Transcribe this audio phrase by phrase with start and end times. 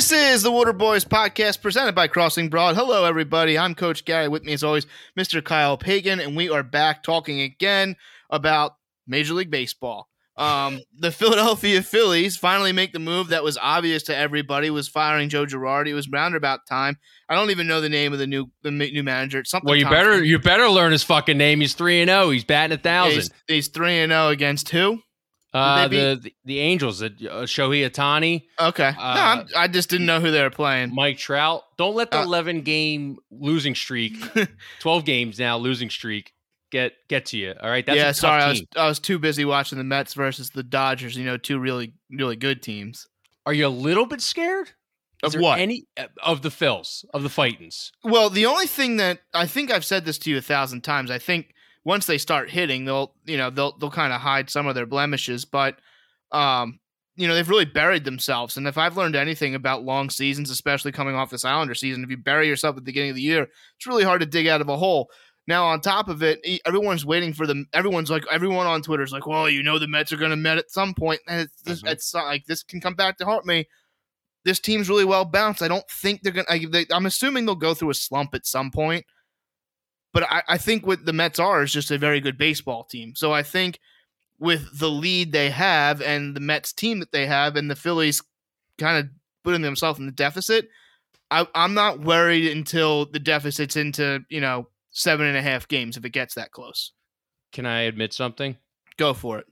[0.00, 2.74] This is the Water Boys podcast presented by Crossing Broad.
[2.74, 3.58] Hello, everybody.
[3.58, 4.28] I'm Coach Gary.
[4.28, 5.44] With me, as always, Mr.
[5.44, 7.96] Kyle Pagan, and we are back talking again
[8.30, 8.76] about
[9.06, 10.08] Major League Baseball.
[10.38, 15.28] Um, the Philadelphia Phillies finally make the move that was obvious to everybody was firing
[15.28, 15.88] Joe Girardi.
[15.88, 16.96] It was round about time.
[17.28, 19.40] I don't even know the name of the new the new manager.
[19.40, 19.68] It's something.
[19.68, 20.02] Well, you Thompson.
[20.02, 21.60] better you better learn his fucking name.
[21.60, 22.30] He's three and zero.
[22.30, 23.34] He's batting a thousand.
[23.46, 25.02] he's three and zero against who?
[25.52, 30.06] Uh, the, the the Angels, uh, Shohei Ohtani, Okay, no, Uh, I'm, I just didn't
[30.06, 30.94] know who they were playing.
[30.94, 31.62] Mike Trout.
[31.76, 34.14] Don't let the Uh, eleven game losing streak,
[34.80, 36.32] twelve games now losing streak,
[36.70, 37.54] get get to you.
[37.60, 38.62] All right, that's yeah, sorry, I was.
[38.76, 41.16] I was too busy watching the Mets versus the Dodgers.
[41.16, 43.08] You know, two really really good teams.
[43.44, 44.70] Are you a little bit scared?
[45.24, 45.58] Is Of what?
[45.58, 47.90] Any uh, of the Phils of the Fightins?
[48.04, 51.10] Well, the only thing that I think I've said this to you a thousand times.
[51.10, 54.66] I think once they start hitting, they'll you know they'll they'll kind of hide some
[54.66, 55.76] of their blemishes, but
[56.32, 56.78] um
[57.16, 58.56] you know they've really buried themselves.
[58.56, 62.10] And if I've learned anything about long seasons, especially coming off this Islander season, if
[62.10, 63.42] you bury yourself at the beginning of the year,
[63.76, 65.10] it's really hard to dig out of a hole.
[65.46, 67.66] Now, on top of it, everyone's waiting for them.
[67.72, 70.36] Everyone's like, everyone on Twitter is like, well, you know, the Mets are going to
[70.36, 71.90] Met at some point, and it's, this, Mhm.
[71.90, 73.66] it's like this can come back to haunt me.
[74.44, 75.62] This team's really well balanced.
[75.62, 78.46] I don't think they're going to, they, I'm assuming they'll go through a slump at
[78.46, 79.04] some point.
[80.12, 83.14] But I, I think what the Mets are is just a very good baseball team.
[83.14, 83.78] So I think
[84.38, 88.22] with the lead they have and the Mets team that they have and the Phillies
[88.78, 89.10] kind of
[89.44, 90.68] putting themselves in the deficit,
[91.30, 95.96] I, I'm not worried until the deficit's into, you know, seven and a half games
[95.96, 96.92] if it gets that close.
[97.52, 98.56] Can I admit something?
[98.96, 99.46] Go for it.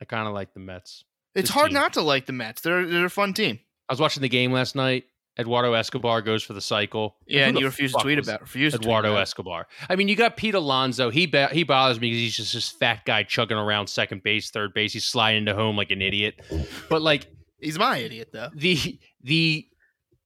[0.00, 1.04] I kind of like the Mets.
[1.34, 1.74] It's hard team.
[1.74, 2.60] not to like the Mets.
[2.62, 3.60] They're they're a fun team.
[3.88, 5.04] I was watching the game last night.
[5.40, 7.16] Eduardo Escobar goes for the cycle.
[7.26, 9.22] Yeah, Who and you refuse to tweet about refuse to tweet Eduardo about it.
[9.22, 9.66] Escobar.
[9.88, 11.10] I mean, you got Pete Alonso.
[11.10, 14.50] He ba- he bothers me because he's just this fat guy chugging around second base,
[14.50, 14.92] third base.
[14.92, 16.40] He's sliding into home like an idiot.
[16.88, 17.26] But like
[17.60, 18.50] He's my idiot though.
[18.54, 19.66] the the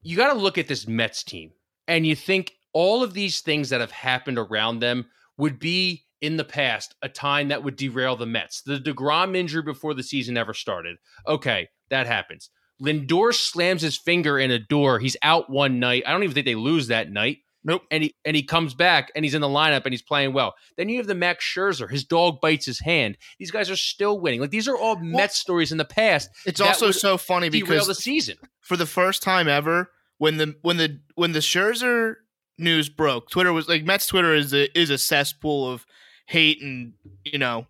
[0.02, 1.50] you got to look at this Mets team
[1.88, 5.06] and you think all of these things that have happened around them
[5.38, 8.62] would be in the past a time that would derail the Mets.
[8.62, 10.96] The DeGrom injury before the season ever started.
[11.26, 12.50] Okay, that happens.
[12.82, 14.98] Lindor slams his finger in a door.
[14.98, 16.04] He's out one night.
[16.06, 17.38] I don't even think they lose that night.
[17.64, 17.82] Nope.
[17.90, 20.54] And he and he comes back and he's in the lineup and he's playing well.
[20.76, 21.90] Then you have the Max Scherzer.
[21.90, 23.16] His dog bites his hand.
[23.38, 24.40] These guys are still winning.
[24.40, 26.28] Like these are all Mets stories in the past.
[26.44, 28.36] It's also so funny because the season.
[28.60, 32.16] for the first time ever when the when the when the Scherzer
[32.58, 35.86] news broke, Twitter was like Mets Twitter is a is a cesspool of
[36.26, 36.92] hate and
[37.24, 37.66] you know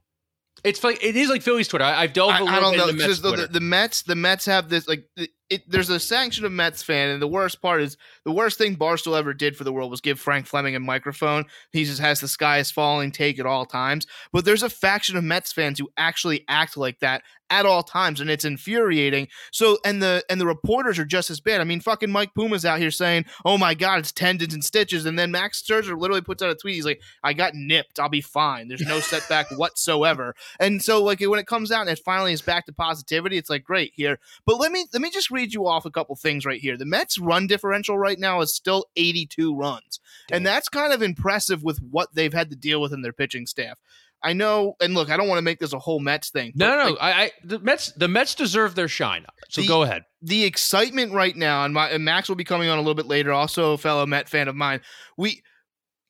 [0.64, 1.84] It's like it is like Philly's Twitter.
[1.84, 4.46] I, I've delved a little don't bit know into Mets the, the Mets the Mets
[4.46, 5.06] have this like
[5.50, 8.76] it, there's a sanction of Mets fan and the worst part is the worst thing
[8.76, 11.44] Barstool ever did for the world was give Frank Fleming a microphone.
[11.72, 14.06] He just has the sky is falling take at all times.
[14.32, 18.20] But there's a faction of Mets fans who actually act like that at all times
[18.20, 19.28] and it's infuriating.
[19.52, 21.60] So and the and the reporters are just as bad.
[21.60, 25.04] I mean fucking Mike Puma's out here saying, "Oh my god, it's tendons and stitches."
[25.04, 26.76] And then Max Scherzer literally puts out a tweet.
[26.76, 28.00] He's like, "I got nipped.
[28.00, 28.68] I'll be fine.
[28.68, 32.42] There's no setback whatsoever." And so like when it comes out and it finally is
[32.42, 34.18] back to positivity, it's like great here.
[34.46, 36.76] But let me let me just read you off a couple things right here.
[36.78, 40.00] The Mets run differential right now is still 82 runs.
[40.32, 43.44] And that's kind of impressive with what they've had to deal with in their pitching
[43.46, 43.78] staff.
[44.22, 46.52] I know, and look, I don't want to make this a whole Mets thing.
[46.54, 49.26] no, no, like, I, I the Mets the Mets deserve their shine.
[49.50, 50.04] So The- go ahead.
[50.22, 53.04] the excitement right now, and, my, and Max will be coming on a little bit
[53.06, 54.80] later, also a fellow Met fan of mine.
[55.18, 55.42] We,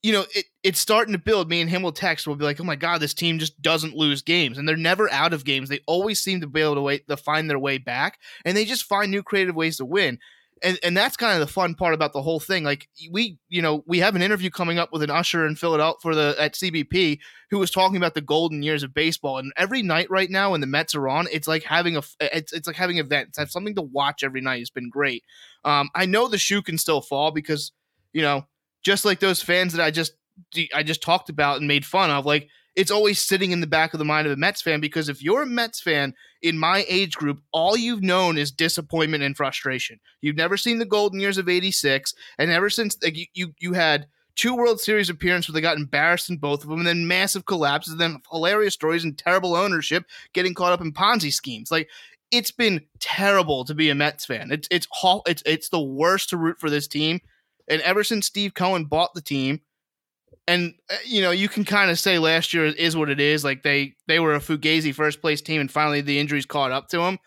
[0.04, 1.48] you know, it, it's starting to build.
[1.48, 2.26] Me and him will text.
[2.26, 5.10] We'll be like, "Oh my god, this team just doesn't lose games, and they're never
[5.10, 5.70] out of games.
[5.70, 8.66] They always seem to be able to wait to find their way back, and they
[8.66, 10.19] just find new creative ways to win."
[10.62, 12.65] And, and that's kind of the fun part about the whole thing.
[12.65, 15.98] Like we, you know, we have an interview coming up with an usher in Philadelphia
[16.03, 17.19] for the at CBP
[17.50, 19.38] who was talking about the golden years of baseball.
[19.38, 22.53] And every night right now, when the Mets are on, it's like having a it's
[22.53, 23.38] it's like having events.
[23.38, 24.60] Have something to watch every night.
[24.60, 25.25] It's been great.
[25.65, 27.72] Um, I know the shoe can still fall because
[28.12, 28.47] you know,
[28.84, 30.12] just like those fans that I just
[30.75, 33.95] I just talked about and made fun of, like it's always sitting in the back
[33.95, 36.12] of the mind of a Mets fan because if you're a Mets fan
[36.43, 40.00] in my age group, all you've known is disappointment and frustration.
[40.21, 44.07] You've never seen the golden years of '86, and ever since like, you, you had
[44.36, 47.47] two World Series appearances where they got embarrassed in both of them, and then massive
[47.47, 51.71] collapses, and then hilarious stories and terrible ownership, getting caught up in Ponzi schemes.
[51.71, 51.89] Like
[52.31, 54.51] it's been terrible to be a Mets fan.
[54.51, 54.89] It's it's
[55.27, 57.21] it's it's the worst to root for this team.
[57.69, 59.61] And ever since Steve Cohen bought the team,
[60.47, 63.45] and uh, you know you can kind of say last year is what it is.
[63.45, 66.89] Like they they were a fugazi first place team, and finally the injuries caught up
[66.89, 67.19] to them.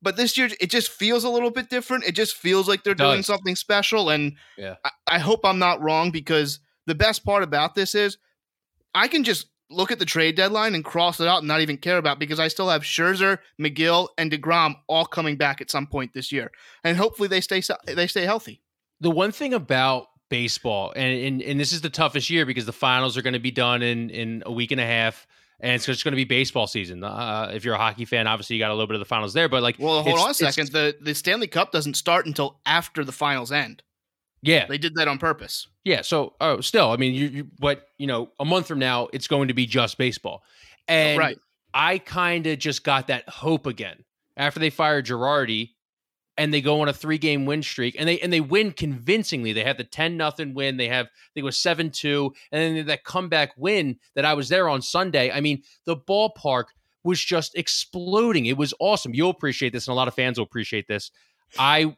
[0.00, 2.04] But this year it just feels a little bit different.
[2.04, 4.76] It just feels like they're doing something special, and Yeah.
[4.84, 8.18] I, I hope I'm not wrong because the best part about this is
[8.94, 11.76] I can just look at the trade deadline and cross it out and not even
[11.76, 15.86] care about because I still have Scherzer, Megill, and Degrom all coming back at some
[15.86, 16.50] point this year,
[16.84, 18.62] and hopefully they stay they stay healthy.
[19.00, 22.72] The one thing about baseball, and and, and this is the toughest year because the
[22.72, 25.26] finals are going to be done in in a week and a half.
[25.60, 27.02] And it's just going to be baseball season.
[27.02, 29.32] Uh, if you're a hockey fan, obviously you got a little bit of the finals
[29.32, 29.48] there.
[29.48, 30.70] But like, well, hold on a second.
[30.70, 33.82] The the Stanley Cup doesn't start until after the finals end.
[34.40, 35.66] Yeah, they did that on purpose.
[35.84, 36.02] Yeah.
[36.02, 39.26] So, oh, still, I mean, you, you, but you know, a month from now, it's
[39.26, 40.44] going to be just baseball,
[40.86, 41.38] and right.
[41.74, 44.04] I kind of just got that hope again
[44.36, 45.70] after they fired Girardi,
[46.38, 49.52] and they go on a three game win streak, and they and they win convincingly.
[49.52, 50.78] They have the ten nothing win.
[50.78, 54.34] They have I think it was seven two, and then that comeback win that I
[54.34, 55.30] was there on Sunday.
[55.30, 56.64] I mean, the ballpark
[57.04, 58.46] was just exploding.
[58.46, 59.14] It was awesome.
[59.14, 61.10] You'll appreciate this, and a lot of fans will appreciate this.
[61.58, 61.96] I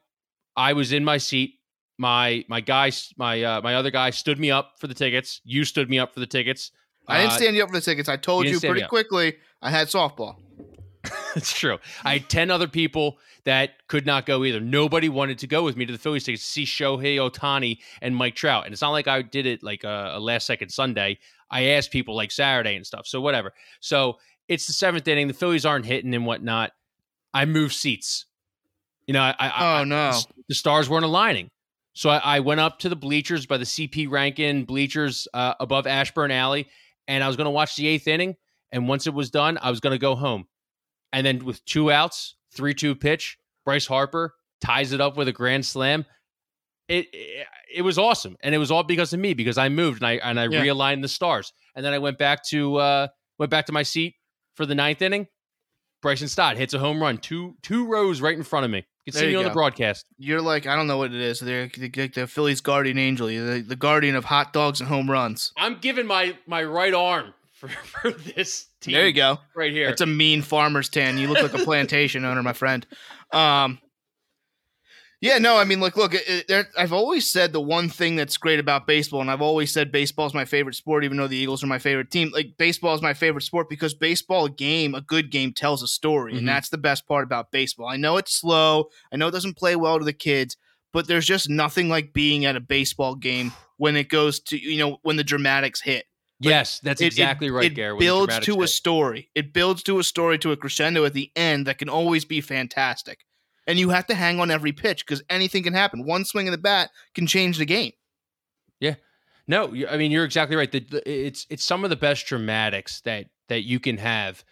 [0.57, 1.59] I was in my seat
[2.01, 5.39] my my guy my uh, my other guy stood me up for the tickets.
[5.45, 6.71] You stood me up for the tickets.
[7.07, 8.09] I didn't uh, stand you up for the tickets.
[8.09, 10.37] I told you, you pretty quickly I had softball.
[11.35, 11.77] It's true.
[12.03, 14.59] I had 10 other people that could not go either.
[14.59, 18.35] Nobody wanted to go with me to the Phillies to see Shohei Ohtani and Mike
[18.35, 18.65] Trout.
[18.65, 21.19] And it's not like I did it like a, a last second Sunday.
[21.49, 23.07] I asked people like Saturday and stuff.
[23.07, 23.53] So whatever.
[23.79, 24.17] So
[24.47, 25.27] it's the seventh inning.
[25.27, 26.71] The Phillies aren't hitting and whatnot.
[27.33, 28.25] I moved seats.
[29.07, 31.49] You know, I, I oh I, no, the stars weren't aligning.
[31.93, 35.87] So I, I, went up to the bleachers by the CP Rankin bleachers uh, above
[35.87, 36.69] Ashburn Alley,
[37.07, 38.35] and I was going to watch the eighth inning.
[38.71, 40.45] And once it was done, I was going to go home.
[41.13, 45.33] And then with two outs, three two pitch, Bryce Harper ties it up with a
[45.33, 46.05] grand slam.
[46.87, 50.01] It, it, it was awesome, and it was all because of me because I moved
[50.01, 50.63] and I and I yeah.
[50.63, 51.53] realigned the stars.
[51.75, 54.15] And then I went back to uh, went back to my seat
[54.55, 55.27] for the ninth inning.
[56.01, 58.85] Bryson Stott hits a home run, two two rows right in front of me.
[59.05, 60.05] You can see me on the broadcast.
[60.17, 61.39] You're like I don't know what it is.
[61.39, 65.53] They're the, the Phillies guardian angel, the, the guardian of hot dogs and home runs.
[65.57, 67.67] I'm giving my my right arm for,
[68.11, 68.93] for this team.
[68.93, 69.89] There you go, right here.
[69.89, 71.17] It's a mean farmer's tan.
[71.17, 72.85] You look like a plantation owner, my friend.
[73.31, 73.79] Um,
[75.21, 76.15] yeah, no, I mean, look, look.
[76.15, 79.71] It, it, I've always said the one thing that's great about baseball, and I've always
[79.71, 82.31] said baseball is my favorite sport, even though the Eagles are my favorite team.
[82.33, 86.31] Like baseball is my favorite sport because baseball game, a good game, tells a story,
[86.31, 86.39] mm-hmm.
[86.39, 87.87] and that's the best part about baseball.
[87.87, 90.57] I know it's slow, I know it doesn't play well to the kids,
[90.91, 94.79] but there's just nothing like being at a baseball game when it goes to you
[94.79, 96.05] know when the dramatics hit.
[96.49, 97.97] Yes, that's it, exactly it, right, it Gary.
[97.97, 99.29] builds to a story.
[99.35, 102.41] It builds to a story to a crescendo at the end that can always be
[102.41, 103.25] fantastic
[103.67, 106.05] and you have to hang on every pitch because anything can happen.
[106.05, 107.93] One swing of the bat can change the game.
[108.79, 108.95] Yeah,
[109.47, 110.71] no, I mean you're exactly right.
[110.71, 114.43] The, the, it's it's some of the best dramatics that that you can have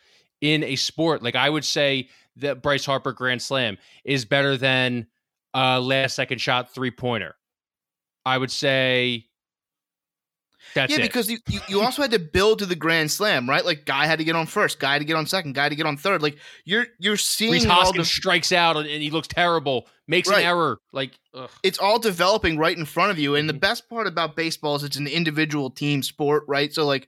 [0.41, 1.23] in a sport.
[1.23, 5.07] Like I would say that Bryce Harper grand slam is better than
[5.53, 7.35] a last second shot three pointer.
[8.25, 9.25] I would say
[10.73, 11.03] that's yeah, it.
[11.03, 13.65] because you, you, you also had to build to the grand slam, right?
[13.65, 15.85] Like guy had to get on first, guy to get on second, guy to get
[15.85, 16.21] on third.
[16.21, 20.39] Like you're you're seeing Rhys Hoskins the, strikes out and he looks terrible, makes right.
[20.39, 20.79] an error.
[20.91, 21.49] Like ugh.
[21.63, 23.35] it's all developing right in front of you.
[23.35, 23.59] And the mm-hmm.
[23.59, 26.73] best part about baseball is it's an individual team sport, right?
[26.73, 27.07] So like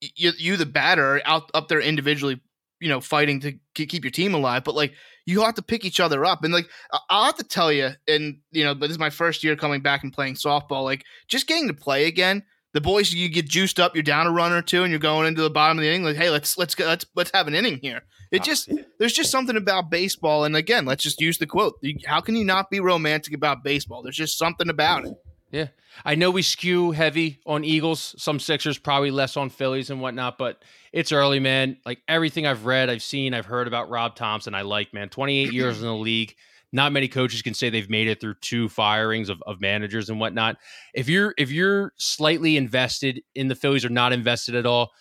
[0.00, 2.40] you you the batter out up there individually,
[2.80, 4.94] you know, fighting to keep your team alive, but like
[5.26, 6.42] you have to pick each other up.
[6.44, 6.68] And like
[7.08, 9.82] I'll have to tell you, and you know, but this is my first year coming
[9.82, 10.84] back and playing softball.
[10.84, 12.42] Like just getting to play again
[12.72, 15.26] the boys you get juiced up, you're down a run or two, and you're going
[15.26, 16.04] into the bottom of the inning.
[16.04, 18.02] Like, hey, let's let's go, let's let's have an inning here.
[18.30, 18.44] It ah.
[18.44, 21.74] just there's just something about baseball, and again, let's just use the quote.
[22.06, 24.02] How can you not be romantic about baseball?
[24.02, 25.14] There's just something about it.
[25.50, 25.68] Yeah,
[26.04, 30.38] I know we skew heavy on Eagles, some Sixers, probably less on Phillies and whatnot,
[30.38, 31.76] but it's early, man.
[31.84, 35.08] Like everything I've read, I've seen, I've heard about Rob Thompson, I like, man.
[35.08, 36.34] 28 years in the league
[36.72, 40.20] not many coaches can say they've made it through two firings of, of managers and
[40.20, 40.56] whatnot.
[40.94, 44.92] If you're if you're slightly invested in the Phillies or not invested at all,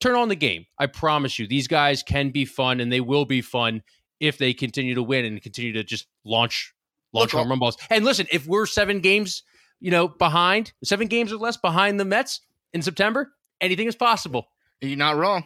[0.00, 0.66] turn on the game.
[0.78, 3.82] I promise you, these guys can be fun and they will be fun
[4.20, 6.74] if they continue to win and continue to just launch
[7.12, 7.78] launch Look, home run balls.
[7.90, 9.42] And listen, if we're seven games,
[9.80, 12.40] you know, behind, seven games or less behind the Mets
[12.72, 14.48] in September, anything is possible.
[14.80, 15.44] You're not wrong.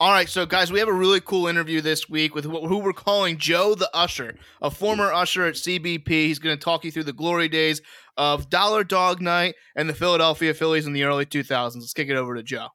[0.00, 2.92] All right, so guys, we have a really cool interview this week with who we're
[2.92, 6.08] calling Joe the Usher, a former usher at CBP.
[6.08, 7.80] He's going to talk you through the glory days
[8.16, 11.76] of Dollar Dog Night and the Philadelphia Phillies in the early 2000s.
[11.76, 12.68] Let's kick it over to Joe.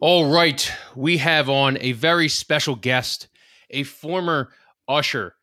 [0.00, 3.26] All right, we have on a very special guest,
[3.70, 4.52] a former
[4.86, 5.34] usher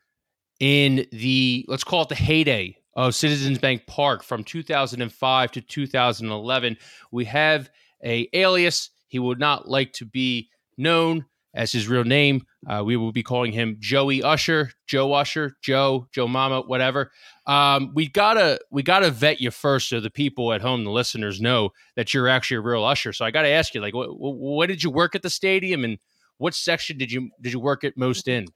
[0.62, 6.78] in the let's call it the heyday of Citizens Bank Park from 2005 to 2011.
[7.12, 7.70] We have
[8.04, 11.26] a alias he would not like to be known
[11.56, 16.08] as his real name, Uh, we will be calling him Joey Usher, Joe Usher, Joe,
[16.12, 17.12] Joe Mama, whatever.
[17.46, 21.40] Um, we gotta we gotta vet you first, so the people at home, the listeners,
[21.40, 23.14] know that you're actually a real Usher.
[23.14, 26.00] So I gotta ask you, like, what, what did you work at the stadium, and
[26.40, 28.48] what section did you did you work at most in?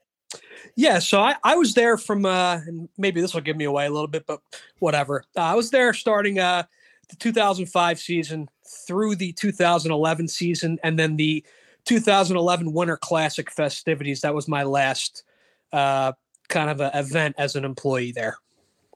[0.76, 3.86] Yeah, so I, I was there from uh, and maybe this will give me away
[3.86, 4.40] a little bit, but
[4.78, 5.24] whatever.
[5.36, 6.64] Uh, I was there starting uh,
[7.08, 8.48] the 2005 season
[8.86, 11.44] through the 2011 season, and then the
[11.86, 14.20] 2011 Winter Classic festivities.
[14.20, 15.24] That was my last
[15.72, 16.12] uh,
[16.48, 18.38] kind of a event as an employee there.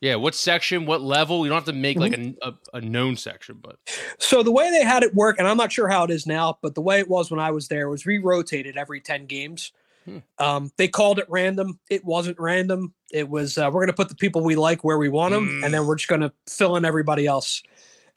[0.01, 1.45] Yeah, what section, what level?
[1.45, 2.37] You don't have to make like Mhm.
[2.43, 3.79] a, a, a known section, but
[4.19, 6.59] So the way they had it work, and I'm not sure how it is now,
[6.61, 9.73] but the way it was when I was there was re-rotated every 10 games.
[10.05, 10.19] Hmm.
[10.39, 11.79] Um, they called it random.
[11.91, 12.93] It wasn't random.
[13.13, 15.49] It was uh, we're going to put the people we like where we want them,
[15.49, 15.65] Mm.
[15.65, 17.63] and then we're just going to fill in everybody else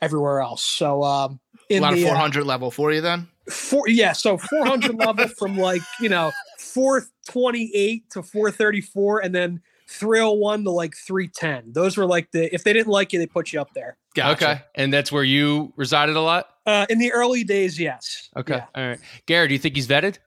[0.02, 0.64] everywhere else.
[0.64, 1.40] So um,
[1.70, 3.28] A in lot of the uh, 400 level for you then.
[3.50, 10.64] four, yeah, so 400 level from like you know 428 to 434, and then 301
[10.66, 11.72] to like 310.
[11.74, 13.98] Those were like the if they didn't like you, they put you up there.
[14.16, 14.32] Gotcha.
[14.52, 14.62] okay.
[14.76, 16.50] And that's where you resided a lot.
[16.66, 18.30] Uh, in the early days, yes.
[18.36, 18.66] Okay, Yeah.
[18.76, 19.00] all right.
[19.26, 20.18] Gary, do you think he's vetted?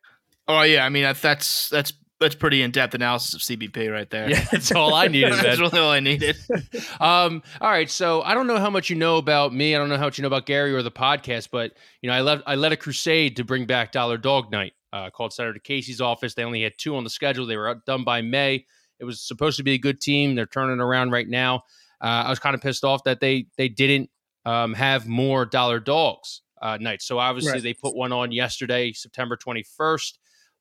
[0.58, 4.08] Oh yeah, I mean that- that's that's that's pretty in depth analysis of CBP right
[4.10, 4.28] there.
[4.28, 5.32] Yeah, that's all I needed.
[5.42, 6.36] that's really all I needed.
[7.00, 9.74] Um, all right, so I don't know how much you know about me.
[9.74, 12.14] I don't know how much you know about Gary or the podcast, but you know,
[12.16, 14.74] I led I led a crusade to bring back Dollar Dog Night.
[14.92, 16.34] Uh, called Senator Casey's office.
[16.34, 17.46] They only had two on the schedule.
[17.46, 18.66] They were done by May.
[18.98, 20.34] It was supposed to be a good team.
[20.34, 21.62] They're turning around right now.
[22.02, 24.10] Uh, I was kind of pissed off that they they didn't
[24.44, 27.06] um, have more Dollar Dogs uh, nights.
[27.06, 27.62] So obviously Right.
[27.62, 30.18] they put one on yesterday, September twenty first.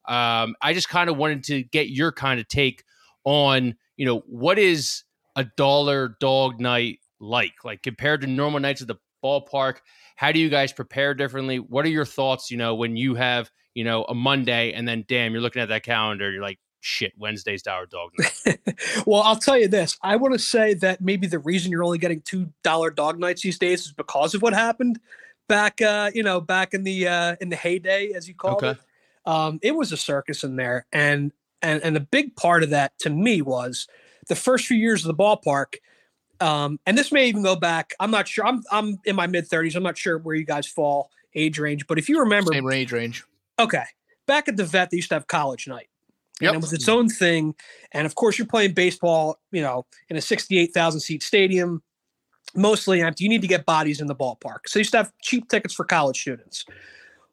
[0.07, 2.83] Um, I just kind of wanted to get your kind of take
[3.25, 5.03] on you know what is
[5.35, 9.79] a dollar dog night like like compared to normal nights at the ballpark
[10.15, 13.51] how do you guys prepare differently what are your thoughts you know when you have
[13.73, 17.11] you know a monday and then damn you're looking at that calendar you're like shit
[17.17, 18.59] wednesday's dollar dog night
[19.05, 19.97] well, I'll tell you this.
[20.01, 23.41] I want to say that maybe the reason you're only getting two dollar dog nights
[23.41, 24.99] these days is because of what happened
[25.47, 28.69] back, uh, you know, back in the uh, in the heyday, as you call Okay.
[28.71, 28.77] it.
[29.29, 31.31] Um, it was a circus in there, and
[31.61, 33.87] and and a big part of that to me was
[34.27, 35.75] the first few years of the ballpark.
[36.41, 37.93] Um, and this may even go back.
[37.99, 38.45] I'm not sure.
[38.45, 39.75] I'm I'm in my mid 30s.
[39.75, 42.91] I'm not sure where you guys fall age range, but if you remember, Same range
[42.91, 43.23] range.
[43.59, 43.83] Okay.
[44.25, 45.89] Back at the vet, they used to have college night.
[46.41, 47.53] And it was its own thing.
[47.91, 51.83] And of course, you're playing baseball, you know, in a 68,000 seat stadium,
[52.55, 53.25] mostly empty.
[53.25, 54.59] You need to get bodies in the ballpark.
[54.67, 56.65] So you used to have cheap tickets for college students.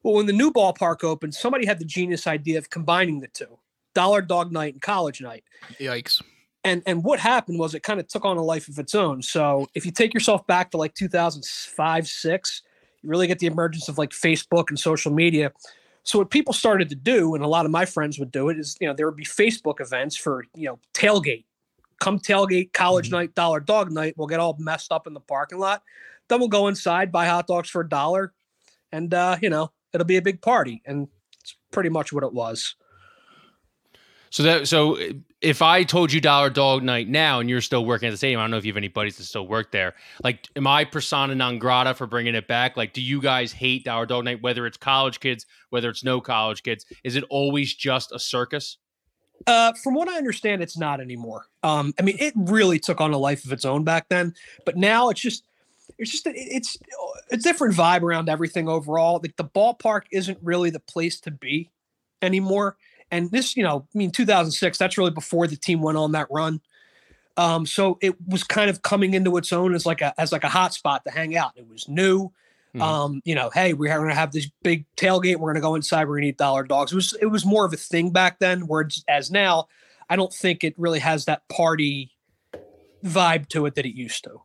[0.06, 3.58] Well, when the new ballpark opened, somebody had the genius idea of combining the two
[3.92, 5.42] dollar dog night and college night.
[5.80, 6.22] Yikes.
[6.62, 9.20] And, and what happened was it kind of took on a life of its own.
[9.20, 12.62] So if you take yourself back to like 2005, six,
[13.02, 15.50] you really get the emergence of like Facebook and social media.
[16.04, 18.60] So what people started to do, and a lot of my friends would do it,
[18.60, 21.46] is you know there would be Facebook events for you know tailgate,
[21.98, 23.12] come tailgate, college Mhm.
[23.12, 24.14] night, dollar dog night.
[24.16, 25.82] We'll get all messed up in the parking lot.
[26.28, 28.32] Then we'll go inside, buy hot dogs for a dollar,
[28.92, 30.82] and uh, you know it'll be a big party.
[30.86, 31.08] And
[31.40, 32.74] it's pretty much what it was.
[34.30, 34.98] so that so
[35.40, 38.40] if i told you dollar dog night now and you're still working at the stadium
[38.40, 40.84] i don't know if you have any buddies that still work there like am i
[40.84, 44.42] persona non grata for bringing it back like do you guys hate dollar dog night
[44.42, 48.78] whether it's college kids whether it's no college kids is it always just a circus
[49.46, 51.44] Uh, from what I understand, it's not anymore.
[51.62, 54.32] Um, I mean, it really took on a life of its own back then,
[54.64, 55.44] but now it's just,
[55.98, 56.76] it's just, it- it's
[57.30, 59.20] a different vibe around everything overall.
[59.22, 61.70] Like the ballpark isn't really the place to be
[62.22, 62.76] anymore.
[63.10, 66.26] And this, you know, I mean, 2006, that's really before the team went on that
[66.30, 66.60] run.
[67.36, 70.42] Um, so it was kind of coming into its own as like a as like
[70.44, 71.52] a hot spot to hang out.
[71.54, 72.32] It was new.
[72.74, 72.80] Mhm.
[72.82, 75.36] Um, you know, hey, we're going to have this big tailgate.
[75.36, 76.08] We're going to go inside.
[76.08, 76.92] We're going to eat dollar dogs.
[76.92, 78.62] It was it was more of a thing back then.
[78.66, 79.68] Whereas as now,
[80.08, 82.10] I don't think it really has that party
[83.04, 84.40] vibe to it that it used to.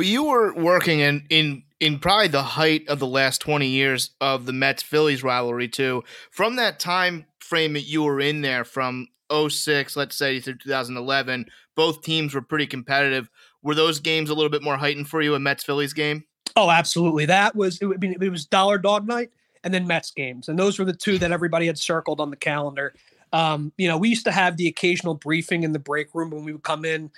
[0.00, 4.12] But you were working in in in probably the height of the last 20 years
[4.18, 6.04] of the Mets Phillies rivalry too.
[6.30, 11.44] From that time frame that you were in there from 06, let's say through 2011,
[11.76, 13.28] both teams were pretty competitive.
[13.62, 16.24] Were those games a little bit more heightened for you a Mets Phillies game?
[16.56, 17.26] Oh, absolutely.
[17.26, 17.84] That was it.
[17.84, 19.28] would be- It was dollar dog night
[19.64, 22.36] and then Mets games, and those were the two that everybody had circled on the
[22.38, 22.94] calendar.
[23.34, 26.42] Um, you know, we used to have the occasional briefing in the break room when
[26.46, 27.10] we would come in.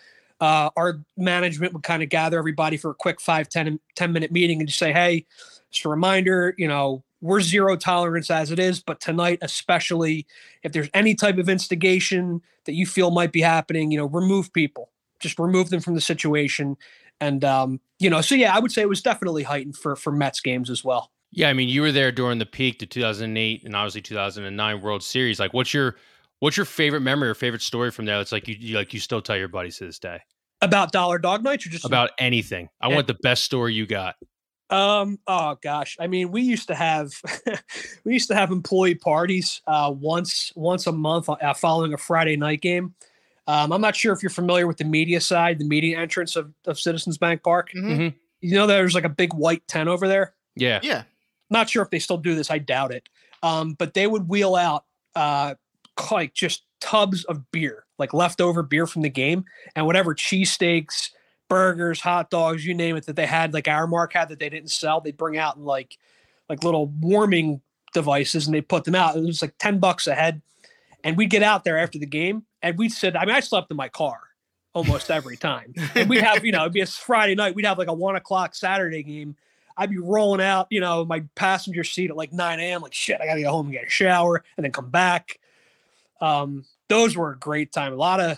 [0.43, 4.33] Uh, our management would kind of gather everybody for a quick five, 10, 10 minute
[4.33, 5.25] meeting and just say, hey,
[5.71, 10.27] just a reminder, you know, we're zero tolerance as it is, but tonight, especially
[10.65, 14.53] if there's any type of instigation that you feel might be happening, you know, remove
[14.53, 16.77] people, just remove them from the situation.
[17.21, 20.11] And um, you know, so yeah, I would say it was definitely heightened for for
[20.11, 21.13] Mets games as well.
[21.31, 25.05] Yeah, I mean, you were there during the peak the 2008 and obviously 2009 World
[25.05, 25.39] Series.
[25.39, 25.95] Like, what's your
[26.43, 28.21] What's your favorite memory or favorite story from there?
[28.21, 30.19] It's like you, you like you still tell your buddies to this day
[30.61, 32.69] About Dollar Dog Nights or just about anything.
[32.81, 32.97] I Yeah.
[32.97, 34.17] want the best story you got.
[34.69, 35.21] Um.
[35.29, 35.97] Oh gosh.
[36.01, 37.13] I mean, we used to have
[38.05, 42.37] we used to have employee parties uh, once once a month uh, following a Friday
[42.37, 42.95] night game.
[43.47, 46.53] Um, I'm not sure if you're familiar with the media side, the media entrance of,
[46.67, 47.71] of Citizens Bank Park.
[47.73, 48.15] Mhm.
[48.41, 50.35] You know, there's like a big white tent over there.
[50.57, 50.81] Yeah.
[50.83, 51.05] Yeah.
[51.51, 52.51] Not sure if they still do this.
[52.51, 53.09] I doubt it.
[53.45, 54.85] Um, but they would wheel out
[55.15, 55.55] uh,
[56.11, 59.45] like just tubs of beer, like leftover beer from the game,
[59.77, 61.11] and whatever cheesesteaks,
[61.49, 64.71] burgers, hot dogs, you name it, that they had, like Aramark had that they didn't
[64.71, 65.99] sell, they'd bring out in like
[66.49, 67.61] like little warming
[67.93, 69.17] devices and they put them out.
[69.17, 70.43] It was like 10 bucks a head.
[71.05, 73.17] And we'd get out there after the game and we'd sit.
[73.17, 74.21] I mean, I slept in my car
[74.73, 75.75] almost every time.
[75.95, 78.17] And we'd have, you know, it'd be a Friday night, we'd have like a one
[78.17, 79.37] o'clock Saturday game.
[79.77, 82.83] I'd be rolling out, you know, my passenger seat at like 9 a.m.
[82.83, 85.39] Like shit, I gotta go home and get a shower and then come back.
[86.23, 87.93] Um, those were a great time.
[87.93, 88.31] A lot of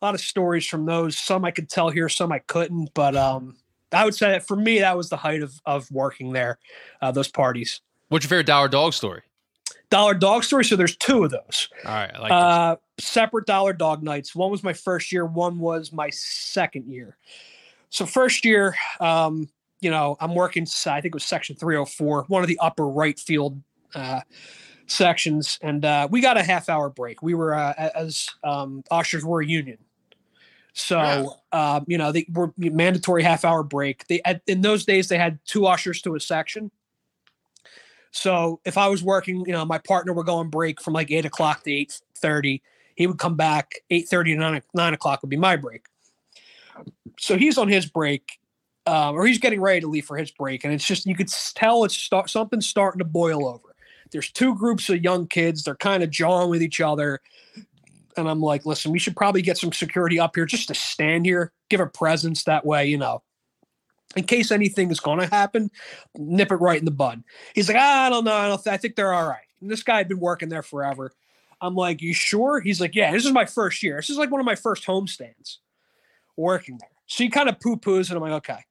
[0.00, 1.16] a lot of stories from those.
[1.16, 2.90] Some I could tell here, some I couldn't.
[2.94, 3.56] But um,
[3.92, 6.58] I would say that for me, that was the height of of working there.
[7.00, 7.80] Uh, those parties.
[8.08, 9.22] What's your favorite dollar dog story?
[9.90, 10.64] Dollar Dog story.
[10.64, 11.68] So there's two of those.
[11.84, 12.30] All right, I like.
[12.30, 14.34] Uh, separate Dollar Dog nights.
[14.34, 15.24] One was my first year.
[15.24, 17.16] One was my second year.
[17.90, 19.48] So first year, um,
[19.80, 20.66] you know, I'm working.
[20.86, 23.62] I think it was section 304, one of the upper right field
[23.94, 24.20] uh,
[24.88, 27.22] sections, and uh, we got a half hour break.
[27.22, 29.78] We were uh, as um, ushers were a union.
[30.72, 34.06] So um, you know they were mandatory half hour break.
[34.08, 36.70] They at, in those days they had two ushers to a section.
[38.10, 41.10] So if I was working, you know, my partner would go on break from like
[41.10, 42.62] eight o'clock to eight thirty.
[42.94, 45.86] He would come back eight thirty to nine, nine o'clock would be my break.
[47.18, 48.38] So he's on his break,
[48.86, 51.28] um, or he's getting ready to leave for his break, and it's just you could
[51.54, 53.67] tell it's start something's starting to boil over.
[54.10, 55.64] There's two groups of young kids.
[55.64, 57.20] They're kind of jawing with each other,
[58.16, 61.26] and I'm like, listen, we should probably get some security up here just to stand
[61.26, 62.44] here, give a presence.
[62.44, 63.22] That way, you know,
[64.16, 65.70] in case anything is going to happen,
[66.16, 67.22] nip it right in the bud.
[67.54, 68.34] He's like, "Ah, I don't know.
[68.34, 68.62] I don't.
[68.62, 69.42] Th- I think they're all right.
[69.60, 71.12] And this guy had been working there forever.
[71.60, 72.60] I'm like, you sure?
[72.60, 73.10] He's like, yeah.
[73.10, 73.96] This is my first year.
[73.96, 75.56] This is like one of my first homestands
[76.36, 76.88] working there.
[77.06, 78.64] So he kind of poo poos, and I'm like, okay.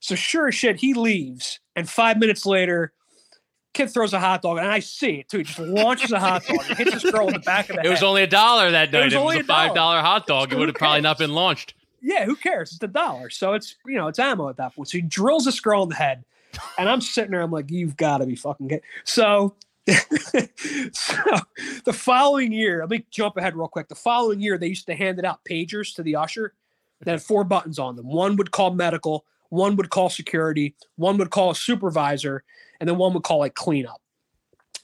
[0.00, 2.92] So sure as shit, he leaves, and five minutes later,
[3.74, 5.38] kid throws a hot dog, and I see it too.
[5.38, 7.84] He just launches a hot dog, and hits this girl in the back of the
[7.84, 9.04] it was only a dollar that night.
[9.04, 11.34] was it was a a five dollar hot dog, it would have probably not been
[11.34, 11.74] launched.
[12.00, 12.72] yeah, who cares?
[12.72, 13.28] It's a dollar.
[13.28, 14.88] So it's you know, it's ammo at that point.
[14.88, 16.24] So he drills this girl in the head.
[16.78, 18.84] And I'm sitting there, I'm like, you've got to be fucking kidding.
[19.02, 19.56] So
[19.86, 21.16] so
[21.84, 23.88] the following year, let me jump ahead real quick.
[23.88, 26.54] The following year, they used to hand it out pagers to the usher
[27.00, 28.06] that had four buttons on them.
[28.06, 32.44] One would call medical, one would call security, one would call a supervisor,
[32.80, 34.00] and then one would call like cleanup.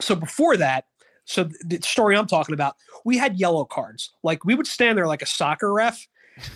[0.00, 0.84] So before that,
[1.24, 4.10] so the story I'm talking about, we had yellow cards.
[4.22, 6.06] Like we would stand there like a soccer ref,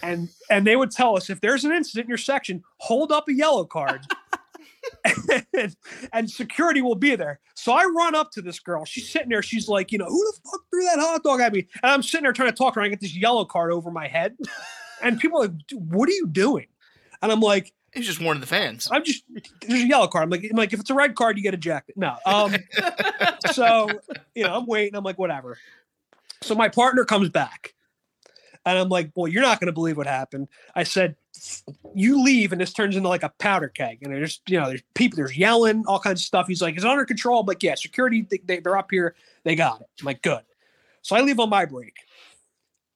[0.03, 3.29] and and they would tell us if there's an incident in your section, hold up
[3.29, 4.03] a yellow card.
[5.55, 5.77] and,
[6.13, 7.41] and security will be there.
[7.55, 8.85] So I run up to this girl.
[8.85, 9.43] She's sitting there.
[9.43, 11.67] She's like, you know, who the fuck threw that hot dog at me?
[11.83, 12.87] And I'm sitting there trying to talk to her.
[12.87, 14.37] I get this yellow card over my head.
[15.03, 16.67] And people are like, what are you doing?
[17.23, 18.89] And I'm like, He's just warning the fans.
[18.91, 19.25] I'm just
[19.61, 20.25] there's a yellow card.
[20.25, 21.97] I'm like, I'm like, if it's a red card, you get ejected.
[21.97, 22.17] No.
[22.27, 22.57] Um,
[23.53, 23.89] so
[24.35, 24.97] you know, I'm waiting.
[24.97, 25.59] I'm like, whatever.
[26.43, 27.75] So my partner comes back,
[28.67, 30.49] and I'm like, well, you're not going to believe what happened.
[30.75, 31.15] I said,
[31.95, 34.83] you leave, and this turns into like a powder keg, and there's you know, there's
[34.95, 36.49] people, there's yelling, all kinds of stuff.
[36.49, 37.41] He's like, it's under control.
[37.41, 39.89] I'm like, yeah, security, they, they, they're up here, they got it.
[40.01, 40.43] I'm like, good.
[41.03, 41.95] So I leave on my break.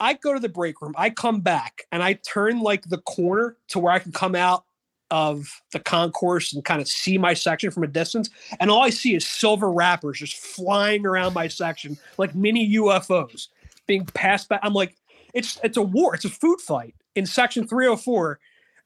[0.00, 0.94] I go to the break room.
[0.96, 4.64] I come back and I turn like the corner to where I can come out
[5.10, 8.30] of the concourse and kind of see my section from a distance.
[8.60, 13.48] And all I see is silver wrappers just flying around my section like mini UFOs
[13.86, 14.60] being passed back.
[14.62, 14.96] I'm like,
[15.34, 16.14] it's it's a war.
[16.14, 18.38] It's a food fight in section 304.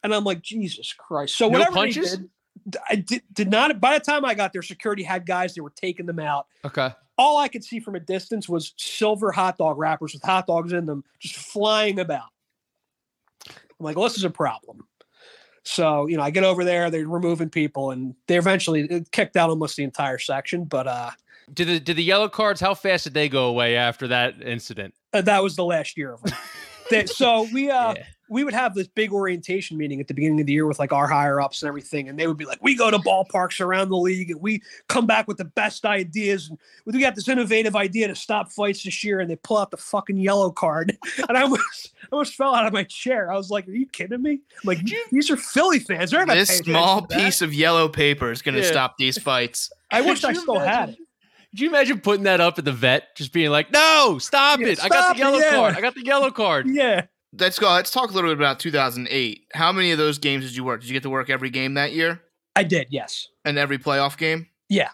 [0.04, 1.36] And I'm like, Jesus Christ.
[1.36, 2.12] So No whatever punches?
[2.12, 2.30] they did,
[2.88, 3.80] I did, did not.
[3.80, 5.54] By the time I got there, security had guys.
[5.54, 6.90] They were taking them out Okay.
[7.18, 10.72] all I could see from a distance was silver hot dog wrappers with hot dogs
[10.72, 12.28] in them just flying about.
[13.48, 14.86] I'm like, well, this is a problem.
[15.64, 19.48] So, you know, I get over there, they're removing people, and they eventually kicked out
[19.50, 20.64] almost the entire section.
[20.64, 21.10] But uh,
[21.54, 22.60] Did the did the yellow cards?
[22.60, 24.94] How fast did they go away after that incident?
[25.12, 26.34] uh, that was the last year of them.
[26.92, 28.04] They- so we uh Yeah.
[28.28, 30.92] we would have this big orientation meeting at the beginning of the year with like
[30.92, 33.90] our higher ups and everything, and they would be like, "We go to ballparks around
[33.90, 36.48] the league, and we come back with the best ideas.
[36.48, 39.70] And we got this innovative idea to stop fights this year." And they pull out
[39.70, 40.96] the fucking yellow card,
[41.28, 43.30] and I almost I almost fell out of my chair.
[43.30, 44.78] I was like, "Are you kidding me?" I'm like,
[45.10, 46.10] "These are Philly fans.
[46.12, 48.70] They're not This small attention to that." piece of yellow paper is going to Yeah.
[48.70, 49.70] stop these fights.
[49.90, 50.98] I wish I you still had it.
[51.52, 54.68] Could you imagine putting that up at the vet, just being like, "No, stop Yeah,
[54.68, 54.82] it!
[54.82, 55.50] I got stop the it, yellow yeah.
[55.50, 55.76] card.
[55.76, 57.06] I got the yellow card." Yeah.
[57.38, 57.70] Let's go.
[57.70, 59.46] Let's talk a little bit about 2008.
[59.54, 60.82] How many of those games did you work?
[60.82, 62.20] Did you get to work every game that year
[62.56, 63.28] I did, yes.
[63.44, 64.48] and every playoff game?
[64.68, 64.90] Yeah.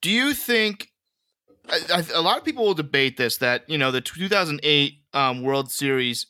[0.00, 0.92] Do you think
[1.68, 5.42] I, I, a lot of people will debate this that you know the 2008 um,
[5.42, 6.26] World Series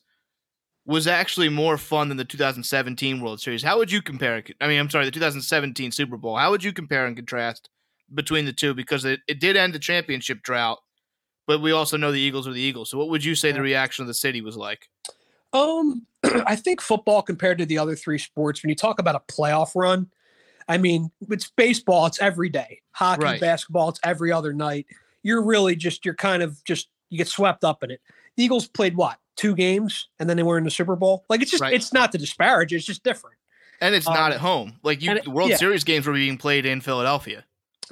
[0.87, 3.63] was actually more fun than the 2017 World Series?
[3.63, 4.43] How would you compare?
[4.61, 6.37] I mean, I'm sorry, the 2017 Super Bowl.
[6.37, 7.69] How would you compare and contrast
[8.13, 8.75] between the two?
[8.75, 10.79] Because it, it did end the championship drought,
[11.47, 12.91] but we also know the Eagles are the Eagles.
[12.91, 14.89] So, what would you say the reaction of the city was like?
[15.53, 16.07] Um,
[16.47, 19.73] I think football compared to the other three sports, when you talk about a playoff
[19.75, 20.11] run,
[20.69, 22.81] I mean, it's baseball, it's every day.
[22.93, 23.41] Hockey, Right.
[23.41, 24.87] basketball, it's every other night.
[25.23, 28.01] You're really just, you're kind of just, you get swept up in it.
[28.37, 31.25] The Eagles played what, two games, and then they were in the Super Bowl?
[31.29, 31.75] Like, it's just, Right.
[31.75, 33.37] it's not to disparage, it's just different.
[33.81, 34.77] And it's not Um, at home.
[34.83, 35.57] Like you, it- the World yeah.
[35.57, 37.45] Series games were being played in Philadelphia.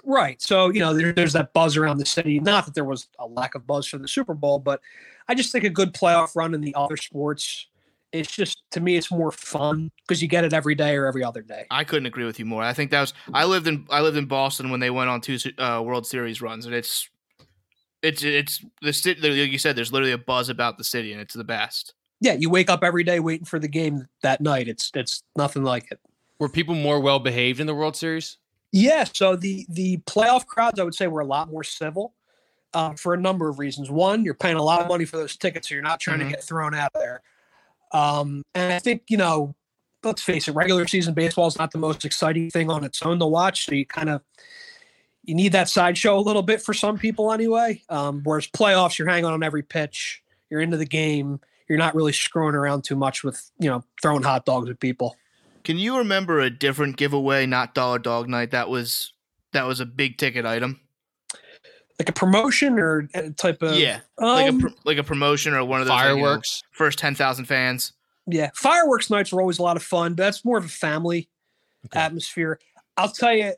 [0.04, 0.40] Right.
[0.40, 2.40] So, you know, there, there's that buzz around the city.
[2.40, 4.80] Not that there was a lack of buzz for the Super Bowl, but
[5.28, 7.68] I just think a good playoff run in the other sports,
[8.12, 11.24] it's just, to me, it's more fun because you get it every day or every
[11.24, 11.66] other day.
[11.70, 12.62] I couldn't agree with you more.
[12.62, 15.20] I think that was I lived in I lived in Boston when they went on
[15.20, 17.08] two uh, World Series runs, and it's
[18.02, 19.20] it's it's the city.
[19.20, 21.94] Like you said, there's literally a buzz about the city, and it's the best.
[22.20, 22.34] Yeah.
[22.34, 24.68] You wake up every day waiting for the game that night.
[24.68, 25.98] It's, it's nothing like it.
[26.38, 28.38] Were people more well behaved in the World Series?
[28.72, 32.14] Yeah, so the the playoff crowds, I would say, were a lot more civil
[32.74, 33.90] um, for a number of reasons.
[33.90, 36.24] One, you're paying a lot of money for those tickets, so you're not trying Mhm.
[36.24, 37.22] to get thrown out of there.
[37.92, 39.54] Um, and I think you know,
[40.02, 43.18] let's face it, regular season baseball is not the most exciting thing on its own
[43.18, 43.66] to watch.
[43.66, 44.22] So you kind of
[45.24, 47.82] you need that sideshow a little bit for some people anyway.
[47.88, 52.12] Um, whereas playoffs, you're hanging on every pitch, you're into the game, you're not really
[52.12, 55.14] screwing around too much with you know throwing hot dogs at people.
[55.64, 58.50] Can you remember a different giveaway, not Dollar Dog Night?
[58.50, 59.12] That was
[59.52, 60.80] that was a big ticket item.
[61.98, 65.52] Like a promotion or a type of yeah, like a um, pr- like a promotion
[65.54, 66.62] or one of those like, you know, Fireworks.
[66.72, 67.92] first ten thousand fans.
[68.26, 71.28] Yeah, fireworks nights are always a lot of fun, but that's more of a family
[71.86, 71.98] Okay.
[72.00, 72.58] atmosphere.
[72.96, 73.52] I'll tell you,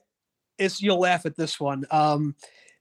[0.58, 1.84] it's you'll laugh at this one.
[1.90, 2.34] Um,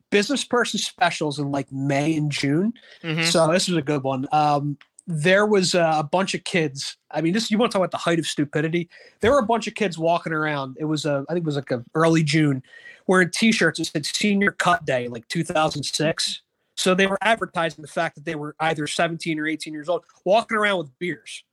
[0.09, 2.73] business person specials in like May and June.
[3.03, 3.25] Mhm.
[3.25, 4.27] So this was a good one.
[4.31, 6.97] Um, there was a bunch of kids.
[7.11, 8.89] I mean, this you want to talk about the height of stupidity?
[9.19, 10.77] There were a bunch of kids walking around.
[10.79, 12.63] It was a, I think it was like a early June,
[13.07, 16.41] wearing T-shirts that said Senior Cut Day, like 2006.
[16.75, 20.05] So they were advertising the fact that they were either 17 or 18 years old,
[20.25, 21.43] walking around with beers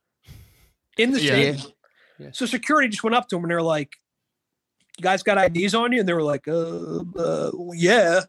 [0.97, 1.31] in the Yeah.
[1.33, 1.73] stadium.
[2.19, 2.29] Yeah.
[2.33, 3.95] So security just went up to them and they're like,
[4.97, 8.21] "You guys got IDs on you?" And they were like, "Uh, uh yeah."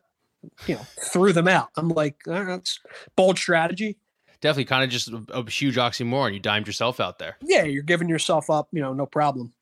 [0.66, 1.68] You know, threw them out.
[1.76, 2.80] I'm like, "All right, that's
[3.14, 3.96] bold strategy.
[4.42, 6.34] Definitely kind of just a, a huge oxymoron.
[6.34, 7.36] You dimed yourself out there.
[7.42, 8.68] Yeah, you're giving yourself up.
[8.72, 9.54] You know, no problem.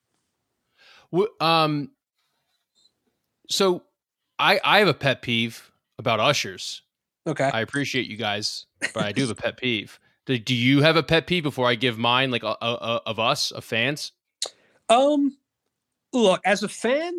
[1.40, 1.90] Um,
[3.48, 3.82] so
[4.38, 6.82] I I have a pet peeve about ushers.
[7.26, 7.50] Okay.
[7.52, 10.00] I appreciate you guys, but I do have a pet peeve.
[10.26, 13.00] Do, do you have a pet peeve before I give mine, like uh, uh, uh,
[13.06, 14.12] of us, of fans?
[14.88, 15.36] Um,
[16.12, 17.14] look, as a fan,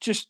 [0.00, 0.28] just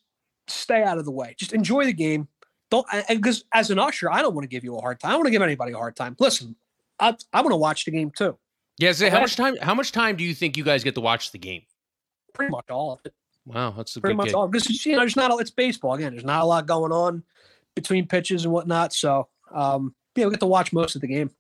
[0.49, 1.35] stay out of the way.
[1.39, 2.29] Just enjoy the game.
[2.73, 5.11] Don't because as an usher, I don't want to give you a hard time.
[5.11, 6.17] I don't want to give anybody a hard time.
[6.19, 6.57] Listen,
[6.99, 8.37] I I want to watch the game too.
[8.79, 8.93] Yeah.
[8.93, 9.57] Say, how much time?
[9.61, 11.63] How much time do you think you guys get to watch the game?
[12.33, 13.13] Pretty much all of it.
[13.45, 14.35] Wow, that's a Pretty much gig.
[14.35, 16.13] all because you know there's not a, it's baseball again.
[16.13, 17.23] There's not a lot going on
[17.75, 18.95] between pitches and whatnot.
[18.95, 21.31] So um, yeah, we get to watch most of the game.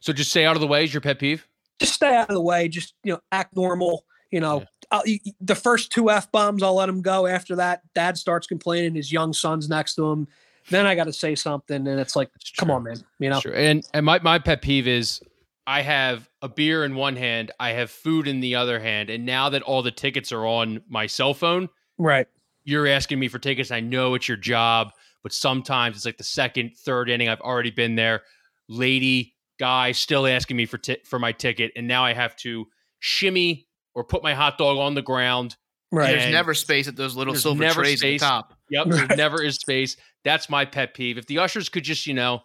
[0.00, 1.46] So just stay out of the way is your pet peeve.
[1.78, 2.66] Just stay out of the way.
[2.68, 4.04] Just you know, act normal.
[4.32, 4.66] You know, Yeah.
[4.90, 7.26] I'll, y- y- the first two f bombs, I'll let him go.
[7.26, 8.94] After that, Dad starts complaining.
[8.94, 10.26] His young son's next to him.
[10.70, 12.76] Then I got to say something, and it's like, That's come true.
[12.76, 12.96] on, man.
[13.18, 13.54] You know, Sure.
[13.54, 15.20] And and my, my pet peeve is
[15.66, 19.26] I have a beer in one hand, I have food in the other hand, and
[19.26, 22.26] now that all the tickets are on my cell phone, right?
[22.64, 23.70] you're asking me for tickets.
[23.70, 27.28] I know it's your job, but sometimes it's like the second, third inning.
[27.28, 28.22] I've already been there.
[28.68, 32.66] Lady, guy, still asking me for ti- for my ticket, and now I have to
[33.00, 35.56] shimmy or put my hot dog on the ground.
[35.92, 36.12] Right.
[36.16, 38.22] There's never space at those little there's silver never trays space.
[38.22, 38.54] at the top.
[38.70, 39.08] Yep, Right.
[39.08, 39.96] there never is space.
[40.24, 41.18] That's my pet peeve.
[41.18, 42.42] If the ushers could just, you know,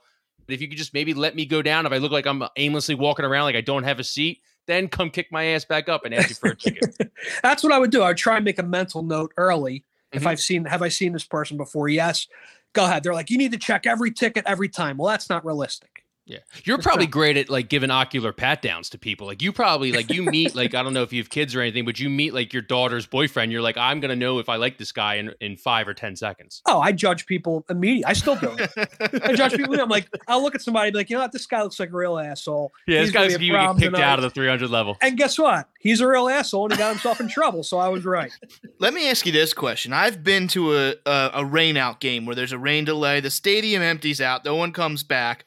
[0.47, 2.95] if you could just maybe let me go down, if I look like I'm aimlessly
[2.95, 6.05] walking around like I don't have a seat, then come kick my ass back up
[6.05, 6.95] and ask you for a ticket.
[7.43, 8.01] That's what I would do.
[8.01, 9.83] I would try and make a mental note early.
[10.11, 10.27] If Mhm.
[10.27, 11.87] I've seen, have I seen this person before?
[11.89, 12.27] Yes.
[12.73, 13.03] Go ahead.
[13.03, 14.97] They're like, you need to check every ticket every time.
[14.97, 16.04] Well, that's not realistic.
[16.27, 16.39] Yeah.
[16.63, 17.11] You're For probably sure.
[17.11, 19.27] great at like giving ocular pat downs to people.
[19.27, 21.61] Like you probably like you meet like I don't know if you have kids or
[21.61, 23.51] anything, but you meet like your daughter's boyfriend.
[23.51, 26.15] You're like, I'm gonna know if I like this guy in, in five or ten
[26.15, 26.63] seconds.
[26.65, 28.05] Oh, I judge people immediately.
[28.05, 29.21] I still do it.
[29.23, 29.79] I judge people.
[29.79, 31.79] I'm like, I'll look at somebody and be like, you know what, this guy looks
[31.79, 32.73] like a real asshole.
[32.87, 34.07] Yeah, He's this gonna guy's be a you get problem kicked tonight.
[34.11, 34.97] out of the 300 level.
[35.01, 35.69] And guess what?
[35.79, 37.61] He's a real asshole and he got himself in trouble.
[37.61, 38.31] So I was right.
[38.79, 39.93] Let me ask you this question.
[39.93, 43.19] I've been to a, a a rain out game where there's a rain delay.
[43.19, 44.43] The stadium empties out.
[44.43, 45.45] No one comes back.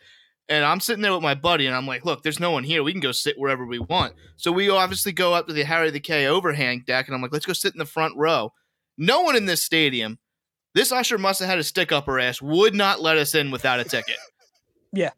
[0.50, 2.82] And I'm sitting there with my buddy, and I'm like, "Look, there's no one here.
[2.82, 5.90] We can go sit wherever we want." So we obviously go up to the Harry
[5.90, 8.52] the K overhang deck, and I'm like, "Let's go sit in the front row."
[8.96, 10.18] No one in this stadium.
[10.74, 12.40] This usher must have had a stick up her ass.
[12.40, 14.16] Would not let us in without a ticket.
[14.92, 15.10] Yeah.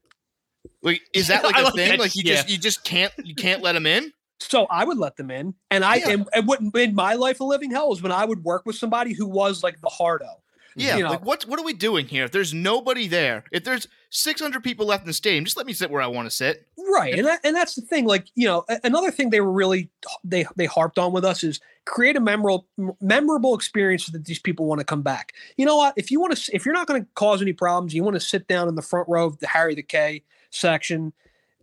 [0.83, 1.91] Like, is that like a thing?
[1.91, 2.35] that, Like you yeah.
[2.37, 4.13] just you just can't you can't let them in?
[4.41, 5.55] So I would let them in.
[5.71, 6.09] And I Yeah.
[6.11, 8.75] and, and what made my life a living hell was when I would work with
[8.75, 10.27] somebody who was like the hardo.
[10.75, 11.11] Yeah, You know.
[11.11, 12.25] like what what are we doing here?
[12.25, 15.73] If there's nobody there, if there's 600 people left in the stadium, just let me
[15.73, 16.67] sit where I want to sit.
[16.77, 17.15] Right.
[17.15, 18.07] And that, and that's the thing.
[18.07, 19.89] Like, you know, another thing they were really
[20.25, 22.67] they they harped on with us is create a memorable
[23.01, 25.33] memorable experience that these people want to come back.
[25.57, 25.95] You know what?
[25.97, 28.21] If you want to if you're not going to cause any problems, you want to
[28.21, 31.13] sit down in the front row of the Harry the K section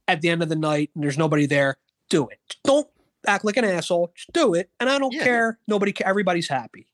[0.08, 1.76] at the end of the night and there's nobody there,
[2.10, 2.40] do it.
[2.64, 2.88] Don't
[3.28, 4.14] act like an asshole.
[4.16, 4.70] Just do it.
[4.80, 5.24] And I don't Yeah.
[5.26, 5.60] care.
[5.68, 6.88] Nobody everybody's happy.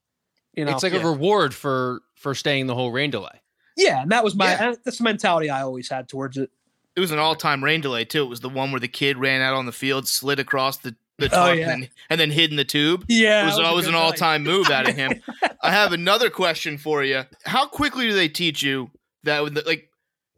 [0.56, 0.72] You know.
[0.72, 1.04] It's like Yeah.
[1.04, 3.40] a reward for for staying the whole rain delay.
[3.78, 4.74] Yeah, and that was my yeah.
[4.84, 6.50] that's the mentality I always had towards it.
[6.96, 8.24] It was an all-time rain delay too.
[8.24, 10.96] It was the one where the kid ran out on the field, slid across the
[11.20, 11.70] the Oh, yeah.
[11.72, 13.06] and, then, and then hid in the tube.
[13.08, 13.44] Yeah.
[13.44, 15.22] It was a always an all-time move out of him.
[15.62, 17.24] I have another question for you.
[17.46, 18.90] How quickly do they teach you
[19.24, 19.90] that like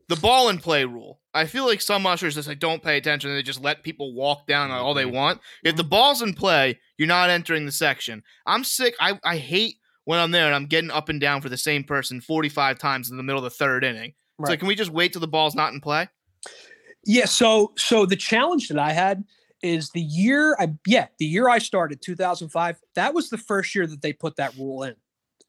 [0.10, 1.19] the ball and play rule?
[1.34, 4.13] I feel like some ushers just like don't pay attention and they just let people
[4.13, 5.12] walk down all they Mhm.
[5.13, 5.41] want.
[5.63, 8.24] If the ball's in play, you're not entering the section.
[8.45, 8.95] I'm sick.
[9.00, 11.84] I, I hate when I'm there and I'm getting up and down for the same
[11.84, 14.13] person 45 times in the middle of the third inning.
[14.38, 14.52] Right.
[14.52, 16.08] like, can we just wait till the ball's not in play?
[17.06, 19.24] Yeah, so so the challenge that I had
[19.62, 23.88] is the year I yeah, the year I started 2005, that was the first year
[23.88, 24.96] that they put that rule in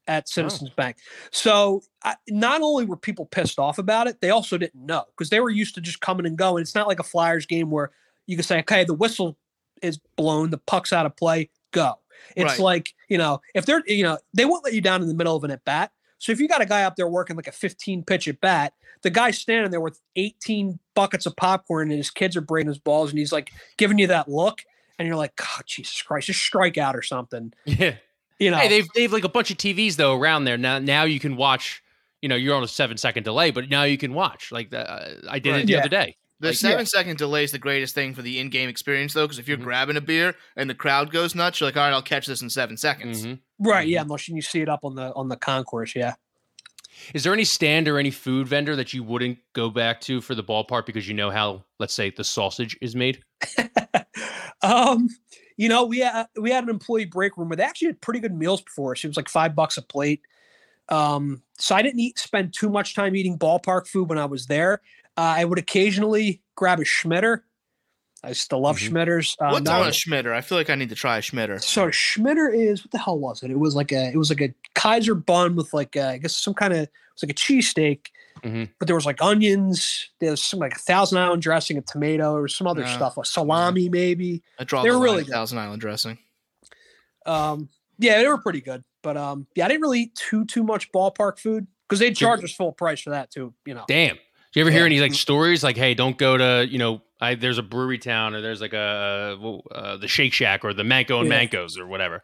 [0.07, 0.31] at oh.
[0.31, 0.97] Citizens Bank.
[1.31, 5.29] So I, not only were people pissed off about it, they also didn't know because
[5.29, 6.61] they were used to just coming and going.
[6.61, 7.91] It's not like a Flyers game where
[8.27, 9.37] you can say, "Okay, the whistle
[9.81, 11.95] is blown, the puck's out of play, go."
[12.35, 12.59] It's Right.
[12.59, 15.35] like, you know, if they're, you know, they won't let you down in the middle
[15.35, 15.91] of an at bat.
[16.19, 18.73] So if you got a guy up there working like a 15 pitch at bat,
[19.03, 22.79] the guy's standing there with 18 buckets of popcorn and his kids are bringing his
[22.79, 24.61] balls and he's like giving you that look
[24.97, 27.53] and you're like, God, Jesus Christ, just strike out or something.
[27.65, 27.95] Yeah.
[28.39, 30.79] You know, Hey, they've they've like a bunch of TVs though around there now.
[30.79, 31.81] Now you can watch.
[32.21, 34.51] You know, you're on a seven second delay, but now you can watch.
[34.51, 35.61] Like uh, I did Right.
[35.61, 35.79] it the Yeah.
[35.79, 36.15] other day.
[36.39, 36.83] The Like, seven yeah.
[36.85, 39.57] second delay is the greatest thing for the in game experience, though, because if you're
[39.57, 39.63] Mhm.
[39.63, 42.41] grabbing a beer and the crowd goes nuts, you're like, all right, I'll catch this
[42.41, 43.25] in seven seconds.
[43.25, 43.39] Mhm.
[43.59, 43.87] right?
[43.87, 45.95] Yeah, unless you see it up on the on the concourse.
[45.95, 46.13] Yeah.
[47.15, 50.35] Is there any stand or any food vendor that you wouldn't go back to for
[50.35, 53.23] the ballpark because you know how, let's say, the sausage is made?
[54.61, 55.07] um,
[55.57, 58.19] you know, we had we had an employee break room where they actually had pretty
[58.19, 59.03] good meals before us.
[59.03, 60.21] It was like five bucks a plate.
[60.89, 64.45] Um, so I didn't eat spend too much time eating ballpark food when I was
[64.47, 64.81] there.
[65.17, 67.41] Uh, I would occasionally grab a Schmitter.
[68.23, 68.89] I still love Mhm.
[68.89, 69.35] Schmitters.
[69.39, 70.31] Uh, What's not- on a Schmitter?
[70.33, 71.61] I feel like I need to try a Schmitter.
[71.63, 73.51] so Schmitter is what the hell was it?
[73.51, 76.35] It was like a it was like a Kaiser bun with like a, I guess
[76.35, 78.07] some kind of it was like a cheesesteak,
[78.43, 78.69] Mhm.
[78.79, 80.09] but there was like onions.
[80.19, 82.95] There was some like a thousand island dressing, a tomato, or some other Yeah.
[82.95, 84.43] stuff, a salami maybe.
[84.59, 85.31] I draw They the were really good.
[85.31, 86.17] Thousand Island dressing.
[87.25, 90.63] Um, yeah, they were pretty good, but um, yeah, I didn't really eat too too
[90.63, 93.53] much ballpark food because they charge us full price for that too.
[93.65, 94.17] You know, Damn.
[94.57, 94.97] Do you ever hear Yeah.
[94.97, 98.33] any like stories like, hey, don't go to, you know, I, there's a brewery town
[98.33, 99.37] or there's like a,
[99.71, 101.45] uh, the Shake Shack or the Manco and Yeah.
[101.45, 102.23] Mancos or whatever.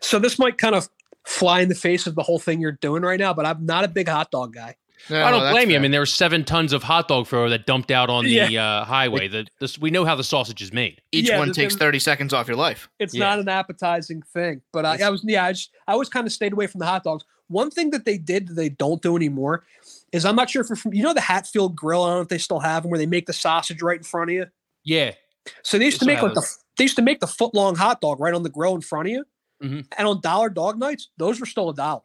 [0.00, 0.88] so this might kind of
[1.24, 3.82] fly in the face of the whole thing you're doing right now, but I'm not
[3.82, 4.76] a big hot dog guy.
[5.10, 5.74] No, I don't that's blame you.
[5.76, 8.56] I mean, there were seven tons of hot dog thrower that dumped out on the
[8.56, 9.26] uh, highway.
[9.26, 11.02] The, this, we know how the sausage is made.
[11.10, 12.88] each yeah, one takes 30 seconds off your life.
[13.00, 13.24] It's Yeah.
[13.30, 16.32] not an appetizing thing, but I, I was yeah, I just I always kind of
[16.32, 17.24] stayed away from the hot dogs.
[17.48, 19.64] One thing that they did that they don't do anymore
[20.14, 22.02] is I'm not sure if you're from, you know the Hatfield Grill.
[22.04, 24.04] I don't know if they still have them where they make the sausage right in
[24.04, 24.46] front of you.
[24.84, 25.12] Yeah.
[25.62, 26.48] So they used to make like have the
[26.78, 29.08] they used to make the foot long hot dog right on the grill in front
[29.08, 29.24] of you.
[29.62, 29.86] Mhm.
[29.98, 32.02] And on dollar dog nights, those were still a dollar.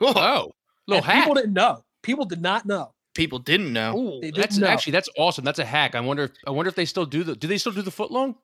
[0.00, 0.52] Oh, Oh,
[0.86, 1.22] little And hack.
[1.24, 1.84] People didn't know.
[2.02, 2.94] People did not know.
[3.14, 3.96] people didn't know.
[3.98, 4.68] Ooh, They that's didn't know.
[4.68, 5.44] actually that's awesome.
[5.44, 5.94] That's a hack.
[5.94, 6.24] I wonder.
[6.24, 7.34] If, I wonder if they still do the.
[7.36, 8.36] Do they still do the foot long?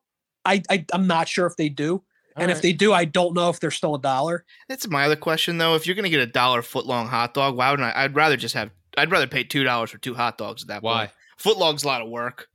[0.44, 2.02] I, I I'm not sure if they do.
[2.36, 4.44] And if they do, I don't know if they're still a dollar.
[4.68, 5.74] That's my other question, though.
[5.74, 8.04] If you're going to get a dollar foot long hot dog, why wouldn't I?
[8.04, 11.06] I'd rather just have, I'd rather pay $2 for two hot dogs at that why?
[11.06, 11.10] point.
[11.38, 12.48] Foot long's a lot of work.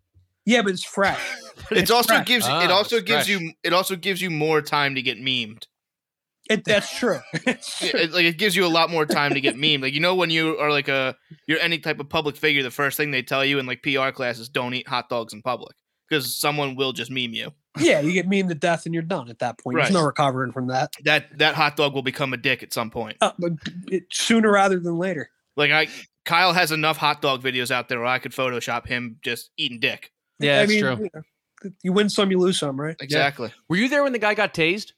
[0.45, 1.19] Yeah, but it's fresh.
[1.71, 2.25] It also fresh.
[2.25, 3.29] gives, Ah, it also gives fresh.
[3.41, 5.65] you, it also gives you more time to get memed.
[6.49, 7.19] It, that's true.
[7.33, 7.99] It's Yeah, true.
[7.99, 9.81] it, like it gives you a lot more time to get meme.
[9.81, 11.15] Like you know when you are like a
[11.47, 14.09] you're any type of public figure, the first thing they tell you in like PR
[14.11, 15.75] classes, don't eat hot dogs in public
[16.09, 17.51] because someone will just meme you.
[17.81, 19.77] Yeah, you get memed to death and you're done at that point.
[19.77, 20.93] There's no recovering from that.
[21.05, 23.17] That that hot dog will become a dick at some point.
[23.21, 23.53] Uh, but
[23.87, 25.29] it, sooner rather than later.
[25.55, 25.87] Like I,
[26.25, 29.79] Kyle has enough hot dog videos out there where I could Photoshop him just eating
[29.79, 30.11] dick.
[30.39, 30.95] Yeah, I that's mean, true.
[30.97, 32.95] You, know, you win some, you lose some, right?
[32.99, 33.51] Exactly.
[33.67, 34.93] Were you there when the guy got tased?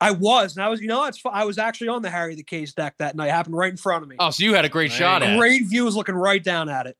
[0.00, 2.44] I was, and I was, you know, it's I was actually on the Harry the
[2.44, 3.28] K's deck that night.
[3.28, 4.16] It happened right in front of me.
[4.18, 5.34] Oh, so you had a great There shot you at.
[5.34, 5.38] it.
[5.38, 6.96] Great view was looking right down at it.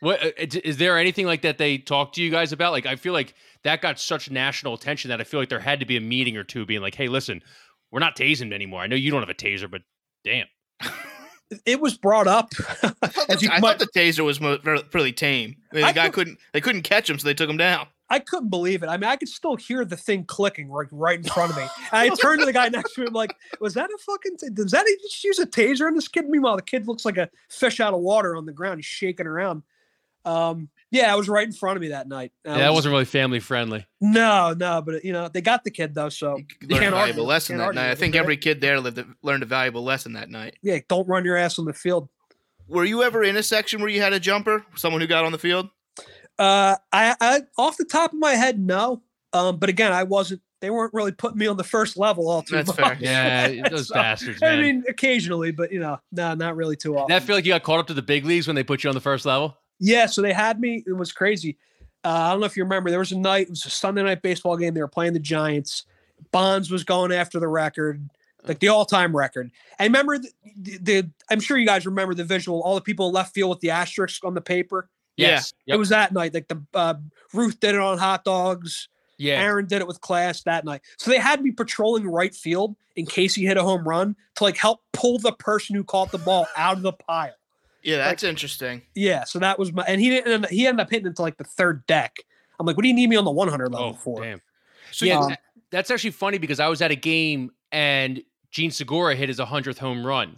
[0.00, 2.72] What uh, is is there anything like that they talked to you guys about?
[2.72, 3.34] Like, I feel like
[3.64, 6.36] that got such national attention that I feel like there had to be a meeting
[6.36, 7.42] or two being like, "Hey, listen,
[7.90, 8.80] we're not tasing anymore.
[8.80, 9.82] I know you don't have a taser, but
[10.24, 10.46] damn."
[11.66, 12.52] It was brought up.
[13.02, 15.56] I thought, the, I might- thought the taser was mo- very- tame.
[15.72, 16.38] I mean, the I guy could- couldn't.
[16.52, 17.88] They couldn't catch him, so they took him down.
[18.08, 18.86] I couldn't believe it.
[18.88, 21.62] I mean, I could still hear the thing clicking right, right in front of me.
[21.92, 24.48] And I turned to the guy next to me, like, was that a fucking, t-
[24.52, 26.28] does that he just use a taser on this kid?
[26.28, 28.78] Meanwhile, the kid looks like a fish out of water on the ground.
[28.78, 29.62] He's shaking around.
[30.24, 32.32] Um, yeah, it was right in front of me that night.
[32.44, 33.86] And I Yeah, that was- wasn't really family friendly.
[34.00, 36.08] No, no, but you know, they got the kid though.
[36.08, 37.90] So You you learned a valuable argue- lesson can't that night.
[37.90, 40.56] I think every kid there lived a, learned a valuable lesson that night.
[40.62, 42.08] yeah, don't run your ass on the field.
[42.68, 44.64] Were you ever in a section where you had a jumper?
[44.76, 45.68] Someone who got on the field?
[46.38, 49.02] Uh, I, I off the top of my head, no.
[49.32, 50.40] Um, but again, I wasn't.
[50.60, 52.76] They weren't really putting me on the first level all too That's much.
[52.76, 52.96] fair.
[53.00, 57.08] Yeah, those So, bastards, I mean, occasionally, but you know, no, not really too often.
[57.08, 58.84] Did that feel like you got caught up to the big leagues when they put
[58.84, 59.56] you on the first level?
[59.80, 60.84] Yeah, so they had me.
[60.86, 61.56] It was crazy.
[62.04, 62.90] Uh, I don't know if you remember.
[62.90, 63.46] There was a night.
[63.46, 64.74] It was a Sunday night baseball game.
[64.74, 65.86] They were playing the Giants.
[66.32, 68.08] Bonds was going after the record,
[68.44, 69.50] like the all-time record.
[69.78, 72.62] And remember the, the, the I'm sure you guys remember the visual.
[72.62, 74.88] All the people in left field with the asterisk on the paper.
[75.16, 75.28] Yeah.
[75.28, 75.52] Yes.
[75.66, 76.34] It was that night.
[76.34, 76.94] Like the uh,
[77.32, 78.88] Ruth did it on hot dogs.
[79.18, 79.40] Yeah.
[79.40, 80.80] Aaron did it with class that night.
[80.96, 84.44] So they had me patrolling right field in case he hit a home run to
[84.44, 87.34] like help pull the person who caught the ball out of the pile.
[87.82, 88.82] Yeah, that's interesting.
[88.94, 91.44] Yeah, so that was my and he didn't he ended up hitting into like the
[91.44, 92.16] third deck.
[92.58, 94.22] I'm like, what do you need me on the 100 level Oh, for?
[94.22, 94.40] damn.
[94.92, 95.34] So yeah, um,
[95.70, 99.78] that's actually funny because I was at a game and Jean Segura hit his 100th
[99.78, 100.36] home run.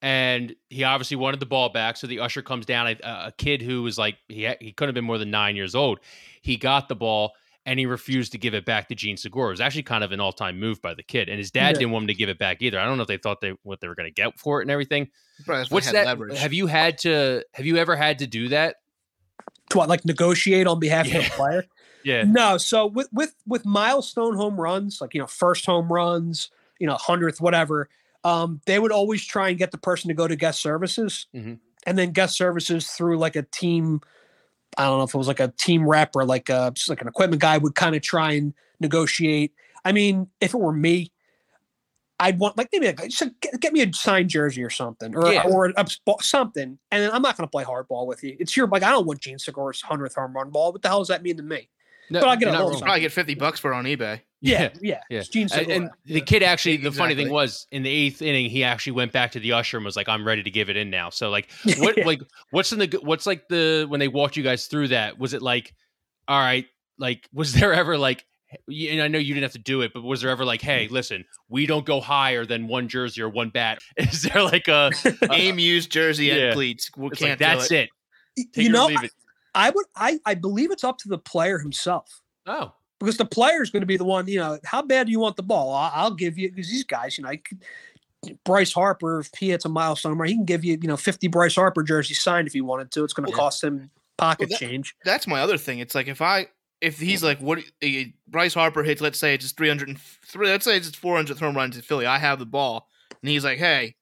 [0.00, 1.96] And he obviously wanted the ball back.
[1.96, 2.88] So the usher comes down.
[2.88, 5.54] A, a kid who was like, he, ha- he couldn't have been more than nine
[5.54, 6.00] years old.
[6.40, 9.48] He got the ball and he refused to give it back to Jean Segura.
[9.48, 11.28] It was actually kind of an all time move by the kid.
[11.28, 11.80] And his dad Yeah.
[11.80, 12.78] didn't want him to give it back either.
[12.78, 14.64] I don't know if they thought they what they were going to get for it
[14.64, 15.08] and everything.
[15.44, 16.06] Probably that's why What's had that?
[16.06, 16.38] leverage.
[16.38, 18.76] Have you had to, have you ever had to do that?
[19.70, 21.22] To what, like negotiate on behalf of Yeah.
[21.22, 21.64] the player?
[22.04, 22.24] Yeah.
[22.24, 22.58] No.
[22.58, 26.96] So with with with milestone home runs, like you know, first home runs, you know,
[26.96, 27.88] hundredth, whatever,
[28.24, 31.58] um, they would always try and get the person to go to guest services, Mhm.
[31.86, 34.00] and then guest services through like a team.
[34.78, 37.00] I don't know if it was like a team rep or like a just like
[37.00, 39.52] an equipment guy would kind of try and negotiate.
[39.84, 41.12] I mean, if it were me,
[42.20, 45.32] I'd want like maybe like, just get, get me a signed jersey or something, or
[45.32, 45.42] Yeah.
[45.42, 45.86] or a,
[46.20, 48.36] something, and I'm not going to play hardball with you.
[48.38, 50.72] It's your like I don't want Jean Segura's hundredth home run ball.
[50.72, 51.68] What the hell does that mean to me?
[52.10, 52.80] No, But I'll get a not.
[52.80, 54.20] Probably get fifty bucks for it on eBay.
[54.42, 55.20] Yeah, yeah, yeah.
[55.20, 55.76] It's Jean And, Segura.
[55.76, 59.12] and the kid actually, the funny thing was, in the eighth inning, he actually went
[59.12, 61.30] back to the usher and was like, "I'm ready to give it in now." So,
[61.30, 62.04] like, what, Yeah.
[62.06, 65.18] like, what's in the, what's like the when they walked you guys through that?
[65.18, 65.72] Was it like,
[66.26, 66.66] all right,
[66.98, 68.24] like, was there ever like,
[68.66, 70.60] y- and I know you didn't have to do it, but was there ever like,
[70.60, 73.78] hey, listen, we don't go higher than one jersey or one bat?
[73.96, 74.90] Is there like a,
[75.30, 76.34] Aim, use jersey, Yeah.
[76.34, 76.90] and cleats.
[76.96, 77.90] We it's can't like that's it.
[78.36, 78.46] it.
[78.56, 79.12] You know, leave it.
[79.54, 82.72] I would, I, I believe it's up to the player himself Oh,
[83.02, 84.26] because the player is going to be the one.
[84.28, 85.74] You know, how bad do you want the ball?
[85.74, 87.32] I'll, I'll give you because these guys, you know,
[88.44, 91.26] Bryce Harper, if he hits a milestone, where he can give you, you know, fifty
[91.26, 93.04] Bryce Harper jerseys signed if he wanted to.
[93.04, 93.36] It's going to Yeah.
[93.38, 94.94] cost him pocket Well, that- change.
[95.04, 95.80] That's my other thing.
[95.80, 96.46] It's like if I
[96.80, 97.60] if he's like what
[98.28, 101.70] Bryce Harper hits, let's say it's his 303, let's say it's his 400th home run
[101.72, 102.06] to Philly.
[102.06, 102.88] I have the ball,
[103.22, 103.94] and he's like, "Hey,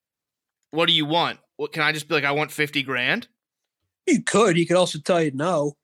[0.71, 1.39] what do you want?
[1.57, 2.25] What can I just be like?
[2.25, 3.29] I want 50 grand."
[4.07, 4.57] You could.
[4.57, 5.77] He could also tell you no.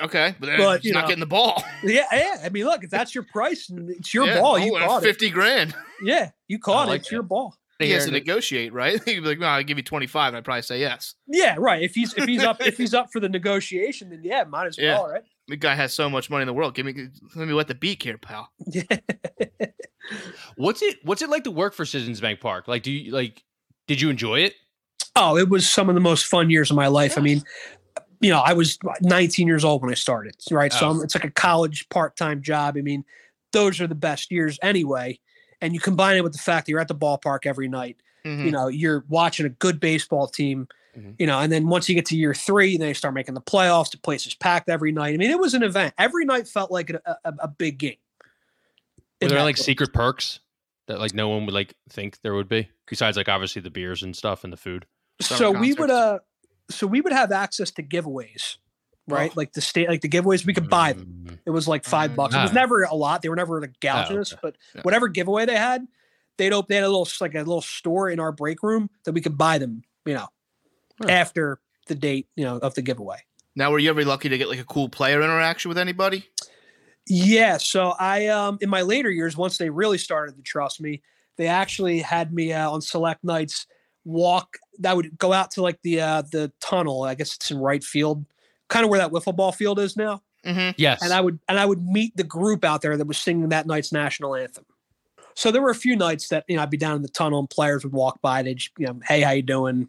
[0.00, 1.62] Okay, but then But, he's you not know, getting the ball.
[1.82, 2.40] Yeah, yeah.
[2.44, 5.02] I mean, look, if that's your price it's your Yeah, ball, you oh, want caught
[5.02, 5.06] it.
[5.06, 5.74] 50 grand.
[6.02, 7.02] Yeah, you caught like it.
[7.02, 7.54] It's your ball.
[7.78, 9.02] He has to negotiate, right?
[9.04, 11.14] He'd be like, "No, I'll give you 25," and I'd probably say yes.
[11.26, 11.82] Yeah, right.
[11.82, 14.78] If he's if he's up if he's up for the negotiation, then yeah, might as
[14.78, 14.98] Yeah.
[14.98, 15.22] well, right?
[15.48, 16.74] The guy has so much money in the world.
[16.74, 16.94] Give me,
[17.34, 18.50] let me wet the beak here, pal.
[18.66, 18.82] Yeah.
[20.56, 20.96] what's it?
[21.02, 22.68] What's it like to work for Citizens Bank Park?
[22.68, 23.42] Like, do you like?
[23.86, 24.54] Did you enjoy it?
[25.14, 27.16] Oh, it was some of the most fun years of my life.
[27.16, 27.42] I mean,
[28.20, 30.72] you know, I was 19 years old when I started, right?
[30.72, 30.92] So Oh.
[30.92, 32.76] I'm- it's like a college part-time job.
[32.76, 33.04] I mean,
[33.52, 35.18] those are the best years anyway.
[35.60, 37.96] And you combine it with the fact that you're at the ballpark every night.
[38.24, 38.44] Mhm.
[38.44, 40.68] You know, you're watching a good baseball team.
[40.96, 41.14] Mhm.
[41.18, 43.40] You know, and then once you get to year three, then you start making the
[43.42, 43.90] playoffs.
[43.90, 45.14] The place is packed every night.
[45.14, 45.94] I mean, it was an event.
[45.98, 47.96] Every night felt like a, a, a big game.
[49.22, 49.66] Were there like place.
[49.66, 50.40] secret perks?
[50.88, 54.04] that like no one would like think there would be besides like obviously the beers
[54.04, 54.86] and stuff and the food.
[55.20, 56.20] Summer so we would uh
[56.70, 58.56] so we would have access to giveaways
[59.08, 61.84] right like the state like the giveaways we could buy them Mm, it was like
[61.84, 62.54] five bucks it was Ah.
[62.54, 64.40] never a lot they were never like gouging Oh, us okay.
[64.42, 64.80] but Yeah.
[64.82, 65.86] whatever giveaway they had
[66.38, 69.12] they'd open they had a little like a little store in our break room that
[69.12, 70.28] we could buy them you know
[71.00, 71.08] Huh.
[71.10, 73.18] after the date you know of the giveaway
[73.54, 76.24] Now, were you ever lucky to get like a cool player interaction with anybody?
[77.08, 81.02] Yeah, so I um in my later years, once they really started to trust me,
[81.36, 83.66] they actually had me uh, on select nights
[84.06, 84.58] walk.
[84.86, 87.02] I would go out to like the uh the tunnel.
[87.02, 88.24] I guess it's in right field,
[88.68, 90.22] kind of where that wiffle ball field is now.
[90.44, 90.70] Mm-hmm.
[90.76, 91.02] Yes.
[91.02, 93.66] And I would and I would meet the group out there that was singing that
[93.66, 94.64] night's national anthem.
[95.34, 97.40] So there were a few nights that you know I'd be down in the tunnel
[97.40, 98.42] and players would walk by.
[98.42, 99.88] They'd just, you know, hey, how you doing?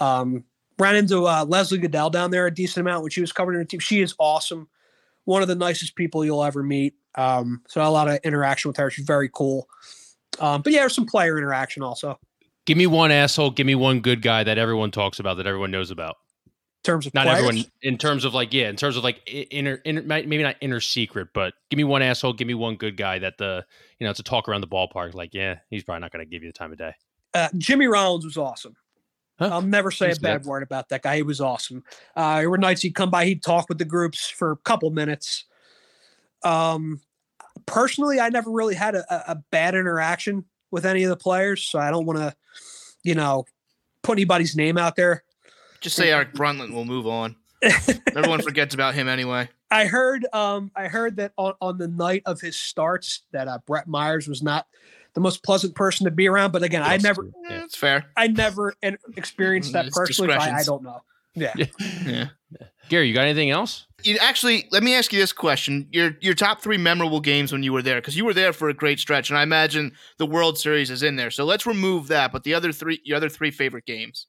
[0.00, 0.44] Um,
[0.78, 3.64] ran into uh, Leslie Gudel down there a decent amount when she was covering her
[3.64, 3.80] team.
[3.80, 4.68] She is awesome,
[5.24, 6.94] one of the nicest people you'll ever meet.
[7.14, 8.90] Um, so a lot of interaction with her.
[8.90, 9.68] She's very cool.
[10.40, 12.18] Um, but yeah, there's some player interaction also
[12.66, 13.50] give me one asshole.
[13.50, 16.16] Give me one good guy that everyone talks about that everyone knows about.
[16.46, 16.50] in
[16.84, 17.38] terms of Not players.
[17.38, 20.80] everyone in terms of like yeah, in terms of like inner, inner maybe not inner
[20.80, 22.32] secret, but give me one asshole.
[22.34, 23.64] Give me one good guy that the
[23.98, 25.14] you know it's a talk around the ballpark.
[25.14, 26.92] Like yeah, he's probably not going to give you the time of day.
[27.32, 28.76] Uh, Jimmy Rollins was awesome.
[29.38, 29.48] Huh?
[29.52, 30.48] I'll never say a bad that?
[30.48, 31.16] word about that guy.
[31.16, 31.82] He was awesome.
[32.14, 34.88] Uh, there were nights he'd come by, he'd talk with the groups for a couple
[34.90, 35.44] minutes.
[36.44, 37.00] Um,
[37.66, 40.44] personally, I never really had a- a bad interaction
[40.74, 42.34] with any of the players, so I don't want to,
[43.04, 43.46] you know,
[44.02, 45.22] put anybody's name out there.
[45.80, 46.72] Just say Eric Bruntlett.
[46.74, 47.36] We'll move on.
[47.62, 49.48] Everyone forgets about him anyway.
[49.70, 53.58] I heard, um, I heard that on, on the night of his starts, that uh,
[53.66, 54.66] Brett Myers was not
[55.14, 56.50] the most pleasant person to be around.
[56.50, 57.62] But again, I never, Yeah.
[57.62, 58.06] It's fair.
[58.16, 58.74] I never
[59.16, 60.34] experienced that It's personally.
[60.34, 61.02] I, I don't know.
[61.34, 61.52] Yeah.
[62.06, 62.28] Yeah.
[62.88, 63.86] Gary, you got anything else?
[64.02, 67.62] You actually, let me ask you this question: your your top three memorable games when
[67.62, 70.26] you were there, because you were there for a great stretch, and I imagine the
[70.26, 71.30] World Series is in there.
[71.30, 72.30] So let's remove that.
[72.30, 74.26] But the other three, your other three favorite games.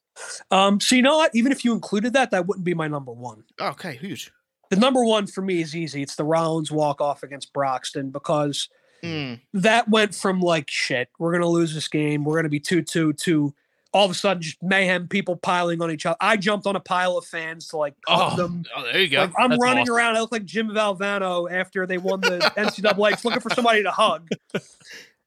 [0.51, 1.31] Um, so you know what?
[1.35, 3.43] Even if you included that, that wouldn't be my number one.
[3.59, 4.31] Okay, huge.
[4.69, 6.01] The number one for me is easy.
[6.01, 8.69] It's the Rollins walk off against Broxton because
[9.03, 9.41] Mm.
[9.53, 13.11] that went from like shit, we're gonna lose this game, we're gonna be two two
[13.13, 13.53] to
[13.95, 16.17] all of a sudden just mayhem, people piling on each other.
[16.19, 18.65] I jumped on a pile of fans to like Oh, them.
[18.75, 19.19] Oh, there you go.
[19.21, 19.95] Like, I'm That's running awesome.
[19.95, 20.17] around.
[20.17, 24.27] I look like Jim Valvano after they won the NCAA, looking for somebody to hug.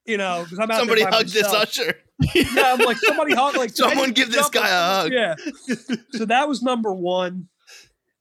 [0.05, 1.95] You know, because I'm out Somebody hug this usher.
[2.35, 5.12] Yeah, I'm like somebody hug like Someone give this guy a hug.
[5.14, 5.35] Yeah.
[6.12, 7.49] so that was number one.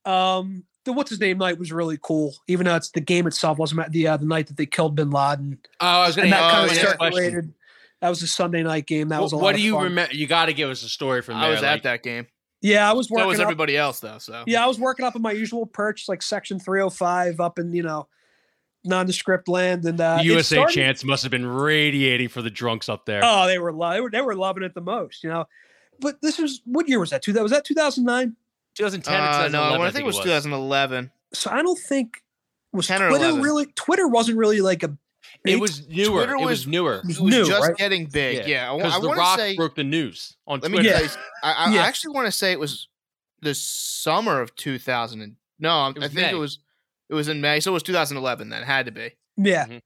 [0.06, 3.58] Um, the what's his name night was really cool, even though it's the game itself
[3.58, 6.36] wasn't the uh, the night that they killed Bin Laden, Oh, I was going and
[6.36, 7.54] to that kind of circulated.
[8.02, 9.10] That was a Sunday night game.
[9.10, 10.14] That was a What, lot what of do you remember?
[10.14, 11.46] You got to give us a story from there.
[11.46, 12.28] I was like- at that game.
[12.62, 13.28] Yeah, I was So working.
[13.28, 14.18] was up, everybody else though.
[14.18, 17.72] So yeah, I was working up in my usual perch, like section 305, up in
[17.72, 18.08] you know
[18.84, 22.90] nondescript land, and uh, The USA started- chants must have been radiating for the drunks
[22.90, 23.22] up there.
[23.24, 25.46] Oh, they were lo- they were they were loving it the most, you know.
[26.00, 27.22] But this was what year was that?
[27.22, 28.36] Two that was that 2009.
[28.76, 29.18] 2010 uh,
[29.48, 31.12] 2011, no, I think it was 2011.
[31.34, 32.24] So I don't think
[32.72, 33.42] was 10 or Twitter 11.
[33.42, 33.66] really.
[33.76, 34.96] Twitter wasn't really like a.
[35.50, 36.18] It was newer.
[36.26, 36.96] Twitter it was, was- newer.
[36.96, 37.76] It was new, just right?
[37.78, 38.48] getting big.
[38.48, 39.56] Yeah, I, because The Rock say.
[39.56, 41.08] broke the news on Let me Twitter.
[41.08, 41.84] tell I, I, Yeah.
[41.84, 42.88] I actually want to say it was
[43.42, 45.22] the summer of 2000.
[45.22, 46.32] And, no, I think May.
[46.32, 46.60] it was
[47.10, 48.50] it was in May, so it was 2011.
[48.50, 49.12] Then it had to be.
[49.38, 49.82] Yeah, Mhm.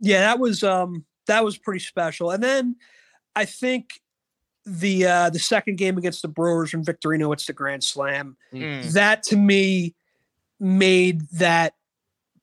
[0.00, 2.30] yeah, that was um that was pretty special.
[2.30, 2.76] And then
[3.34, 4.00] I think
[4.64, 8.36] the uh the second game against the Brewers when Victorino it's the grand slam.
[8.52, 8.92] Mm.
[8.92, 9.94] That to me
[10.58, 11.74] made that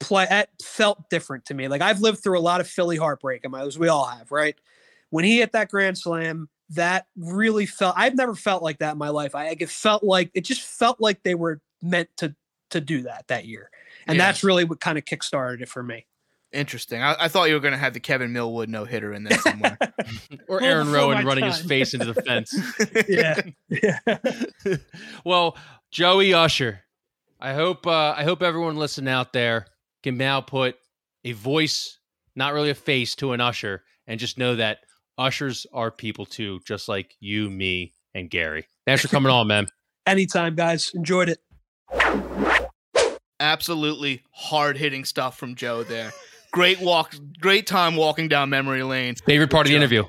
[0.03, 1.67] play that felt different to me.
[1.67, 4.31] Like I've lived through a lot of Philly heartbreak, am I- as we all have,
[4.31, 4.55] right?
[5.09, 8.97] When he hit that grand slam, that really felt I've never felt like that in
[8.97, 9.35] my life.
[9.35, 12.35] I it felt like it just felt like they were meant to
[12.71, 13.69] to do that that year.
[14.07, 14.25] And Yeah.
[14.25, 16.07] that's really what kind of kickstarted it for me.
[16.51, 17.01] Interesting.
[17.01, 19.37] I, I thought you were going to have the Kevin Millwood no hitter in there
[19.39, 19.77] somewhere.
[20.47, 22.53] Or Aaron before Rowand my running his face into the fence.
[23.07, 23.41] yeah.
[23.69, 24.77] yeah.
[25.25, 25.57] well,
[25.91, 26.81] Joey Usher,
[27.39, 29.65] I hope uh, I hope everyone listening out there
[30.03, 30.75] can now put
[31.23, 31.97] a voice,
[32.35, 34.79] not really a face, to an usher, and just know that
[35.17, 38.67] ushers are people too, just like you, me, and Gary.
[38.85, 39.67] Thanks for coming on, man.
[40.05, 40.91] Anytime, guys.
[40.93, 41.39] Enjoyed it.
[43.39, 46.11] Absolutely hard hitting stuff from Joe there.
[46.51, 49.15] Great walk, great time walking down memory lane.
[49.15, 49.81] Favorite part of the job.
[49.81, 50.03] interview.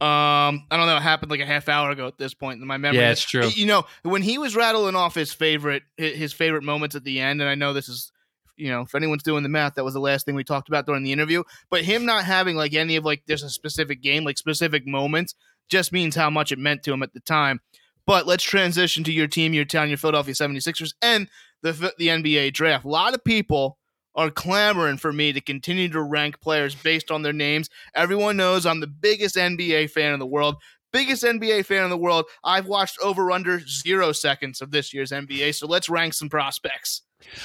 [0.00, 0.96] Um, I don't know.
[0.96, 3.00] It happened like a half hour ago at this point in my memory.
[3.00, 3.48] Yeah, it's true.
[3.48, 7.40] You know, when he was rattling off his favorite his favorite moments at the end,
[7.40, 8.12] and I know this is,
[8.58, 10.86] you know, if anyone's doing the math, that was the last thing we talked about
[10.86, 11.42] during the interview.
[11.70, 15.34] But him not having like any of like there's a specific game, like specific moments,
[15.68, 17.60] just means how much it meant to him at the time.
[18.06, 21.28] But let's transition to your team, your town, your Philadelphia 76ers, and
[21.62, 22.84] the the NBA draft.
[22.84, 23.78] A lot of people
[24.14, 27.70] are clamoring for me to continue to rank players based on their names.
[27.94, 30.56] Everyone knows I'm the biggest NBA fan in the world.
[30.92, 32.24] Biggest NBA fan in the world.
[32.42, 35.54] I've watched over under zero seconds of this year's NBA.
[35.54, 37.02] So let's rank some prospects.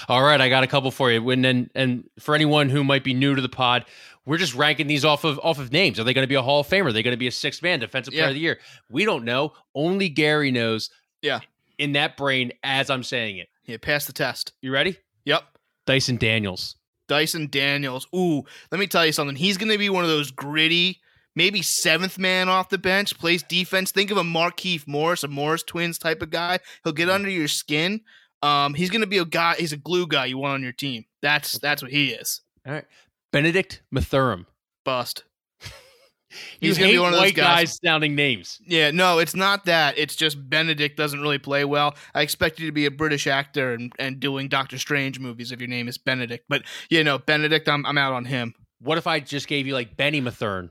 [0.08, 1.30] All right, I got a couple for you.
[1.32, 3.86] And and for anyone who might be new to the pod,
[4.26, 6.00] we're just ranking these off of off of names.
[6.00, 6.88] Are they going to be a Hall of Famer?
[6.88, 8.30] Are they going to be a sixth man defensive player Yeah.
[8.30, 8.60] of the year?
[8.90, 9.54] We don't know.
[9.76, 10.90] Only Gary knows.
[11.22, 11.40] Yeah.
[11.78, 13.48] In that brain, as I'm saying it.
[13.66, 14.54] Yeah, pass the test.
[14.62, 14.98] You ready?
[15.26, 15.44] Yep.
[15.86, 16.76] Dyson Daniels.
[17.08, 18.08] Dyson Daniels.
[18.16, 19.36] Ooh, let me tell you something.
[19.36, 21.02] He's going to be one of those gritty,
[21.36, 23.92] maybe seventh man off the bench, plays defense.
[23.92, 26.60] Think of a Markieff Morris, a Morris twins type of guy.
[26.84, 28.02] He'll get under your skin.
[28.44, 29.56] Um, he's going to be a guy.
[29.58, 31.06] He's a glue guy you want on your team.
[31.22, 32.42] That's that's what he is.
[32.68, 32.86] All right.
[33.32, 34.46] Benedict Mathurin.
[34.86, 35.24] Bust.
[36.60, 37.70] He's gonna be one of those guys.
[37.70, 38.60] guys sounding names.
[38.66, 39.98] Yeah, no, it's not that.
[39.98, 41.96] It's just Benedict doesn't really play well.
[42.16, 45.60] I expect you to be a British actor and, and doing Doctor Strange movies if
[45.60, 46.46] your name is Benedict.
[46.50, 48.54] But you know, Benedict, I'm I'm out on him.
[48.80, 50.70] What if I just gave you like Benny Mathern?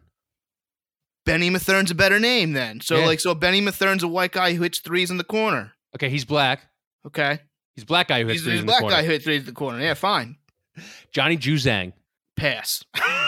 [1.25, 2.81] Benny Mathern's a better name then.
[2.81, 3.07] So Yeah.
[3.07, 5.73] like so Benny Mathern's a white guy who hits threes in the corner.
[5.95, 6.67] Okay, he's black.
[7.07, 7.41] Okay.
[7.75, 8.97] He's a black guy who hits He's, threes he's in the black corner.
[8.97, 9.81] guy who hits threes in the corner.
[9.81, 10.37] Yeah, fine.
[11.13, 11.93] Johnny Juzang.
[12.37, 12.85] Pass.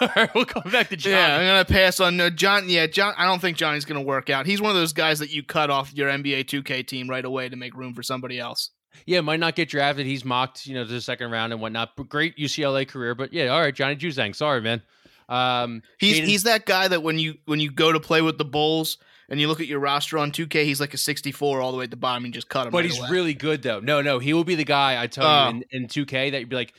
[0.00, 1.14] All right, we'll come back to Johnny.
[1.14, 2.68] Yeah, I'm gonna pass on John.
[2.68, 3.12] Yeah, John.
[3.18, 4.46] I don't think Johnny's gonna work out.
[4.46, 7.50] He's one of those guys that you cut off your NBA 2K team right away
[7.50, 8.70] to make room for somebody else.
[9.04, 10.06] Yeah, might not get drafted.
[10.06, 11.90] He's mocked, you know, to the second round and whatnot.
[11.96, 13.14] But great UCLA career.
[13.14, 14.34] But yeah, all right, Johnny Juzang.
[14.34, 14.80] Sorry, man.
[15.28, 18.44] Um, He's he's that guy that when you when you go to play with the
[18.46, 18.96] Bulls
[19.30, 21.84] and you look at your roster on 2K, he's like a 64 all the way
[21.84, 22.26] at the bottom.
[22.26, 22.72] You just cut him.
[22.72, 23.08] but right he's away.
[23.10, 23.80] really good though.
[23.80, 25.48] No, no, he will be the guy I tell Oh.
[25.50, 26.74] you in, in 2K that you'd be like,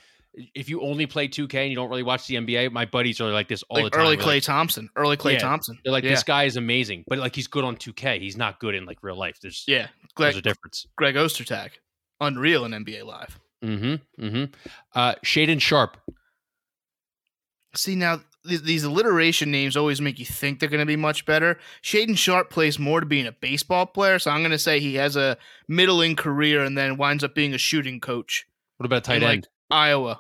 [0.56, 3.32] if you only play 2K and you don't really watch the NBA, my buddies are
[3.32, 4.00] like this all like the time.
[4.06, 4.90] early Klay like, Thompson.
[4.96, 5.40] Early Klay Yeah.
[5.40, 5.78] Thompson.
[5.84, 6.12] they're like yeah.
[6.12, 8.20] this guy is amazing, but like he's good on 2K.
[8.22, 9.38] He's not good in like real life.
[9.42, 9.88] There's Yeah,
[10.18, 10.88] there's a difference.
[10.96, 11.72] Greg Ostertag,
[12.22, 13.40] unreal in NBA Live.
[13.64, 14.24] Mm-hmm.
[14.26, 14.44] Mm-hmm.
[14.96, 15.98] Uh, Shaedon Sharpe.
[17.76, 21.26] See now, th- these alliteration names always make you think they're going to be much
[21.26, 21.58] better.
[21.84, 24.96] Shaedon Sharpe plays more to being a baseball player, so I'm going to say he
[24.96, 25.38] has a
[25.68, 28.46] middling career and then winds up being a shooting coach.
[28.78, 29.48] What about tight in, like, end?
[29.70, 30.20] Iowa.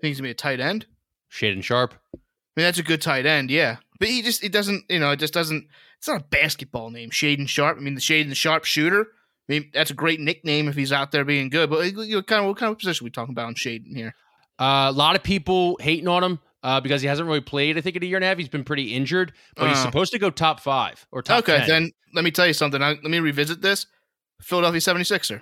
[0.00, 0.86] Think he's gonna be a tight end.
[1.32, 1.94] Shaedon Sharpe.
[2.14, 2.18] I
[2.56, 3.76] mean, that's a good tight end, yeah.
[3.98, 5.66] But he just it doesn't, you know, it just doesn't.
[5.98, 7.78] It's not a basketball name, Shaedon Sharpe.
[7.78, 9.02] I mean, the Shaedon Sharpe shooter.
[9.02, 11.70] I mean, that's a great nickname if he's out there being good.
[11.70, 13.96] But you know, kind of what kind of position are we talking about in Shaedon
[13.96, 14.14] here?
[14.58, 16.38] Uh, a lot of people hating on him
[16.68, 17.78] uh, because he hasn't really played.
[17.78, 19.82] I think in a year and a half, he's been pretty injured, but he's Uh.
[19.84, 21.68] supposed to go top five or top okay, 10.
[21.68, 22.82] then let me tell you something.
[22.82, 23.86] I, let me revisit this.
[24.42, 25.40] Philadelphia 76er.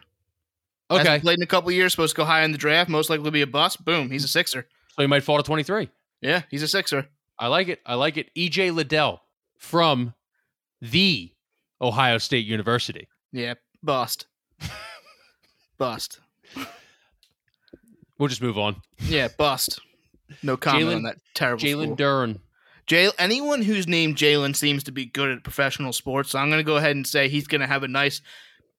[0.91, 1.93] okay, Hasn't played in a couple years.
[1.93, 2.89] Supposed to go high in the draft.
[2.89, 3.85] Most likely be a bust.
[3.85, 4.11] Boom.
[4.11, 4.67] He's a Sixer.
[4.95, 5.91] so he might fall to twenty three.
[6.21, 7.09] Yeah, he's a Sixer.
[7.39, 7.81] I like it.
[7.85, 8.31] I like it.
[8.35, 9.21] EJ Liddell
[9.59, 10.15] from
[10.81, 11.33] the
[11.81, 13.09] Ohio State University.
[13.33, 14.27] Yeah, bust.
[15.79, 16.21] bust.
[18.19, 18.77] We'll just move on.
[19.01, 19.79] Yeah, bust.
[20.43, 21.63] No comment Jalen- on that terrible.
[21.63, 22.41] Jalen Duren.
[22.87, 26.31] Jay, anyone who's named Jalen seems to be good at professional sports.
[26.31, 28.23] So I'm going to go ahead and say he's going to have a nice,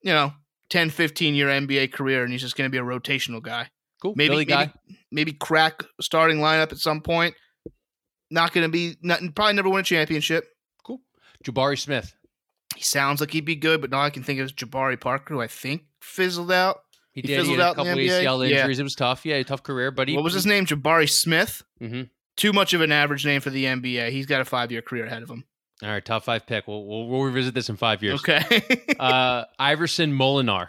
[0.02, 0.32] you know,
[0.70, 3.68] 10, 15 year NBA career, and he's just going to be a rotational guy.
[4.00, 4.14] Cool.
[4.16, 4.72] Maybe, Philly guy.
[4.86, 7.34] maybe, maybe crack starting lineup at some point.
[8.30, 10.44] Not going to be, not, probably never win a championship.
[10.84, 11.00] Cool.
[11.44, 12.14] Jabari Smith.
[12.76, 15.40] He sounds like he'd be good, but now I can think of Jabari Parker, who
[15.40, 16.80] I think fizzled out.
[17.20, 17.30] He, He did.
[17.30, 18.22] He fizzled had a out in the couple NBA?
[18.24, 18.56] ACL Yeah.
[18.60, 18.78] injuries.
[18.78, 19.26] It was tough.
[19.26, 19.90] Yeah, tough career.
[19.90, 20.66] But he, what was his name?
[20.66, 21.62] Jabari Smith.
[21.80, 22.02] hmm
[22.36, 24.10] Too much of an average name for the NBA.
[24.10, 25.44] He's got a five year career ahead of him.
[25.82, 26.66] All right, top five pick.
[26.66, 28.20] We'll, we'll, we'll revisit this in five years.
[28.20, 28.44] Okay.
[28.98, 30.68] Uh, Iverson Molinar.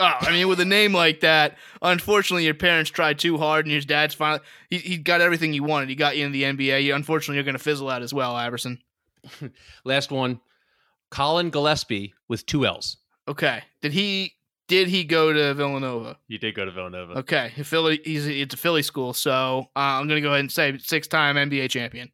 [0.00, 3.70] Oh, I mean, with a name like that, unfortunately, your parents tried too hard, and
[3.72, 4.40] your dad's finally
[4.70, 5.88] he, he got everything you wanted.
[5.88, 6.82] He got you in the NBA.
[6.82, 8.80] You, unfortunately, you're going to fizzle out as well, Iverson.
[9.84, 10.40] Last one,
[11.10, 12.96] Collin Gillespie with two L's.
[13.28, 14.32] Okay, did he
[14.72, 16.16] did he go to Villanova?
[16.28, 17.18] You did go to Villanova.
[17.18, 18.00] Okay, Philly.
[18.02, 21.06] He's it's a Philly school, so uh, I'm going to go ahead and say six
[21.06, 22.10] time NBA champion,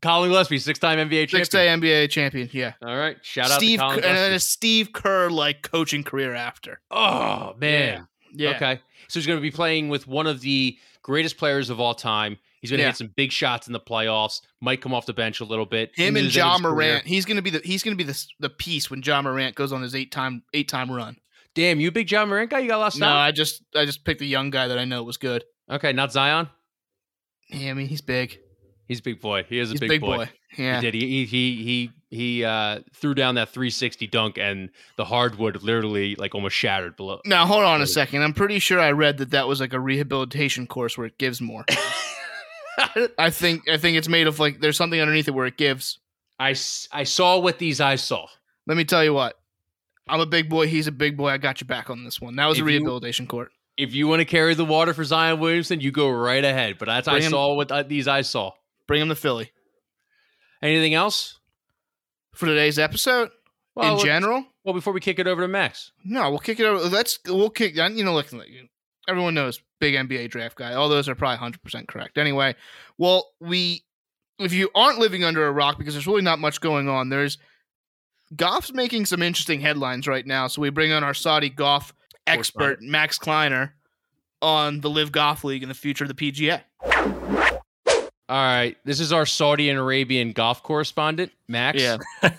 [0.00, 1.44] Collin Gillespie, six-time NBA champion.
[1.44, 2.48] Six-time NBA champion.
[2.52, 5.60] Yeah, All right, shout out Steve to Collin Kerr, and then a Steve Kerr like
[5.62, 6.80] coaching career after.
[6.90, 8.06] Oh man.
[8.32, 8.80] Yeah, Okay.
[9.08, 12.38] So he's going to be playing with one of the greatest players of all time.
[12.60, 12.88] He's going to Yeah.
[12.88, 14.40] hit some big shots in the playoffs.
[14.60, 15.92] Might come off the bench a little bit.
[15.94, 16.88] him and his end of John his career.
[16.92, 17.06] Morant.
[17.06, 19.54] He's going to be the he's going to be the the piece when John Morant
[19.54, 21.16] goes on his eight time eight time run.
[21.56, 22.58] Damn, you big John Morant guy?
[22.58, 23.00] You got lost?
[23.00, 23.08] No.
[23.08, 25.42] I just I just picked a young guy that I know was good.
[25.70, 26.50] Okay, not Zion.
[27.48, 28.38] Yeah, I mean he's big.
[28.86, 29.44] He's a big boy.
[29.48, 30.16] He is a big, big boy.
[30.18, 30.30] boy.
[30.58, 30.76] Yeah.
[30.76, 30.94] He did.
[30.94, 36.14] He he he he, he uh, threw down that 360 dunk, and the hardwood literally
[36.16, 37.20] like almost shattered below.
[37.24, 38.22] Now hold on a second.
[38.22, 41.40] I'm pretty sure I read that that was like a rehabilitation course where it gives
[41.40, 41.64] more.
[43.18, 45.98] I think I think it's made of like there's something underneath it where it gives.
[46.38, 46.54] I
[46.92, 48.26] I saw what these eyes saw.
[48.66, 49.36] Let me tell you what.
[50.08, 50.66] I'm a big boy.
[50.68, 51.28] He's a big boy.
[51.30, 52.36] I got you back on this one.
[52.36, 53.50] That was a If you- rehabilitation court.
[53.76, 56.78] If you want to carry the water for Zion Williamson, you go right ahead.
[56.78, 58.52] But that's I him- saw what uh, these eyes saw.
[58.86, 59.50] Bring him to Philly
[60.62, 61.38] Anything else?
[62.34, 63.30] for today's episode.
[63.74, 66.64] Well, in general, Well, before we kick it over to Max, no, we'll kick it
[66.64, 66.88] over.
[66.88, 67.76] Let's we'll kick.
[67.76, 68.28] You know, look,
[69.08, 70.72] everyone knows big NBA draft guy.
[70.74, 72.16] All those are probably hundred percent correct.
[72.18, 72.54] Anyway,
[72.98, 73.84] well, we
[74.38, 77.08] if you aren't living under a rock because there's really not much going on.
[77.10, 77.36] There's
[78.34, 80.46] golf's making some interesting headlines right now.
[80.46, 81.92] So we bring on our Saudi golf
[82.26, 83.74] expert Max Kleiner
[84.42, 86.62] on the LIV Golf League and the future of the PGA.
[86.84, 87.24] all
[88.28, 91.80] right, this is our Saudi and Arabian golf correspondent, Max.
[91.80, 91.98] Yeah.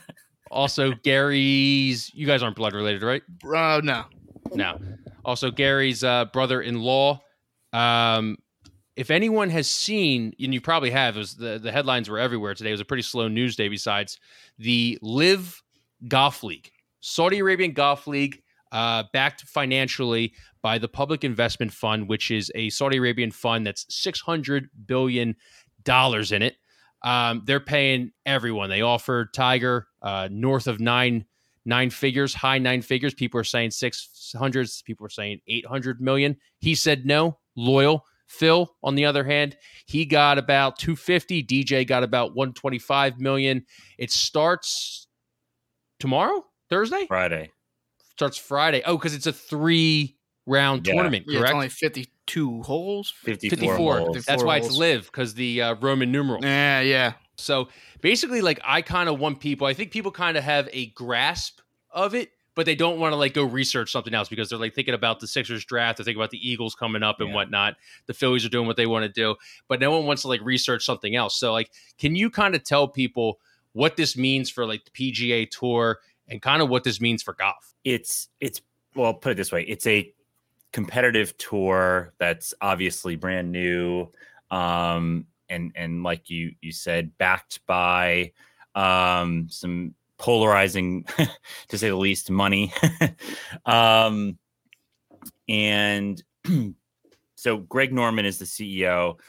[0.51, 2.09] Also, Gary's.
[2.13, 3.21] You guys aren't blood related, right?
[3.43, 4.05] Uh, no.
[4.53, 4.79] No.
[5.25, 7.21] Also, Gary's uh, brother-in-law.
[7.73, 8.37] Um,
[8.95, 12.53] if anyone has seen, and you probably have, it was the, the headlines were everywhere
[12.53, 12.69] today.
[12.69, 13.67] It was a pretty slow news day.
[13.67, 14.19] Besides
[14.57, 15.61] the LIV
[16.07, 18.41] Golf League, Saudi Arabian Golf League,
[18.71, 23.85] uh, backed financially by the Public Investment Fund, which is a Saudi Arabian fund that's
[23.89, 25.35] six hundred billion
[25.83, 26.55] dollars in it.
[27.03, 28.69] Um, they're paying everyone.
[28.69, 31.25] They offered Tiger uh, north of nine
[31.65, 33.13] nine figures, high nine figures.
[33.13, 34.81] People are saying six hundreds.
[34.81, 36.35] People are saying eight hundred million.
[36.59, 37.37] He said no.
[37.55, 38.03] Loyal.
[38.27, 41.45] Phil, on the other hand, he got about 250.
[41.45, 43.65] DJ got about 125 million.
[43.97, 45.06] It starts
[45.99, 47.05] tomorrow, Thursday?
[47.07, 47.51] Friday.
[48.13, 48.81] Starts Friday.
[48.85, 50.93] Oh, because it's a three round Yeah.
[50.93, 53.13] tournament, Yeah, it's only 52 holes.
[53.23, 53.49] 54.
[53.57, 53.99] 54.
[53.99, 54.15] holes.
[54.15, 56.43] That's 54 why it's LIV because the uh, Roman numeral.
[56.43, 57.13] Yeah, yeah.
[57.37, 57.67] So
[58.01, 59.67] basically, like I kind of want people.
[59.67, 61.59] I think people kind of have a grasp
[61.91, 64.73] of it, but they don't want to like go research something else because they're like
[64.73, 65.97] thinking about the Sixers draft.
[65.97, 67.35] They're thinking about the Eagles coming up and Yeah.
[67.35, 67.75] whatnot.
[68.07, 69.35] The Phillies are doing what they want to do,
[69.67, 71.37] but no one wants to like research something else.
[71.37, 71.69] So like,
[71.99, 73.39] can you kind of tell people
[73.77, 77.33] what this means for like the PGA Tour and kind of what this means for
[77.33, 77.75] golf?
[77.83, 78.59] It's it's
[78.95, 79.63] well, put it this way.
[79.63, 80.11] It's a
[80.71, 84.07] competitive tour that's obviously brand new.
[84.49, 88.31] Um and and like you you said, backed by
[88.73, 91.05] um some polarizing
[91.67, 92.73] to say the least money.
[93.65, 94.39] um
[95.47, 96.21] and
[97.35, 99.19] so Greg Norman is the CEO.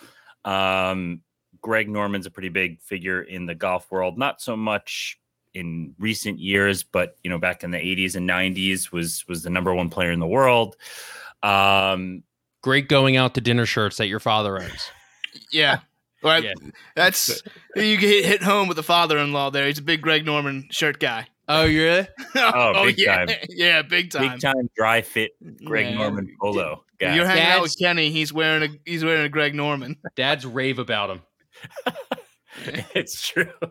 [0.45, 1.21] Um,
[1.61, 5.19] Greg Norman's a pretty big figure in the golf world, not so much
[5.55, 9.51] in recent years, but you know, back in the 80s and 90s was was the
[9.51, 10.77] number one player in the world.
[11.43, 12.23] Um,
[12.63, 14.91] Great going out to dinner shirts that your father owns.
[15.53, 15.81] Yeah.
[16.23, 16.53] Well, Yeah.
[16.97, 17.41] That's
[17.77, 19.67] you get hit, hit home with the father-in-law there.
[19.67, 21.29] He's a big Greg Norman shirt guy.
[21.49, 22.09] Oh, you really?
[22.35, 23.25] Oh, big yeah.
[23.25, 23.37] time.
[23.49, 24.33] Yeah, big time.
[24.33, 25.33] big time dry fit
[25.65, 25.95] Greg Yeah.
[25.99, 27.15] Norman polo guy.
[27.15, 28.11] You're hanging out with Kenny.
[28.11, 29.97] He's wearing a he's wearing a Greg Norman.
[30.17, 31.23] Dads rave about him.
[32.95, 33.51] it's true.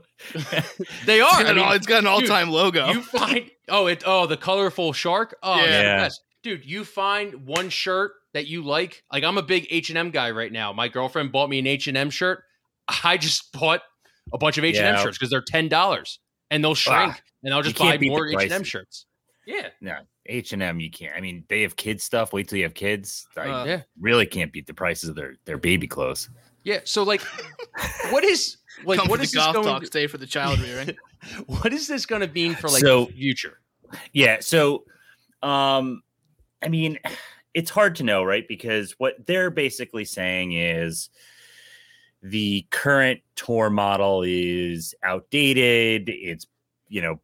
[1.06, 1.30] They are.
[1.30, 2.88] It's I got, an, mean, all, it's got an all-time logo.
[2.92, 6.10] You find oh it oh the colorful shark oh Yeah.
[6.44, 10.12] dude you find one shirt that you like like I'm a big H and M
[10.12, 10.74] guy right now.
[10.74, 12.44] My girlfriend bought me an H and M shirt.
[13.04, 13.82] I just bought
[14.34, 16.20] a bunch of H and M shirts because they're ten dollars
[16.52, 19.06] and they'll shrink and I'll just buy more H and M shirts.
[19.46, 21.16] Yeah, no, H and M, you can't.
[21.16, 22.34] I mean, they have kids stuff.
[22.34, 23.26] Wait till you have kids.
[23.38, 26.30] I Uh, yeah, really can't beat the prices of their their baby clothes.
[26.68, 26.82] Yeah.
[26.84, 27.22] So like,
[28.10, 29.66] what is like Come what for is this golf going?
[29.68, 30.96] talk, stay for the child rearing.
[31.48, 33.60] what is this going to mean for like So- the future?
[34.12, 34.38] Yeah.
[34.42, 34.84] So,
[35.42, 36.04] um,
[36.62, 37.00] I mean,
[37.54, 38.46] it's hard to know, right?
[38.46, 41.10] Because what they're basically saying is
[42.22, 46.10] the current tour model is outdated.
[46.10, 46.48] It's,
[46.90, 47.22] you know,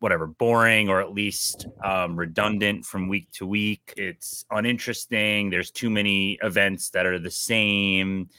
[0.00, 3.92] whatever, boring or at least um, redundant from week to week.
[3.98, 5.50] It's uninteresting.
[5.50, 8.30] There's too many events that are the same.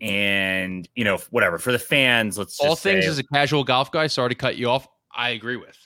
[0.00, 3.64] And, you know, whatever for the fans, let's just All things say- as a casual
[3.64, 4.06] golf guy.
[4.08, 4.88] Sorry to cut you off.
[5.14, 5.78] I agree with.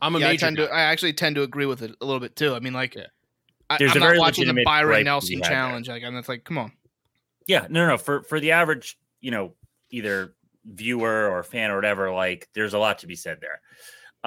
[0.00, 0.40] I'm a yeah, I major.
[0.46, 0.70] tend to.
[0.70, 2.54] I actually tend to agree with it a little bit too.
[2.54, 3.06] I mean, like, Yeah.
[3.68, 5.42] I, There's I'm a not very watching the legitimate Byron gripe to be Nelson had
[5.44, 5.50] there.
[5.50, 5.88] challenge.
[5.88, 6.72] Like, and it's like, come on.
[7.48, 7.98] Yeah, no, no, no.
[7.98, 9.54] For for the average, you know,
[9.90, 10.34] either
[10.64, 13.60] viewer or fan or whatever, like there's a lot to be said there.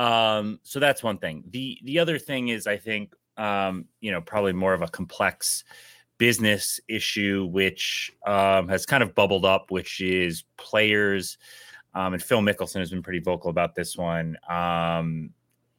[0.04, 1.44] Um, so that's one thing.
[1.50, 5.64] The the other thing is I think um, you know, probably more of a complex
[6.22, 11.40] business issue which um has kind of bubbled up, which is players
[11.96, 14.38] um and Phil Mickelson has been pretty vocal about this one.
[14.48, 15.32] Um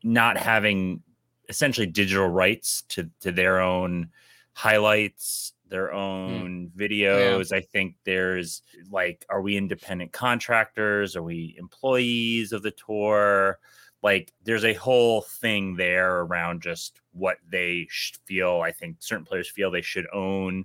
[0.03, 1.01] not having
[1.49, 4.11] essentially digital rights to to their own
[4.55, 7.53] highlights, their own videos.
[7.53, 11.15] I think there's like, are we independent contractors?
[11.15, 13.59] Are we employees of the tour?
[14.03, 18.61] Like, there's a whole thing there around just what they sh- feel.
[18.61, 20.65] I think certain players feel they should own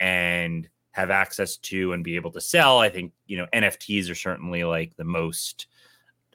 [0.00, 2.78] and have access to and be able to sell.
[2.78, 5.66] I think, you know, NFTs are certainly like the most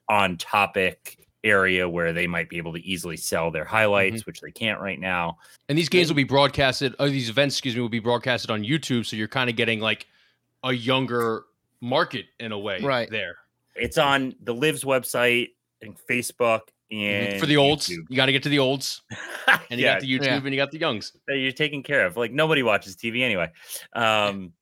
[0.10, 4.26] on topic area where they might be able to easily sell their highlights, mm-hmm.
[4.26, 5.38] which they can't right now.
[5.70, 6.96] And these games will be broadcasted.
[7.00, 9.06] Or these events, excuse me, will be broadcasted on YouTube.
[9.06, 10.08] So you're kind of getting like
[10.64, 11.44] a younger
[11.82, 13.10] market in a way, Right.
[13.10, 13.38] there.
[13.76, 15.50] It's on the LIV's website
[15.82, 16.62] and Facebook
[16.92, 18.06] and For the olds, YouTube.
[18.10, 19.02] you got to get to the olds,
[19.70, 20.36] and you yeah, got the YouTube, yeah.
[20.38, 21.12] and you got the youngs.
[21.28, 22.16] that you're taking care of.
[22.18, 23.52] Like nobody watches TV anyway.
[23.94, 24.54] Um,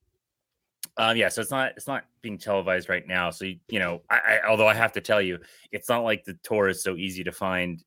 [0.98, 3.30] um, yeah, so it's not it's not being televised right now.
[3.30, 5.40] So you, you know, I, I although I have to tell you,
[5.72, 7.84] it's not like the tour is so easy to find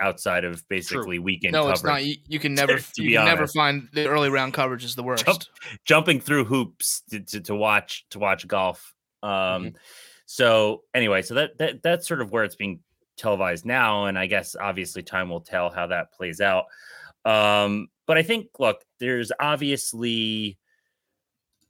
[0.00, 1.74] outside of basically weekend No, coverage.
[1.74, 2.04] it's not.
[2.04, 2.78] You, you can never.
[2.78, 5.26] to you be can never find the early round coverage is the worst.
[5.26, 5.42] Jump-
[5.84, 8.94] Jumping through hoops to, to, to watch to watch golf.
[9.22, 9.74] Um, Mhm.
[10.30, 12.80] So anyway, so that that that's sort of where it's being
[13.16, 16.66] televised now, and I guess obviously time will tell how that plays out.
[17.24, 20.58] Um, but I think look, there's obviously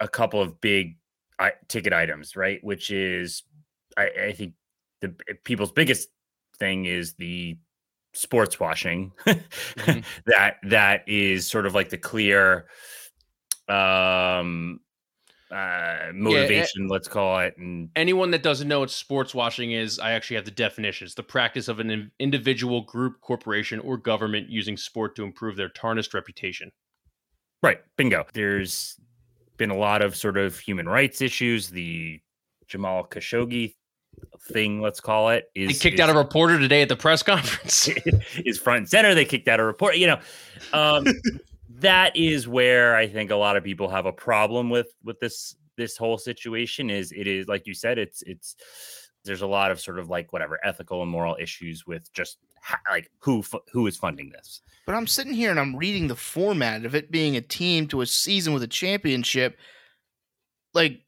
[0.00, 0.96] a couple of big
[1.38, 2.58] I, ticket items, right?
[2.64, 3.44] Which is,
[3.96, 4.54] I, I think,
[5.02, 6.08] the people's biggest
[6.58, 7.56] thing is the
[8.12, 9.12] sports washing
[10.26, 12.66] that that is sort of like the clear
[13.68, 14.80] um
[15.50, 20.12] uh motivation let's call it and Anyone that doesn't know what sports washing is, I
[20.12, 21.06] actually have the definition.
[21.06, 25.56] It's the practice of an in- individual, group, corporation, or government using sport to improve
[25.56, 26.70] their tarnished reputation.
[27.62, 28.26] Right, bingo.
[28.32, 29.00] There's
[29.56, 31.68] been a lot of sort of human rights issues.
[31.68, 32.20] The
[32.66, 33.74] Jamal Khashoggi
[34.52, 37.88] thing, let's call it, They kicked is, out a reporter today at the press conference.
[38.44, 39.14] is front and center.
[39.14, 39.96] They kicked out a report.
[39.96, 40.20] You know,
[40.72, 41.06] um,
[41.80, 45.56] that is where I think a lot of people have a problem with with this
[45.76, 46.90] this whole situation.
[46.90, 48.56] Is it is like you said, it's it's
[49.24, 52.80] there's a lot of sort of like whatever ethical and moral issues with just ha-
[52.90, 54.60] like who fu- who is funding this.
[54.86, 58.00] But I'm sitting here and I'm reading the format of it being a team to
[58.00, 59.58] a season with a championship.
[60.72, 61.02] Like,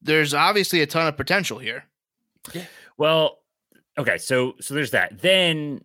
[0.00, 1.84] there's obviously a ton of potential here.
[2.54, 2.64] Yeah.
[2.96, 3.38] Well,
[3.98, 5.20] okay, so so there's that.
[5.20, 5.84] Then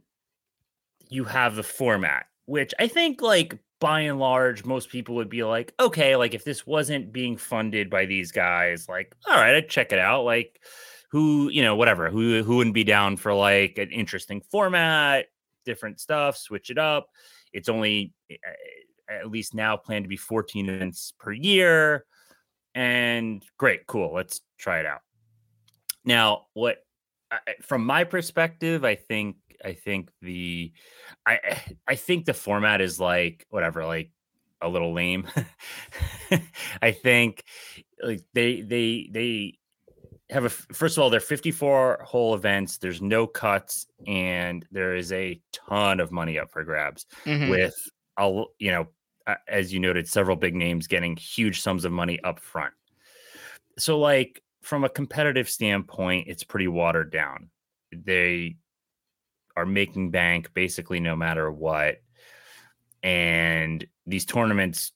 [1.09, 5.43] you have the format, which I think like by and large most people would be
[5.43, 9.69] like, okay, like if this wasn't being funded by these guys, like all right, I'd
[9.69, 10.23] check it out.
[10.23, 10.61] Like
[11.09, 15.25] who, you know, whatever, who who wouldn't be down for like an interesting format,
[15.65, 17.09] different stuff, switch it up.
[17.51, 18.35] It's only eh,
[19.09, 22.05] at least now planned to be 14 events per year.
[22.73, 24.13] And great, cool.
[24.13, 25.01] Let's try it out.
[26.05, 26.77] Now, what
[27.61, 30.71] from my perspective, I think I think the
[31.25, 34.11] I I think the format is like whatever, like
[34.61, 35.27] a little lame.
[36.81, 37.43] I think
[38.01, 39.57] like they they they
[40.29, 45.11] have a first of all they're 54 whole events there's no cuts and there is
[45.11, 47.49] a ton of money up for grabs Mhm.
[47.49, 47.75] with
[48.17, 48.87] a you know
[49.49, 52.73] as you noted several big names getting huge sums of money up front
[53.77, 57.49] so like from a competitive standpoint it's pretty watered down
[57.91, 58.55] they
[59.55, 61.97] are making bank basically no matter what
[63.03, 64.91] and these tournaments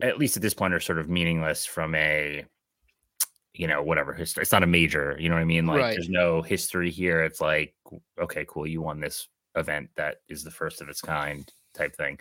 [0.00, 2.44] at least at this point are sort of meaningless from a
[3.54, 5.90] you know whatever history it's not a major you know what i mean like Right.
[5.94, 7.74] there's no history here it's like
[8.20, 12.18] okay cool you won this event that is the first of its kind type thing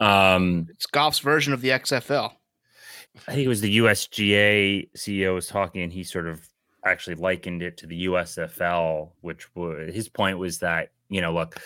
[0.00, 2.32] um It's golf's version of the XFL.
[3.26, 6.46] I think it was the USGA CEO was talking, and he sort of
[6.86, 11.60] actually likened it to the USFL, which was his point was that you know, look,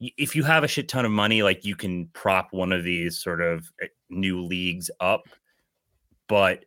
[0.00, 3.18] if you have a shit ton of money, like you can prop one of these
[3.18, 5.22] sort of uh, new leagues up,
[6.28, 6.64] but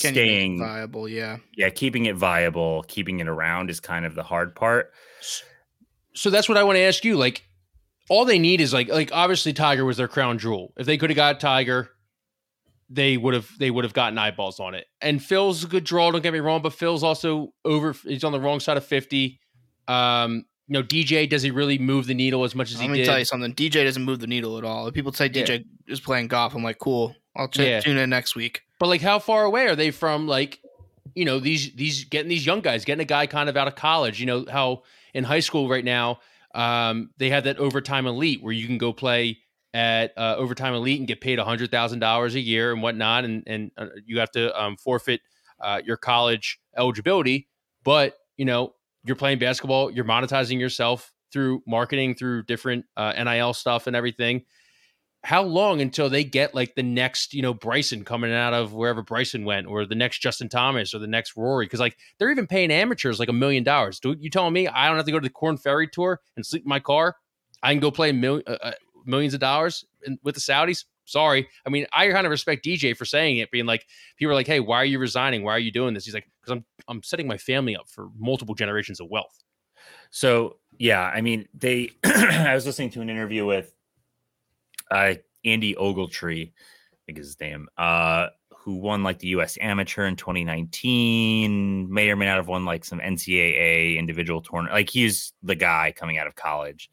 [0.00, 1.08] Can you make it staying, viable?
[1.08, 1.38] Yeah.
[1.56, 4.92] yeah, keeping it viable, keeping it around is kind of the hard part.
[6.14, 7.16] so that's what I want to ask you.
[7.16, 7.44] Like,
[8.08, 10.72] all they need is like, like obviously Tiger was their crown jewel.
[10.76, 11.90] If they could have got Tiger,
[12.94, 14.86] they would have they would have gotten eyeballs on it.
[15.00, 16.10] And Phil's a good draw.
[16.10, 17.94] Don't get me wrong, but Phil's also over.
[18.04, 19.40] He's on the wrong side of fifty.
[19.88, 22.92] Um, you know, DJ does he really move the needle as much as he Let
[22.96, 23.52] me tell you something.
[23.54, 24.86] DJ doesn't move the needle at all.
[24.86, 25.42] If people say Yeah.
[25.44, 27.14] DJ is playing golf, I'm like, cool.
[27.36, 27.80] I'll ch- Yeah.
[27.80, 28.62] tune in next week.
[28.78, 30.60] But like, how far away are they from like,
[31.14, 33.74] you know, these these getting these young guys, getting a guy kind of out of
[33.74, 34.20] college?
[34.20, 34.82] You know how
[35.14, 36.20] in high school right now,
[36.54, 39.38] um, they have that overtime elite where you can go play
[39.74, 43.24] at uh, overtime elite and get paid a hundred thousand dollars a year and whatnot,
[43.24, 45.20] and and uh, you have to um, forfeit
[45.60, 47.48] uh, your college eligibility.
[47.84, 53.54] But you know, you're playing basketball, you're monetizing yourself through marketing, through different uh, NIL
[53.54, 54.44] stuff and everything
[55.24, 59.02] how long until they get like the next, you know, Bryson coming out of wherever
[59.02, 61.66] Bryson went, or the next Justin Thomas, or the next Rory?
[61.66, 64.00] Because like they're even paying amateurs like a million dollars.
[64.00, 66.44] Do you telling me I don't have to go to the Korn Ferry Tour and
[66.44, 67.16] sleep in my car?
[67.62, 68.72] I can go play mil- uh, uh,
[69.04, 70.84] millions of dollars in, with the Saudis.
[71.04, 73.86] Sorry, I mean I kind of respect DJ for saying it, being like
[74.16, 75.42] people are like, "Hey, why are you resigning?
[75.42, 78.08] Why are you doing this?" He's like, "Because I'm I'm setting my family up for
[78.16, 79.42] multiple generations of wealth."
[80.10, 81.90] So yeah, I mean, they.
[82.04, 83.74] I was listening to an interview with
[84.90, 89.58] uh, Andy Ogletree, I think is his name, uh, who won like the U.S.
[89.60, 91.92] Amateur in 2019.
[91.92, 94.74] May or may not have won like some NCAA individual tournament.
[94.74, 96.90] Like he's the guy coming out of college,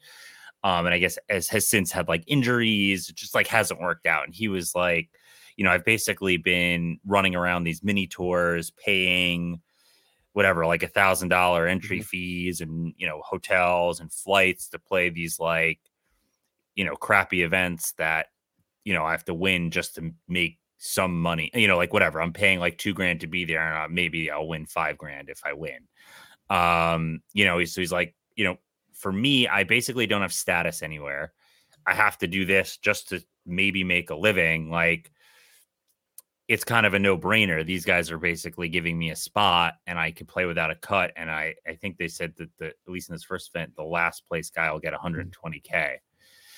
[0.62, 4.06] um, and I guess as has since had like injuries, it just like hasn't worked
[4.06, 4.24] out.
[4.24, 5.10] And he was like,
[5.56, 9.60] you know, I've basically been running around these mini tours, paying
[10.32, 12.04] whatever, like a thousand dollar entry Mm-hmm.
[12.04, 15.80] fees and you know hotels and flights to play these like
[16.74, 18.26] you know crappy events that
[18.84, 21.50] you know I have to win just to make some money.
[21.54, 22.20] You know, like whatever.
[22.20, 25.28] I'm paying like two grand to be there, and uh, maybe I'll win five grand
[25.28, 25.88] if I win.
[26.48, 28.56] Um, you know, so he's like, you know,
[29.00, 31.32] for me, I basically don't have status anywhere.
[31.86, 34.70] I have to do this just to maybe make a living.
[34.70, 35.10] Like
[36.48, 37.64] it's kind of a no-brainer.
[37.64, 41.12] These guys are basically giving me a spot and I can play without a cut.
[41.16, 43.82] And I I think they said that the at least in this first event, the
[43.84, 45.96] last place guy will get 120k.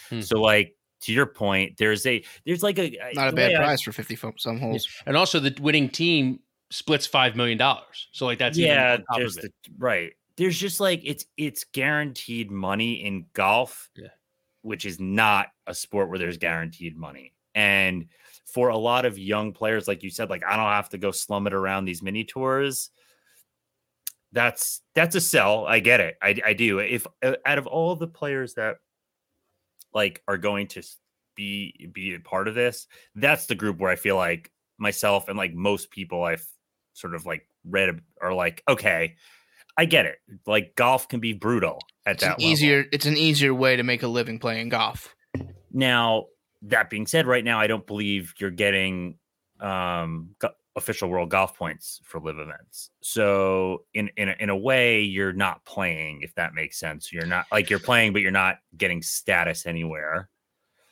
[0.09, 0.21] Hmm.
[0.21, 3.59] So like to your point, there's a there's like a Not a bad way I-
[3.59, 4.89] prize for 50 some holes.
[5.07, 6.41] And also, the winning team
[6.71, 8.09] splits five million dollars.
[8.13, 10.13] So like that's yeah, on there's the, right.
[10.37, 14.09] There's just like it's it's guaranteed money in golf, Yeah.
[14.63, 17.35] which is not a sport where there's guaranteed money.
[17.55, 18.07] And
[18.47, 21.11] for a lot of young players, like you said, like I don't have to go
[21.11, 22.91] slum it around these mini tours.
[24.33, 25.67] That's that's a sell.
[25.67, 26.17] I get it.
[26.23, 26.79] I I do.
[26.79, 28.77] If uh, out of all the players that
[29.93, 30.83] like are going to
[31.35, 35.37] be be a part of this, that's the group where I feel like myself and
[35.37, 36.47] like most people I've
[36.95, 39.17] sort of like read are like, okay,
[39.77, 40.17] I get it.
[40.47, 42.51] Like golf can be brutal at It's an that level.
[42.53, 45.15] easier it's an easier way to make a living playing golf.
[45.73, 46.27] Now,
[46.63, 49.19] that being said, right now I don't believe you're getting
[49.61, 52.91] um go- official world golf points for LIV events.
[53.03, 57.13] So in in a, in a way, you're not playing, if that makes sense.
[57.13, 60.29] You're not like you're playing, but you're not getting status anywhere.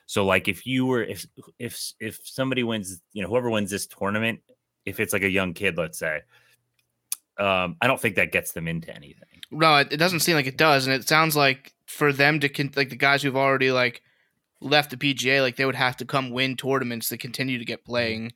[0.06, 1.26] So like if you were if
[1.58, 4.40] if if somebody wins, you know, whoever wins this tournament,
[4.84, 6.20] if it's like a young kid, let's say,
[7.40, 9.26] um, I don't think that gets them into anything.
[9.50, 12.48] No, it, it doesn't seem like it does, and it sounds like for them to
[12.48, 14.02] con- like the guys who've already like
[14.60, 17.84] left the PGA, like they would have to come win tournaments to continue to get
[17.84, 18.32] playing,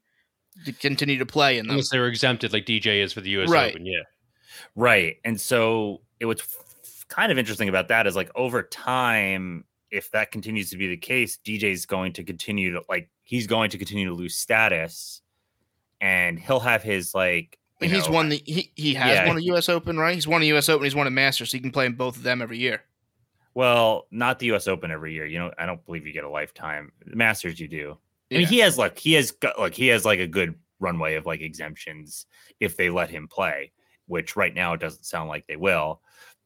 [0.65, 1.73] to continue to play in them.
[1.75, 3.73] unless they were exempted like DJ is for the US Right.
[3.73, 3.87] Open.
[3.87, 4.01] Yeah.
[4.75, 5.17] Right.
[5.25, 10.11] And so it was f- kind of interesting about that is like over time, if
[10.13, 13.79] that continues to be the case, DJ's going to continue to like he's going to
[13.79, 15.21] continue to lose status
[16.01, 19.27] and he'll have his like you And he's know, won the he, he has Yeah.
[19.27, 19.69] won the U.S.
[19.69, 20.15] Open, right?
[20.15, 20.69] He's won the U.S.
[20.69, 20.85] Open.
[20.85, 22.83] He's won a Masters, so he can play in both of them every year.
[23.55, 25.27] well, not the US Open every year.
[25.27, 26.91] You know, I don't believe you get a lifetime.
[27.07, 27.97] The Masters you do.
[28.33, 31.15] I mean, he has like he has got like he has like a good runway
[31.15, 32.27] of like exemptions
[32.59, 33.71] if they let him play,
[34.07, 36.01] which right now it doesn't sound like they will.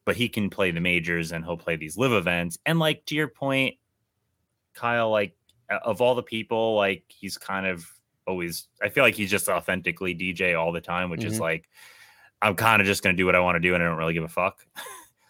[0.04, 2.58] But he can play the majors and he'll play these LIV events.
[2.66, 3.76] And like to your point,
[4.74, 5.34] Kyle, like
[5.70, 7.86] of all the people, like he's kind of
[8.28, 8.68] always.
[8.82, 11.40] I feel like he's just authentically DJ all the time, which is Mhm.
[11.40, 11.68] like
[12.40, 14.14] I'm kind of just gonna do what I want to do and I don't really
[14.14, 14.64] give a fuck.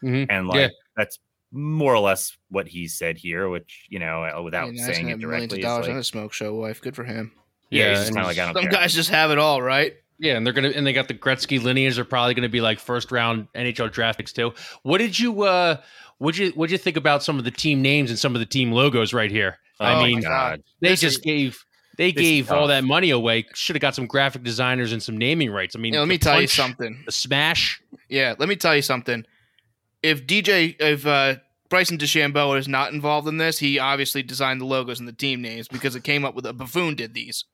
[0.02, 0.26] Mhm.
[0.28, 0.52] And Yeah.
[0.52, 1.18] like that's
[1.50, 5.06] more or less what he said here, which you know, uh, without Yeah, nice saying
[5.06, 6.80] it have millions directly, of is dollars like, and a smoke show wife.
[6.82, 7.32] Good for him.
[7.70, 8.72] yeah, Yeah, he's just kind of like I don't Some care.
[8.72, 9.94] guys just have it all, right?
[10.18, 11.94] Yeah, and they're gonna and they got the Gretzky lineage.
[11.94, 14.52] They're probably gonna be like first round NHL draft picks too.
[14.82, 15.76] What did you uh
[16.18, 18.40] what you what did you think about some of the team names and some of
[18.40, 19.58] the team logos right here?
[19.80, 20.62] Oh I mean, God.
[20.80, 21.64] they This just is- gave
[21.98, 23.44] they this is gave all that money away.
[23.54, 25.76] Should have got some graphic designers and some naming rights.
[25.76, 27.02] I mean, Yeah, let the me tell you something.
[27.04, 27.82] The smash.
[28.08, 29.26] Yeah, let me tell you something.
[30.02, 31.36] If DJ, if uh,
[31.68, 35.42] Bryson DeChambeau is not involved in this, he obviously designed the logos and the team
[35.42, 37.44] names because it came up with a buffoon did these.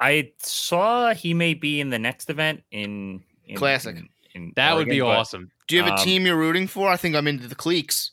[0.00, 3.94] I saw he may be in the next event in, in Classic.
[3.96, 5.52] in- in That would be but awesome.
[5.68, 6.88] Do you have a Um, team you're rooting for?
[6.88, 8.10] I think I'm into the Cleeks.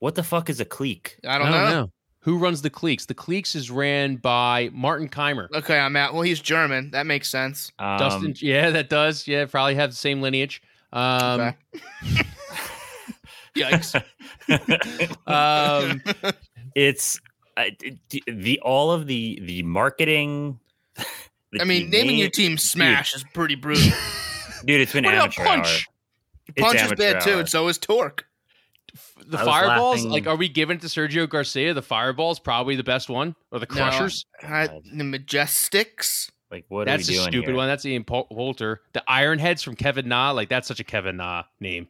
[0.00, 1.18] What the fuck is a Cleek?
[1.24, 1.92] I don't know.
[2.26, 3.06] Who runs the Cleeks?
[3.06, 5.46] The Cleeks is ran by Martin Kaymer.
[5.54, 6.12] Okay, I'm out.
[6.12, 6.90] Well, he's German.
[6.90, 7.70] That makes sense.
[7.78, 9.28] Um, Dustin, yeah, that does.
[9.28, 10.60] Yeah, probably have the same lineage.
[10.92, 11.54] Um, Okay.
[13.56, 13.94] Yikes.
[15.28, 16.02] um,
[16.74, 17.20] it's
[17.56, 17.64] uh,
[18.26, 20.58] the all of the the marketing.
[21.52, 23.96] the I mean, team naming your team Smash is pretty brutal.
[24.64, 24.80] dude.
[24.80, 25.66] It's been what about amateur Punch?
[25.68, 25.94] hour.
[26.56, 27.38] It's Punch is amateur bad too, hour.
[27.40, 28.25] and so is Torque.
[29.28, 31.74] The fireballs, laughing- like, are we giving it to Sergio Garcia?
[31.74, 33.74] The fireballs probably the best one, or the No.
[33.74, 34.24] crushers?
[34.42, 36.30] Uh, the Majestics.
[36.50, 37.56] Like, what that's are we a doing stupid here?
[37.56, 37.66] one.
[37.66, 38.82] That's Ian Pol- Poulter.
[38.92, 41.88] The Ironheads from Kevin Na, like that's such a Kevin Na name.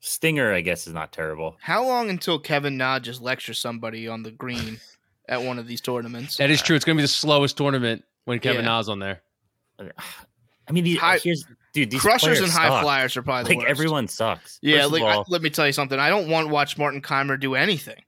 [0.00, 1.56] Stinger, I guess, is not terrible.
[1.60, 4.80] How long until Kevin Na just lectures somebody on the green
[5.28, 6.36] at one of these tournaments?
[6.38, 6.74] That is true.
[6.74, 8.70] It's going to be the slowest tournament when Kevin Yeah.
[8.72, 9.22] Na's on there.
[9.78, 12.82] I mean, the, Hi- here's dude, these Crushers and high suck.
[12.82, 13.70] flyers are probably the Like worst.
[13.70, 14.58] everyone sucks.
[14.62, 15.98] Yeah, First of like, I- let me tell you something.
[15.98, 18.02] I don't want to watch Martin Kaymer do anything.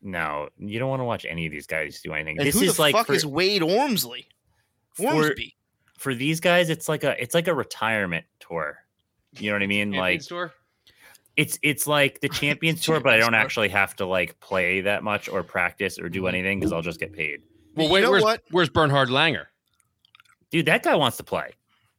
[0.00, 2.38] no, you don't want to watch any of these guys do anything.
[2.38, 4.28] And this who is the like fuck for, is Wade Ormsley?
[4.94, 5.56] for, Ormsby.
[5.98, 8.78] for these guys, it's like a it's like a retirement tour.
[9.38, 9.92] You know what I mean?
[9.92, 10.52] Like tour?
[11.36, 15.02] it's it's like the Champions Tour, but I don't actually have to like play that
[15.02, 16.28] much or practice or do Mhm.
[16.28, 17.42] anything because I'll just get paid.
[17.74, 18.42] Well, You know where's, what?
[18.50, 19.46] where's Bernhard Langer?
[20.50, 21.52] Dude, that guy wants to play.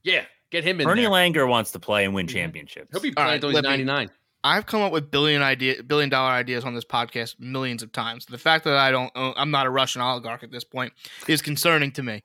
[0.04, 1.12] Yeah, get him in Bernie there.
[1.12, 2.32] Langer wants to play and win Mhm.
[2.34, 2.88] championships.
[2.92, 4.10] He'll be All playing right, until he's 99.
[4.44, 8.26] I've come up with billion idea, billion dollar ideas on this podcast millions of times.
[8.26, 10.94] The fact that I don't, I'm not a Russian oligarch at this point,
[11.28, 12.24] is concerning to me.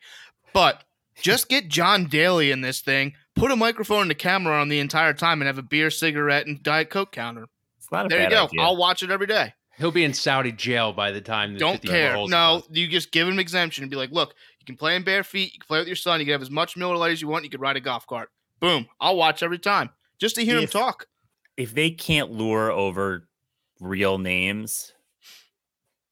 [0.53, 0.85] But
[1.21, 4.79] just get John Daly in this thing, put a microphone and a camera on the
[4.79, 7.47] entire time, and have a beer, cigarette, and diet coke counter.
[7.79, 8.45] It's not a There you go.
[8.45, 8.63] idea.
[8.63, 9.55] I'll watch it every day.
[9.77, 11.55] He'll be in Saudi jail by the time.
[11.55, 12.17] the Don't care.
[12.29, 14.37] No, you just give him exemption and be like, look,
[14.69, 15.53] you can play in bare feet.
[15.53, 16.21] You can play with your son.
[16.21, 17.45] You can have as much Miller Lite as you want.
[17.45, 18.31] You can ride a golf cart.
[18.61, 18.87] Boom.
[19.01, 21.07] I'll watch every time just to hear him talk.
[21.57, 23.29] if they can't lure over
[23.81, 24.93] real names,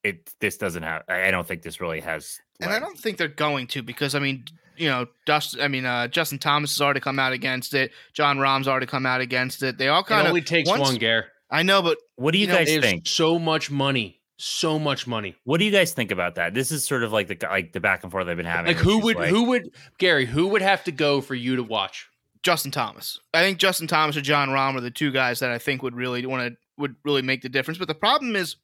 [0.05, 1.03] it this doesn't have.
[1.09, 2.41] I I don't think this really has.
[2.61, 4.45] And I don't think they're going to because I mean,
[4.77, 5.57] you know, Dust.
[5.61, 7.93] I mean, uh, Justin Thomas has already come out against it.
[8.13, 9.79] Jon Rahm's already come out against it.
[9.79, 10.29] They all It kind of.
[10.29, 11.29] only takes once- one, Gare.
[11.51, 13.07] I know, but What do you, you guys They have think?
[13.07, 14.22] so much money.
[14.45, 15.37] So much money.
[15.45, 16.53] What do you guys think about that?
[16.53, 18.75] This is sort of like the like the back and forth I've been having.
[18.75, 20.27] Like which who is would like- who would Gary?
[20.27, 22.09] Who would have to go for you to watch?
[22.43, 23.21] Justin Thomas.
[23.33, 25.95] I think Justin Thomas or Jon Rahm are the two guys that I think would
[25.95, 27.79] really want to would really make the difference.
[27.79, 28.57] But the problem is,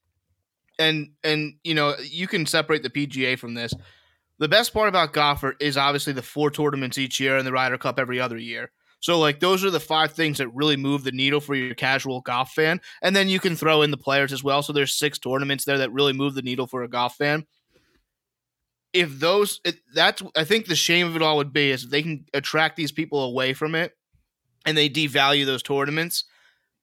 [0.81, 3.73] and and you know, you can separate the PGA from this.
[4.41, 7.79] The best part about golfer is obviously the four tournaments each year and the Ryder
[7.79, 8.73] Cup every other year.
[9.01, 12.21] So like those are the five things that really move the needle for your casual
[12.21, 12.81] golf fan.
[13.03, 14.63] And then you can throw in the players as well.
[14.63, 17.47] So there's six tournaments there that really move the needle for a golf fan.
[18.93, 21.91] If those it, that's I think the shame of it all would be is if
[21.91, 23.93] they can attract these people away from it
[24.67, 26.25] and they devalue those tournaments,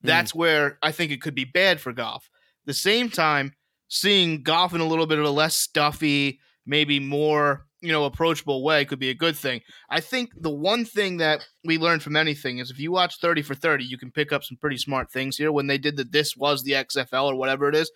[0.02, 0.08] hmm.
[0.08, 2.30] that's where I think it could be bad for golf.
[2.66, 3.54] The same time,
[3.88, 8.64] seeing golf in a little bit of a less stuffy, maybe more, you know, approachable
[8.64, 9.62] way could be a good thing.
[9.90, 13.42] I think the one thing that we learned from anything is if you watch 30
[13.44, 15.52] for 30, you can pick up some pretty smart things here.
[15.52, 17.92] When they did that this was the XFL or whatever it is,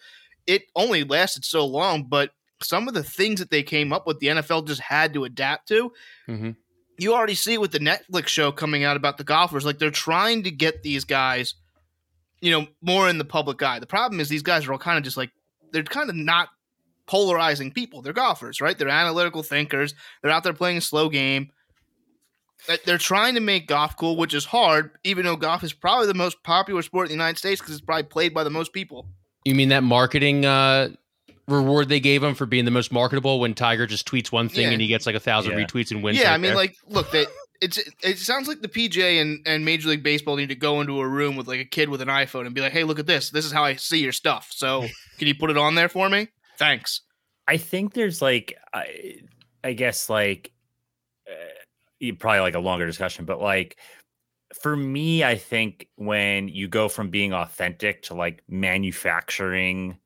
[0.47, 2.31] it only lasted so long, but
[2.61, 5.67] some of the things that they came up with, the NFL just had to adapt
[5.69, 5.91] to
[6.27, 6.55] Mhm.
[6.97, 9.63] you already see with the Netflix show coming out about the golfers.
[9.65, 11.55] Like they're trying to get these guys,
[12.41, 13.79] you know, more in the public eye.
[13.79, 15.31] The problem is these guys are all kind of just like
[15.71, 16.49] they're kind of not
[17.10, 18.03] polarizing people.
[18.03, 18.78] They're golfers, right?
[18.78, 19.95] They're analytical thinkers.
[20.22, 21.49] They're out there playing a slow game.
[22.68, 26.05] They- They're trying to make golf cool, which is hard, even though golf is probably
[26.07, 28.74] the most popular sport in the United States because it's probably played by the most
[28.74, 29.07] people.
[29.43, 30.89] You mean that marketing uh,
[31.47, 34.66] reward they gave him for being the most marketable when Tiger just tweets one thing
[34.66, 34.72] Yeah.
[34.72, 35.66] and he gets like a thousand Yeah.
[35.66, 36.20] retweets and wins?
[36.20, 36.55] yeah, right I mean, there?
[36.57, 37.28] like, look, that
[37.62, 40.99] it's it sounds like the PJ and, and Major League Baseball need to go into
[40.99, 43.05] a room with like a kid with an iPhone and be like, "Hey, look at
[43.07, 43.32] this.
[43.32, 44.47] This is how I see your stuff.
[44.51, 44.86] So,
[45.18, 46.28] can you put it on there for me?
[46.60, 47.01] Thanks."
[47.47, 49.16] I think there's like I,
[49.64, 50.51] I guess like
[51.28, 51.34] uh,
[51.99, 53.78] you- probably like a longer discussion, but like
[54.62, 59.97] for me, I think when you go from being authentic to like manufacturing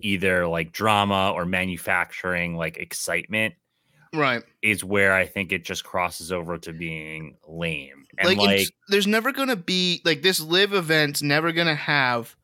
[0.00, 3.54] either like drama or manufacturing like excitement
[4.14, 4.42] Right.
[4.62, 8.04] is where I think it just crosses over to being lame.
[8.18, 12.34] And like, like, there's never gonna be like this live event's never gonna have.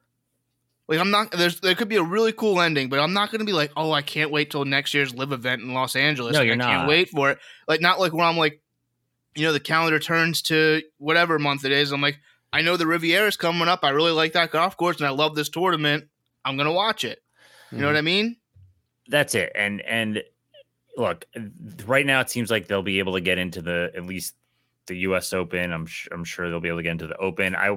[0.89, 3.45] Like I'm not there's there could be a really cool ending, but I'm not gonna
[3.45, 6.35] be like, oh, I can't wait till next year's live event in Los Angeles.
[6.35, 7.39] No, you're I can't wait for it.
[7.67, 8.63] Like not like where I'm like,
[9.35, 11.93] you know, the calendar turns to whatever month it is.
[11.93, 12.19] I'm like,
[12.53, 13.85] I know the Riviera's coming up.
[13.85, 16.05] I really like that golf course and I love this tournament.
[16.45, 17.23] I'm gonna watch it.
[17.71, 17.93] You know hmm.
[17.93, 18.37] what I mean?
[19.09, 20.23] that's it and and
[20.97, 21.25] look
[21.87, 24.35] right now it seems like they'll be able to get into the at least
[24.87, 27.57] the us open i'm sh- i'm sure they'll be able to get into the open
[27.57, 27.77] i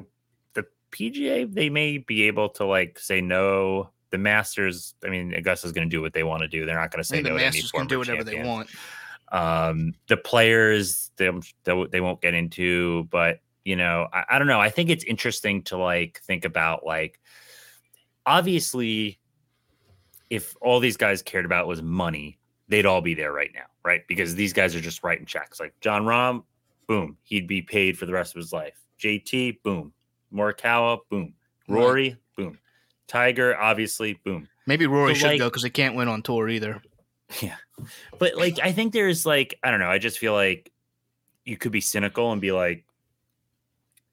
[0.92, 3.90] pga they may be able to like say no.
[4.12, 6.66] The masters i mean augusta's going to do what they want to do.
[6.66, 8.70] They're not going to say the no to Masters can do whatever they want.
[9.32, 11.32] um the players they,
[11.64, 14.60] they, won't get into but you know I, I don't know.
[14.60, 17.22] I think it's interesting to like think about like
[18.26, 19.18] obviously
[20.30, 22.38] if all these guys cared about was money
[22.68, 24.02] they'd all be there right now right?
[24.08, 25.60] Because these guys are just writing checks.
[25.60, 26.44] Like Jon Rahm,
[26.88, 28.78] boom he'd be paid for the rest of his life.
[29.00, 29.94] Jt boom
[30.34, 31.34] morikawa boom
[31.68, 31.80] Right.
[31.80, 32.58] rory boom
[33.08, 36.48] tiger obviously boom Maybe Rory So, should like- go because they can't win on tour
[36.48, 36.82] either.
[37.42, 37.56] yeah.
[38.20, 40.72] But like I think there's like I don't know, I just feel like
[41.44, 42.86] you could be cynical and be like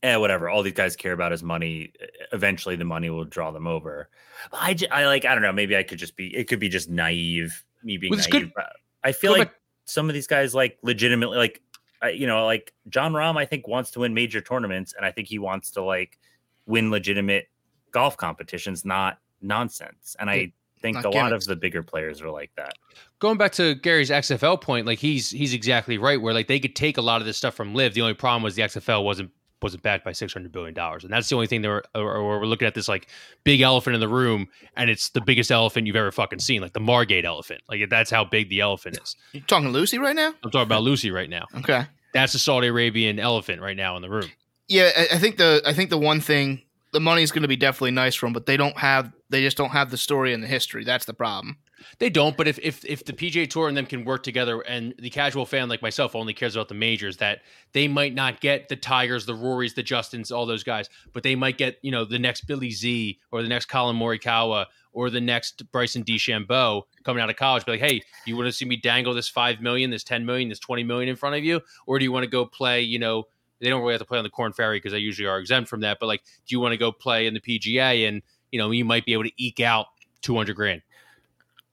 [0.03, 1.93] eh whatever, all these guys care about is money.
[2.33, 4.09] Eventually the money will draw them over.
[4.53, 6.71] I j- I like I don't know, maybe I could just be it could be
[6.71, 8.31] just naive me being Well, naive.
[8.31, 8.73] good- but
[9.05, 11.61] I feel Go like back- some of these guys like legitimately like
[12.01, 15.11] I, you know, like Jon Rahm, I think wants to win major tournaments, and I
[15.11, 16.19] think he wants to like
[16.67, 17.49] win legitimate
[17.91, 20.17] golf competitions, not nonsense.
[20.19, 22.75] And I think Not a lot of the bigger players are like that.
[23.19, 26.21] Going back to Gary's XFL point, like he's he's exactly right.
[26.21, 27.95] Where like they could take a lot of this stuff from LIV.
[27.95, 29.31] The only problem was the XFL wasn't
[29.63, 32.41] wasn't backed by six hundred billion dollars, and that's the only thing that we're or,
[32.41, 33.09] we're looking at this like
[33.45, 36.73] big elephant in the room, and it's the biggest elephant you've ever fucking seen, like
[36.73, 37.63] the Margate elephant.
[37.69, 39.17] Like that's how big the elephant is.
[39.33, 40.35] You talking Lucy right now?
[40.43, 41.47] I'm talking about Lucy right now.
[41.57, 41.85] Okay.
[42.15, 44.31] That's the Saudi Arabian elephant right now in the room.
[44.69, 47.57] Yeah, I, I think the I think the one thing the money's going to be
[47.57, 50.43] definitely nice for them, but they don't have they just don't have the story and
[50.43, 50.85] the history.
[50.85, 51.59] That's the problem.
[51.99, 54.95] They don't, but if if if the PGA Tour and them can work together, and
[54.99, 57.41] the casual fan like myself only cares about the majors, that
[57.73, 61.35] they might not get the Tigers, the Rorys, the Justins, all those guys, but they
[61.35, 65.21] might get you know the next Billy Z or the next Collin Morikawa or the
[65.21, 67.65] next Bryson DeChambeau coming out of college.
[67.65, 70.49] Be like, hey, you want to see me dangle this five million, this ten million,
[70.49, 72.81] this twenty million in front of you, or do you want to go play?
[72.81, 73.25] You know,
[73.61, 75.69] they don't really have to play on the Korn Ferry because they usually are exempt
[75.69, 75.99] from that.
[76.01, 78.85] But like, do you want to go play in the PGA and you know you
[78.85, 79.87] might be able to eke out
[80.21, 80.83] two hundred grand?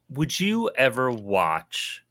[0.10, 2.02] Would you ever watch?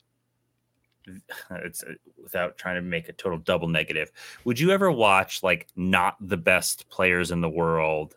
[1.51, 1.93] It's uh,
[2.23, 4.11] without trying to make a total double negative.
[4.45, 8.15] Would you ever watch like not the best players in the world?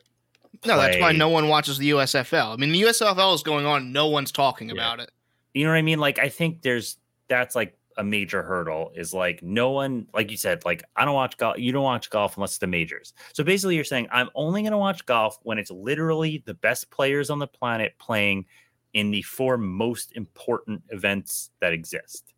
[0.65, 2.53] No, that's why no one watches the USFL.
[2.53, 3.91] I mean, the USFL is going on.
[3.91, 4.75] No one's talking Yeah.
[4.75, 5.11] about it.
[5.53, 5.99] You know what I mean?
[5.99, 6.97] Like I think there's
[7.27, 11.15] that's like a major hurdle is like no one like you said like I don't
[11.15, 13.13] watch golf you don't watch golf unless it's the majors.
[13.33, 16.89] So basically you're saying I'm only going to watch golf when it's literally the best
[16.89, 18.45] players on the planet playing
[18.93, 22.33] in the four most important events that exist.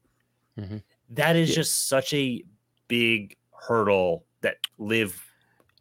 [0.57, 0.83] Mhm.
[1.11, 1.55] That is Yeah.
[1.55, 2.43] just such a
[2.87, 3.35] big
[3.67, 5.21] hurdle that live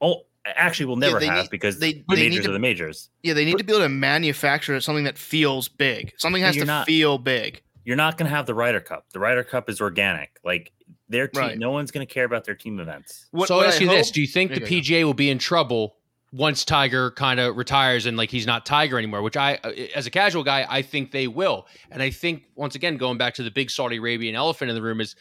[0.00, 2.58] oh actually will never they have need- because they- the they majors to- are the
[2.58, 3.10] majors.
[3.22, 6.12] Yeah, they need to be able to manufacture something that feels big.
[6.16, 7.62] Something has to not- feel big.
[7.84, 9.06] you're not going to have the Ryder Cup.
[9.12, 10.38] The Ryder Cup is organic.
[10.44, 10.72] Like
[11.08, 11.58] their team, Right.
[11.58, 13.26] no one's going to care about their team events.
[13.30, 14.68] What, so what I'll ask I you this: Do you think the Yeah, yeah.
[15.00, 15.96] PGA will be in trouble
[16.32, 19.22] once Tiger kind of retires and like he's not Tiger anymore?
[19.22, 19.54] Which I,
[19.94, 21.66] as a casual guy, I think they will.
[21.90, 24.82] And I think once again, going back to the big Saudi Arabian elephant in the
[24.82, 25.16] room is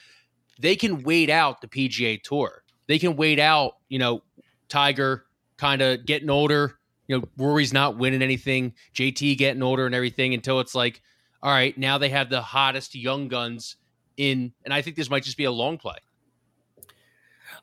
[0.59, 2.63] they can wait out the PGA Tour.
[2.87, 4.21] They can wait out, you know,
[4.69, 5.25] Tiger
[5.57, 6.79] kind of getting older.
[7.07, 8.73] You know, Rory's not winning anything.
[8.93, 11.01] JT getting older and everything until it's like,
[11.41, 13.77] all right, now they have the hottest young guns
[14.17, 15.97] in, and I think this might just be a long play.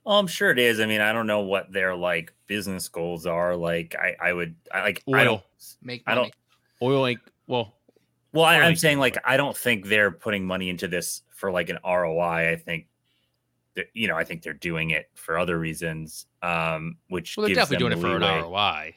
[0.06, 0.80] Oh, I'm sure it is.
[0.80, 3.56] I mean, I don't know what their like business goals are.
[3.56, 5.24] Like, I, I would, I like, I Oil.
[5.24, 5.42] don't,
[5.82, 6.32] make I don't.
[6.82, 7.74] Oil ain't well.
[8.32, 11.68] Well, I, I'm saying like, I don't think they're putting money into this for like
[11.68, 12.50] an ROI.
[12.52, 12.86] I think
[13.76, 16.26] that you know, I think they're doing it for other reasons.
[16.42, 18.42] Um, which Well, they're definitely doing them it for an.
[18.42, 18.96] ROI.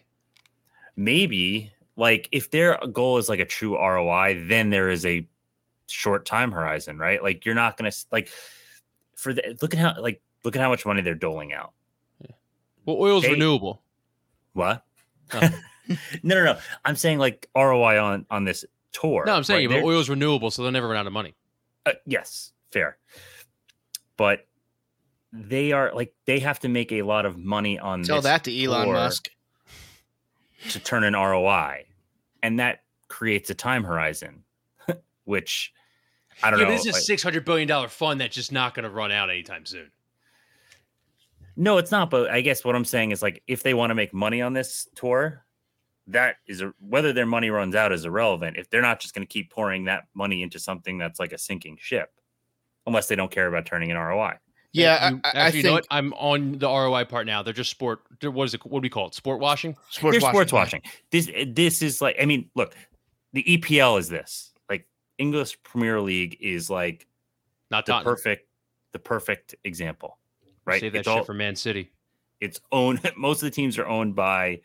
[0.95, 5.27] maybe like if their goal is like a true ROI, then there is a
[5.87, 7.21] short time horizon, right?
[7.21, 8.29] Like you're not gonna like
[9.15, 11.73] for the look at how like look at how much money they're doling out.
[12.85, 13.81] Well, oil's They- renewable.
[14.53, 14.85] What?
[15.33, 15.39] Oh.
[16.23, 16.57] no, no, no.
[16.85, 19.25] I'm saying like ROI on on this tour.
[19.25, 19.75] No, I'm saying, right?
[19.75, 21.35] but They're- oil's renewable, so they'll never run out of money.
[21.85, 22.97] uh, yes, fair.
[24.15, 24.47] But
[25.33, 28.45] they are like they have to make a lot of money on Tell this that
[28.45, 29.29] to Elon Musk.
[30.69, 31.85] to turn an ROI,
[32.41, 34.43] and that creates a time horizon,
[35.25, 35.73] which
[36.41, 36.71] I don't yeah, know.
[36.71, 39.11] this is a like- six hundred billion dollar fund that's just not going to run
[39.11, 39.91] out anytime soon.
[41.57, 42.09] No, it's not.
[42.09, 44.53] But I guess what I'm saying is like if they want to make money on
[44.53, 45.43] this tour,
[46.07, 48.55] that is a, whether their money runs out is irrelevant.
[48.57, 51.37] If they're not just going to keep pouring that money into something that's like a
[51.37, 52.13] sinking ship,
[52.85, 54.35] unless they don't care about turning an ROI.
[54.71, 55.87] Yeah, You- I, I, actually, I you think know what?
[55.91, 57.41] I'm on the ROI part now.
[57.43, 58.01] They're just sport.
[58.21, 58.65] they're- What is it?
[58.65, 59.15] What do we call it?
[59.15, 59.75] Sport washing.
[59.89, 60.81] sports They're sports watching.
[60.83, 61.01] watching.
[61.11, 62.75] This this is like I mean, look,
[63.33, 64.87] the EPL is this like
[65.17, 67.07] English Premier League is like
[67.71, 68.13] Not the Tottenham.
[68.13, 68.47] perfect
[68.93, 70.17] the perfect example,
[70.67, 70.81] right?
[70.81, 71.91] Save that it's shit all for Man City.
[72.39, 72.99] it's owned.
[73.17, 74.61] Most of the teams are owned by,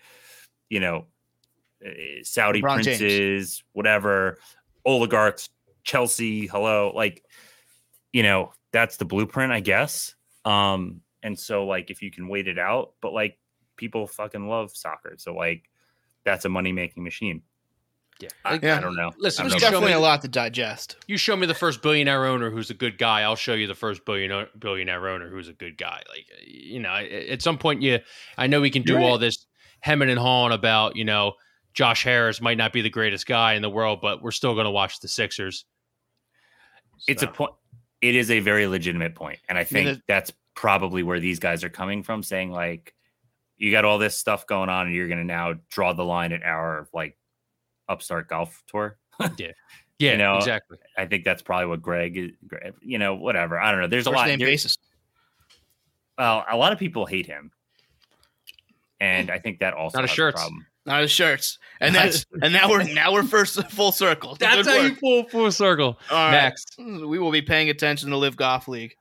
[0.68, 1.06] you know,
[1.84, 1.90] uh,
[2.22, 2.98] Saudi LeBron James.
[2.98, 4.38] princes, whatever,
[4.84, 5.48] oligarchs,
[5.84, 6.46] Chelsea.
[6.46, 7.24] Hello, like,
[8.12, 10.14] you know, that's the blueprint, I guess.
[10.44, 13.38] Um, and so like, if you can wait it out, but like,
[13.76, 15.68] people fucking love soccer, so like,
[16.24, 17.42] that's a money making machine.
[18.20, 18.28] Yeah.
[18.44, 19.10] I, Like, I don't know.
[19.18, 19.58] Listen, There's don't you know.
[19.58, 20.96] show definitely me- a lot to digest.
[21.08, 23.22] You show me the first billionaire owner who's a good guy.
[23.22, 26.02] I'll show you the first billionaire billionaire owner who's a good guy.
[26.08, 27.98] Like uh, you know, at some point, you.
[28.38, 29.46] I know we can do You're all this
[29.80, 31.32] hemming and hawing about you know
[31.74, 34.66] Josh Harris might not be the greatest guy in the world, but we're still going
[34.66, 35.64] to watch the Sixers.
[37.08, 37.52] it's a point
[38.00, 41.64] it is a very legitimate point and i think the- that's probably where these guys
[41.64, 42.94] are coming from saying like
[43.56, 46.32] you got all this stuff going on and you're going to now draw the line
[46.32, 47.16] at our like
[47.88, 48.96] upstart golf tour
[49.98, 50.78] yeah, know, exactly.
[50.96, 54.06] i think that's probably what greg is Greg- you know whatever i don't know there's
[54.06, 54.76] a lot name there- basis.
[56.18, 57.50] well, a lot of people hate him,
[59.00, 60.40] and I think that also Not a has shirts.
[60.40, 60.66] problem.
[60.84, 64.34] Not his shirts, and that's and now we're now we're first full circle.
[64.38, 65.00] That's Good how you work.
[65.00, 65.98] pull full circle.
[66.10, 66.32] All right.
[66.32, 66.64] Max.
[66.78, 68.94] We will be paying attention to LIV Golf League.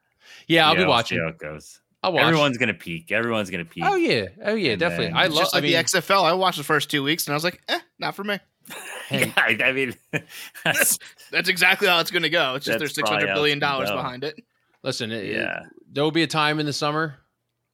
[0.47, 1.17] Yeah, I'll Yeah, be we'll watching.
[1.17, 1.81] See how it goes.
[2.03, 2.23] I'll watch.
[2.23, 3.11] Everyone's gonna peak.
[3.11, 3.83] Everyone's gonna peak.
[3.85, 5.07] Oh yeah, oh yeah, And definitely.
[5.07, 5.43] then I It's love.
[5.45, 6.23] just I mean, the XFL.
[6.23, 8.39] I watched the first two weeks and I was like, eh, not for me.
[8.69, 8.77] Hey.
[9.11, 9.93] Yeah, I, I mean,
[10.63, 10.97] that's,
[11.31, 12.55] That's exactly how it's going to go.
[12.55, 13.95] It's just there's six hundred probably how billion it's gonna dollars go.
[13.97, 14.43] behind it.
[14.83, 15.11] listen.
[15.11, 15.63] it- yeah.
[15.91, 17.15] there will be a time in the summer.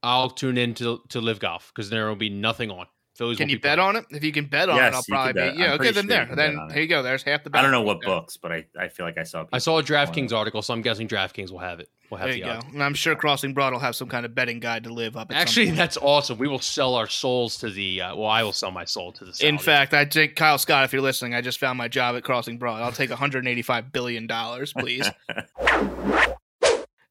[0.03, 2.85] I'll tune in to to LIV golf because there will be nothing on.
[3.17, 3.89] Phillies Can you be bet playing.
[3.89, 4.05] on it?
[4.11, 5.53] If you can bet on Yes, it, I'll probably bet.
[5.55, 5.59] be.
[5.59, 6.35] Yeah, I'm okay, then sure there.
[6.35, 7.01] Then on here you go.
[7.01, 7.59] There's half the bet.
[7.59, 8.09] I don't know what Yeah.
[8.09, 9.45] books, but I, I feel like I saw.
[9.51, 11.89] I saw a DraftKings article, so I'm guessing DraftKings will have it.
[12.11, 12.59] Will have There the you go.
[12.73, 15.31] And I'm sure Crossing Broad will have some kind of betting guide to live up.
[15.31, 16.37] At Actually, that's awesome.
[16.37, 18.01] We will sell our souls to the.
[18.03, 19.35] Uh, well, I will sell my soul to the.
[19.45, 22.23] In fact, I think Kyle Scott, if you're listening, I just found my job at
[22.23, 22.81] Crossing Broad.
[22.83, 25.09] I'll take 185 billion dollars, please.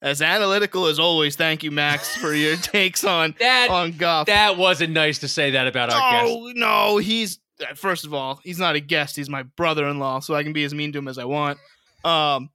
[0.06, 4.26] as analytical as always, thank you, Max, for your takes on that on golf.
[4.28, 6.32] that wasn't nice to say that about our guest.
[6.32, 9.16] Oh no, he's uh, first of all, he's not a guest.
[9.16, 11.58] He's my brother-in-law, so I can be as mean to him as I want.
[12.04, 12.50] Um,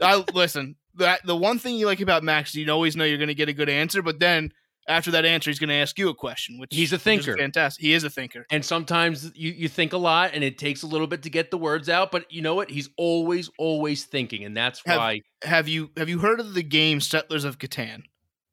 [0.00, 0.74] I listen.
[0.96, 3.34] That the one thing you like about Max, is you always know you're going to
[3.34, 4.50] get a good answer, but then
[4.88, 7.36] after that answer, he's going to ask you a question, which He's a thinker.
[7.36, 7.82] fantastic.
[7.82, 8.46] He is a thinker.
[8.50, 11.50] And sometimes you, you think a lot and it takes a little bit to get
[11.50, 12.70] the words out, but you know what?
[12.70, 14.44] He's always, always thinking.
[14.44, 18.02] And that's Have- why Have you have you heard of the game Settlers of Catan?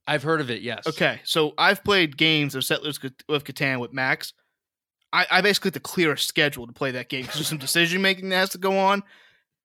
[0.07, 0.61] I've heard of it.
[0.61, 0.85] Yes.
[0.88, 2.99] Okay, so I've played games of Settlers
[3.30, 4.34] of Catan with Max.
[5.14, 7.57] I, I basically have to clear a schedule to play that game because there's some
[7.60, 9.03] decision making that has to go on.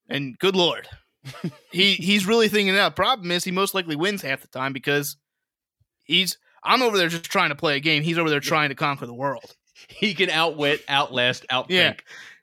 [0.08, 0.86] And good lord,
[1.72, 2.94] he he's really thinking it out.
[2.94, 5.16] Problem is, he most likely wins half the time because
[6.04, 6.36] he's.
[6.62, 8.02] I'm over there just trying to play a game.
[8.02, 9.54] He's over there trying to conquer the world.
[9.88, 11.66] He can outwit, outlast, outthink.
[11.70, 11.94] Yeah.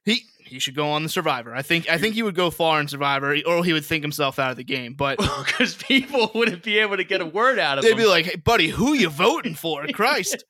[0.03, 1.53] He he should go on the Survivor.
[1.53, 4.39] I think I think he would go far in Survivor, or he would think himself
[4.39, 4.93] out of the game.
[4.93, 7.87] But Because people wouldn't be able to get a word out of it.
[7.87, 7.97] they'd him.
[7.97, 9.85] be like, "Hey, buddy, who you voting for?
[9.93, 10.43] Christ!"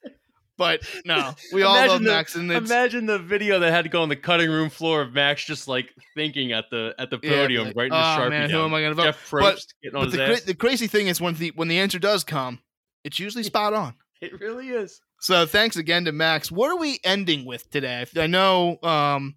[0.56, 3.82] But no, we all Imagine love the- Max, and it's Imagine the video that had
[3.82, 7.10] to go on the cutting room floor of Max just like thinking at the at
[7.10, 8.60] the Yeah, podium, right writing the "Oh, sharpie man, down.
[8.60, 10.54] who am I gonna vote?" Jeff But- Probst getting on But his the, cra- the
[10.54, 12.60] crazy thing is when the when the answer does come,
[13.06, 13.94] it's usually spot on.
[14.20, 15.00] It really is.
[15.20, 16.50] So thanks again to Max.
[16.50, 18.04] What are we ending with today?
[18.16, 19.34] I know um,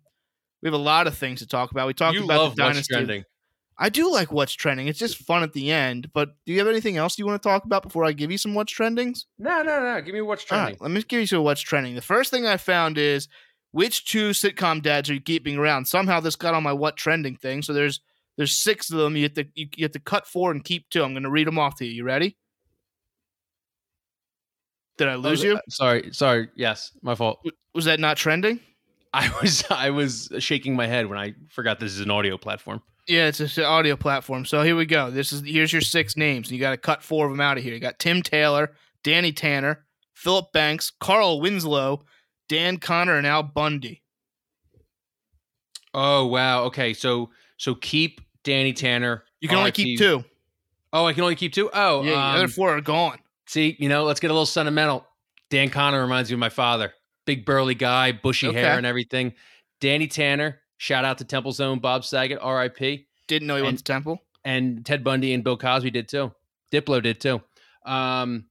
[0.62, 1.88] we have a lot of things to talk about.
[1.88, 2.94] We talked You about love the what's dynasty.
[2.94, 3.24] trending.
[3.78, 4.88] I do like what's trending.
[4.88, 6.12] It's just fun at the end.
[6.14, 8.38] But do you have anything else you want to talk about before I give you
[8.38, 9.24] some what's trendings?
[9.38, 10.02] No, no, no.
[10.02, 10.74] Give me what's trending.
[10.74, 11.96] right, let me give you some what's trending.
[11.96, 13.30] The first thing I found is
[13.72, 15.86] which two sitcom dads are you keeping around?
[15.88, 17.62] Somehow this got on my what trending thing.
[17.62, 18.02] So there's
[18.36, 19.16] there's six of them.
[19.16, 21.02] You have to you, you have to cut four and keep two.
[21.04, 21.92] I'm going to read them off to you.
[21.92, 22.36] You ready?
[25.00, 25.56] Did I lose Oh, you?
[25.56, 26.50] uh, Sorry, sorry.
[26.56, 27.40] Yes, my fault.
[27.74, 28.60] Was that not trending?
[29.14, 32.82] I was I was shaking my head when I forgot this is an audio platform.
[33.08, 34.46] Yeah, it's an audio platform.
[34.46, 35.10] So here we go.
[35.10, 36.52] This is here's your six names.
[36.52, 37.74] You got to cut four of them out of here.
[37.74, 38.74] You got Tim Taylor,
[39.04, 42.04] Danny Tanner, Philip Banks, Carl Winslow,
[42.50, 44.04] Dan Connor, and Al Bundy.
[45.94, 46.66] Oh wow.
[46.66, 49.24] Okay, so so keep Danny Tanner.
[49.40, 50.24] You can only keep two.
[50.92, 51.70] Oh, I can only keep two.
[51.72, 53.20] Oh, yeah, the other um, four are gone.
[53.50, 55.06] See, you know, let's get a little sentimental.
[55.50, 56.94] Dan Connor reminds me of my father.
[57.26, 58.60] Big burly guy, bushy Okay.
[58.62, 59.34] hair and everything.
[59.82, 60.60] Danny Tanner.
[60.78, 63.08] Shout out to Temple Zone, Bob Saget, R.I.P.
[63.28, 64.20] Didn't know he went to Temple.
[64.46, 66.32] and Ted Bundy and Bill Cosby did too.
[66.72, 67.42] Diplo did too.
[67.86, 68.46] Um,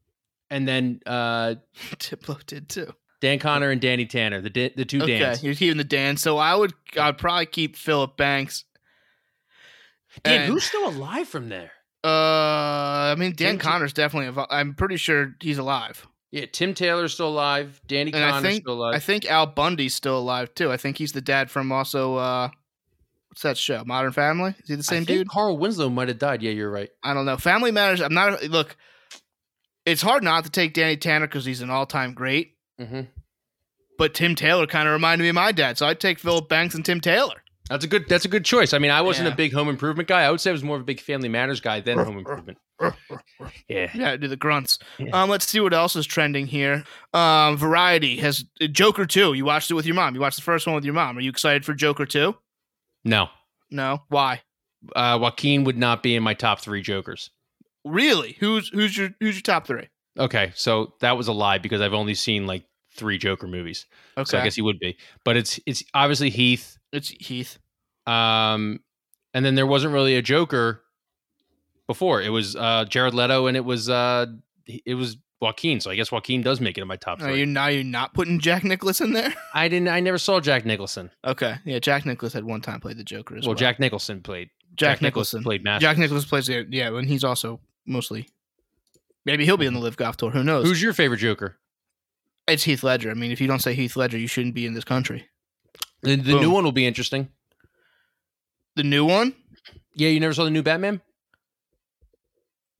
[0.50, 1.54] and then uh,
[1.96, 2.92] Diplo did too.
[3.20, 5.42] Dan Connor and Danny Tanner, the the two Okay, Dans.
[5.42, 6.16] you're keeping the Dan.
[6.16, 8.64] So I would I'd probably keep Philip Banks.
[10.24, 11.72] Dan, and- who's still alive from there?
[12.04, 14.28] Uh, I mean Dan Tim- Connor's definitely.
[14.28, 16.06] Av- I'm pretty sure he's alive.
[16.30, 17.80] Yeah, Tim Taylor's still alive.
[17.86, 18.94] Danny And I Connor's think- still alive.
[18.94, 20.70] I think Al Bundy's still alive too.
[20.70, 22.50] I think he's the dad from also uh,
[23.28, 23.82] what's that show?
[23.84, 24.54] Modern Family.
[24.62, 25.28] Is he the I same think dude?
[25.28, 26.42] Carl Winslow might have died.
[26.42, 26.90] Yeah, you're right.
[27.02, 27.36] I don't know.
[27.36, 28.00] Family Matters.
[28.00, 28.42] I'm not.
[28.44, 28.76] Look,
[29.86, 32.56] it's hard not to take Danny Tanner because he's an all-time great.
[32.78, 33.00] hmm
[33.96, 36.74] But Tim Taylor kind of reminded me of my dad, so I'd take Philip Banks
[36.74, 37.42] and Tim Taylor.
[37.68, 38.08] That's a good.
[38.08, 38.72] That's a good choice.
[38.72, 39.34] I mean, I wasn't Yeah.
[39.34, 40.22] a big Home Improvement guy.
[40.22, 42.58] I would say I was more of a big Family Matters guy than Home Improvement.
[43.68, 43.90] Yeah.
[43.94, 44.78] Yeah, do the grunts.
[44.98, 45.10] Yeah.
[45.12, 46.84] Um, let's see what else is trending here.
[47.12, 49.32] Um, Variety has Joker two.
[49.34, 50.14] You watched it with your mom.
[50.14, 51.18] You watched the first one with your mom.
[51.18, 52.36] Are you excited for Joker two?
[53.04, 53.28] No,
[53.70, 54.02] No.
[54.08, 54.42] Why?
[54.94, 57.30] uh, Joaquin would not be in my top three Jokers.
[57.84, 58.36] Really?
[58.40, 59.88] Who's who's your who's your top three?
[60.18, 62.64] Okay, so that was a lie because I've only seen like
[62.94, 63.86] three Joker movies.
[64.16, 66.77] Okay, So I guess he would be, but it's it's obviously Heath.
[66.92, 67.58] It's Heath.
[68.06, 68.80] Um,
[69.34, 70.82] and then there wasn't really a Joker
[71.86, 72.22] before.
[72.22, 74.26] It was uh Jared Leto, and it was uh
[74.66, 75.80] it was Joaquin.
[75.80, 78.14] So I guess Joaquin does make it in my top Are you now you're not
[78.14, 79.32] putting Jack Nicholson there?
[79.54, 79.88] I didn't.
[79.88, 81.10] I never saw Jack Nicholson.
[81.24, 83.58] Okay, yeah, Jack Nicholson had one time played the Joker as Well, well.
[83.58, 84.50] Jack Nicholson played.
[84.74, 85.86] Jack, Nicholson Nicholson played Master.
[85.86, 86.48] Jack Nicholson plays.
[86.48, 88.28] Yeah, and he's also mostly
[89.24, 90.30] Maybe he'll be in the LIV Golf Tour.
[90.30, 90.66] Who knows?
[90.66, 91.56] Who's your favorite Joker?
[92.46, 93.10] it's Heath Ledger.
[93.10, 95.28] I mean, if you don't say Heath Ledger, you shouldn't be in this country.
[96.02, 97.28] The, the new one will be interesting.
[98.76, 99.34] The new one?
[99.94, 101.00] Yeah, you never saw the new Batman?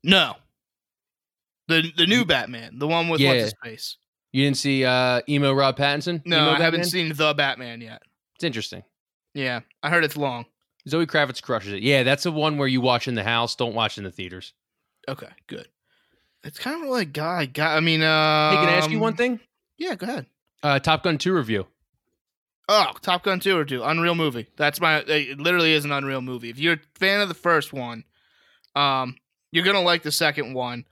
[0.05, 0.37] No.
[1.67, 3.31] The the new Batman, the one with Yeah.
[3.31, 3.97] what's his face.
[4.33, 6.23] You didn't see uh, emo Rob Pattinson?
[6.25, 8.03] No, Emo I haven't seen the Batman yet.
[8.37, 8.85] It's interesting.
[9.35, 10.47] Yeah, I heard it's long.
[10.89, 11.83] Zoe Kravitz crushes it.
[11.83, 13.55] Yeah, that's the one where you watch in the house.
[13.55, 14.55] Don't watch in the theaters.
[15.09, 15.69] Okay, good.
[16.45, 17.77] It's kind of like guy, guy.
[17.77, 19.41] I mean, uh, hey, can I ask you one thing?
[19.77, 20.27] Yeah, go ahead.
[20.63, 21.67] Uh, Top Gun 2 review.
[22.69, 23.83] Oh, Top Gun 2 or 2.
[23.83, 24.47] Unreal movie.
[24.57, 26.51] That's my it literally is an unreal movie.
[26.51, 28.05] If you're a fan of the first one,
[28.77, 29.17] um,
[29.53, 30.85] you're gonna like the second one.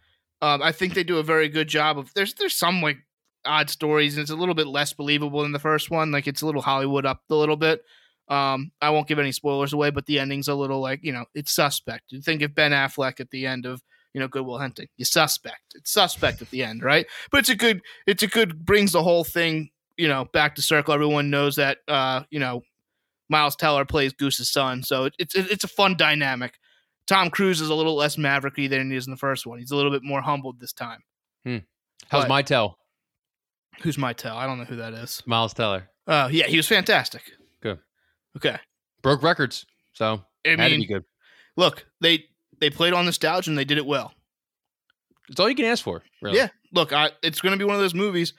[0.43, 2.99] Um, I think they do a very good job of there's there's some like
[3.45, 6.11] odd stories and it's a little bit less believable than the first one.
[6.13, 7.83] Like it's a little Hollywood up a little bit.
[8.29, 11.27] Um, I won't give any spoilers away, but the ending's a little like, you know,
[11.35, 12.05] it's suspect.
[12.11, 13.83] You think of Ben Affleck at the end of,
[14.15, 14.89] you know, Goodwill Hunting.
[14.97, 15.75] You suspect.
[15.75, 17.07] It's suspect at the end, right?
[17.31, 20.63] But it's a good it's a good brings the whole thing you know back to
[20.63, 20.95] circle.
[20.95, 22.63] Everyone knows that uh, you know
[23.29, 26.55] Miles Teller plays Goose's son, so it, it's it's a fun dynamic.
[27.07, 29.59] Tom Cruise is a little less mavericky than he is in the first one.
[29.61, 31.01] He's a little bit more humbled this time.
[32.09, 32.79] How's But- my tell?
[33.83, 34.37] Who's my tell?
[34.37, 35.23] I don't know who that is.
[35.27, 35.91] Miles Teller.
[36.07, 37.23] Uh, yeah, he was fantastic.
[37.61, 37.79] Good.
[38.37, 38.57] Okay.
[39.03, 39.67] Broke records.
[39.93, 41.05] So I had to be good.
[41.57, 42.25] look, they
[42.61, 44.13] they played on nostalgia and they did it well.
[45.29, 46.03] It's all you can ask for.
[46.23, 46.39] Really.
[46.39, 46.49] Yeah.
[46.73, 48.33] Look, I, it's going to be one of those movies.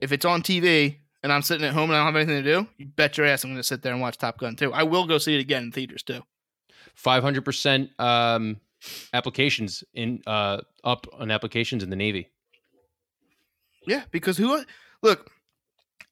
[0.00, 2.62] If it's on TV and I'm sitting at home and I don't have anything to
[2.62, 4.72] do, you bet your ass I'm going to sit there and watch Top Gun too.
[4.72, 6.22] I will go see it again in theaters too.
[7.02, 8.60] 500% um,
[9.12, 12.28] applications in uh, up on applications in the Navy.
[13.86, 14.62] Yeah, because who?
[15.02, 15.30] Look,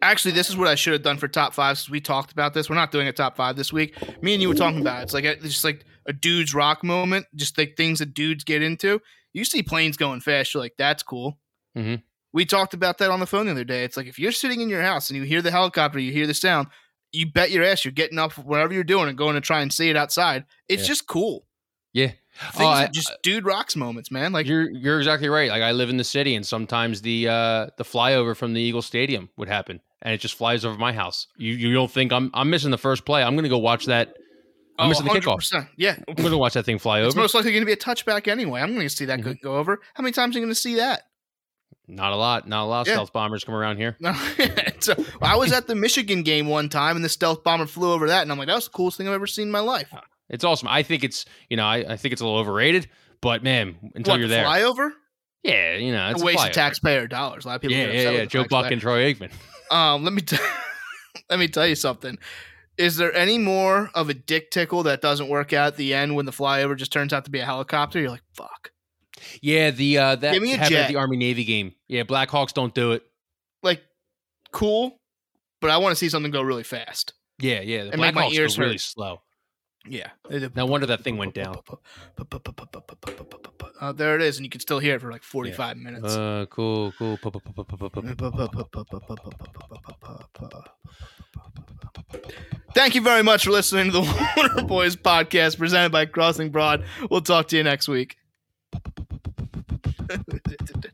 [0.02, 1.78] actually, this is what I should have done for top five.
[1.78, 3.94] Since we talked about this, we're not doing a top five this week.
[4.23, 5.02] Me and you were talking about it.
[5.05, 8.44] It's like a, it's just like a dude's rock moment, just like things that dudes
[8.44, 9.01] get into.
[9.35, 11.39] You see planes going fast, you're like, that's cool.
[11.77, 12.02] Mhm.
[12.39, 13.82] We talked about that on the phone the other day.
[13.82, 16.24] It's like if you're sitting in your house and you hear the helicopter, you hear
[16.24, 16.69] the sound,
[17.10, 19.73] you bet your ass you're getting up, whatever you're doing, and going to try and
[19.73, 20.44] see it outside.
[20.69, 20.89] It's Yeah.
[20.89, 21.47] just cool.
[21.93, 22.12] Yeah.
[22.52, 24.31] Things Oh, I- just dude rocks moments, man.
[24.32, 25.51] Like you're you're exactly right.
[25.51, 28.82] Like I live in the city, and sometimes the uh, the flyover from the Eagle
[28.82, 31.27] Stadium would happen, and it just flies over my house.
[31.36, 33.24] You you don't think I'm I'm missing the first play?
[33.24, 34.15] I'm gonna go watch that.
[34.78, 35.39] I'm oh, missing the kickoff.
[35.40, 35.69] 100%.
[35.77, 37.09] Yeah, I'm gonna watch that thing fly over.
[37.09, 38.60] It's most likely going to be a touchback anyway.
[38.60, 39.40] I'm going to see that go- Mhm.
[39.40, 39.81] go over.
[39.94, 41.02] How many times are you going to see that?
[41.89, 42.47] Not a lot.
[42.47, 42.94] Not a lot of Yeah.
[42.94, 43.97] stealth bombers come around here.
[44.01, 44.12] No.
[44.81, 48.09] so I was at the Michigan game one time, and the stealth bomber flew over
[48.09, 49.93] that, and I'm like, that was the coolest thing I've ever seen in my life.
[50.28, 50.69] It's awesome.
[50.69, 52.89] I think it's you know I, I think it's a little overrated,
[53.23, 54.90] but man, until what, you're the there, flyover?
[55.43, 56.47] yeah, you know, it's a a waste flyover.
[56.48, 57.44] of taxpayer dollars.
[57.44, 57.77] A lot of people.
[57.77, 58.24] Yeah, get yeah, yeah.
[58.27, 59.31] Joe Buck and Troy Aikman.
[59.70, 60.36] Um, let me t-
[61.31, 62.19] let me tell you something.
[62.77, 66.15] Is there any more of a dick tickle that doesn't work out at the end
[66.15, 67.98] when the flyover just turns out to be a helicopter?
[67.98, 68.70] You're like, fuck.
[69.42, 70.88] Yeah, the uh, that Give me a happened at jet.
[70.88, 71.74] the Army Navy game.
[71.88, 73.02] Yeah, Blackhawks don't do it.
[73.62, 73.82] Like,
[74.52, 74.98] cool,
[75.60, 77.12] but I want to see something go really fast.
[77.38, 77.84] Yeah, yeah.
[77.90, 78.80] The my Blackhawks ears go really hurt.
[78.80, 79.22] slow.
[79.88, 80.08] Yeah.
[80.54, 81.56] No wonder that thing went down.
[83.80, 86.14] Uh, there it is, and you can still hear it for like 45 minutes.
[86.14, 87.16] Uh, cool, cool.
[87.16, 88.02] Pu- pu- pu- pu- pu- pu- pu-
[92.74, 96.84] Thank you very much for listening to the Warner Boys podcast presented by Crossing Broad.
[97.10, 98.16] We'll talk to you next week.
[100.09, 100.89] ちょっと待って。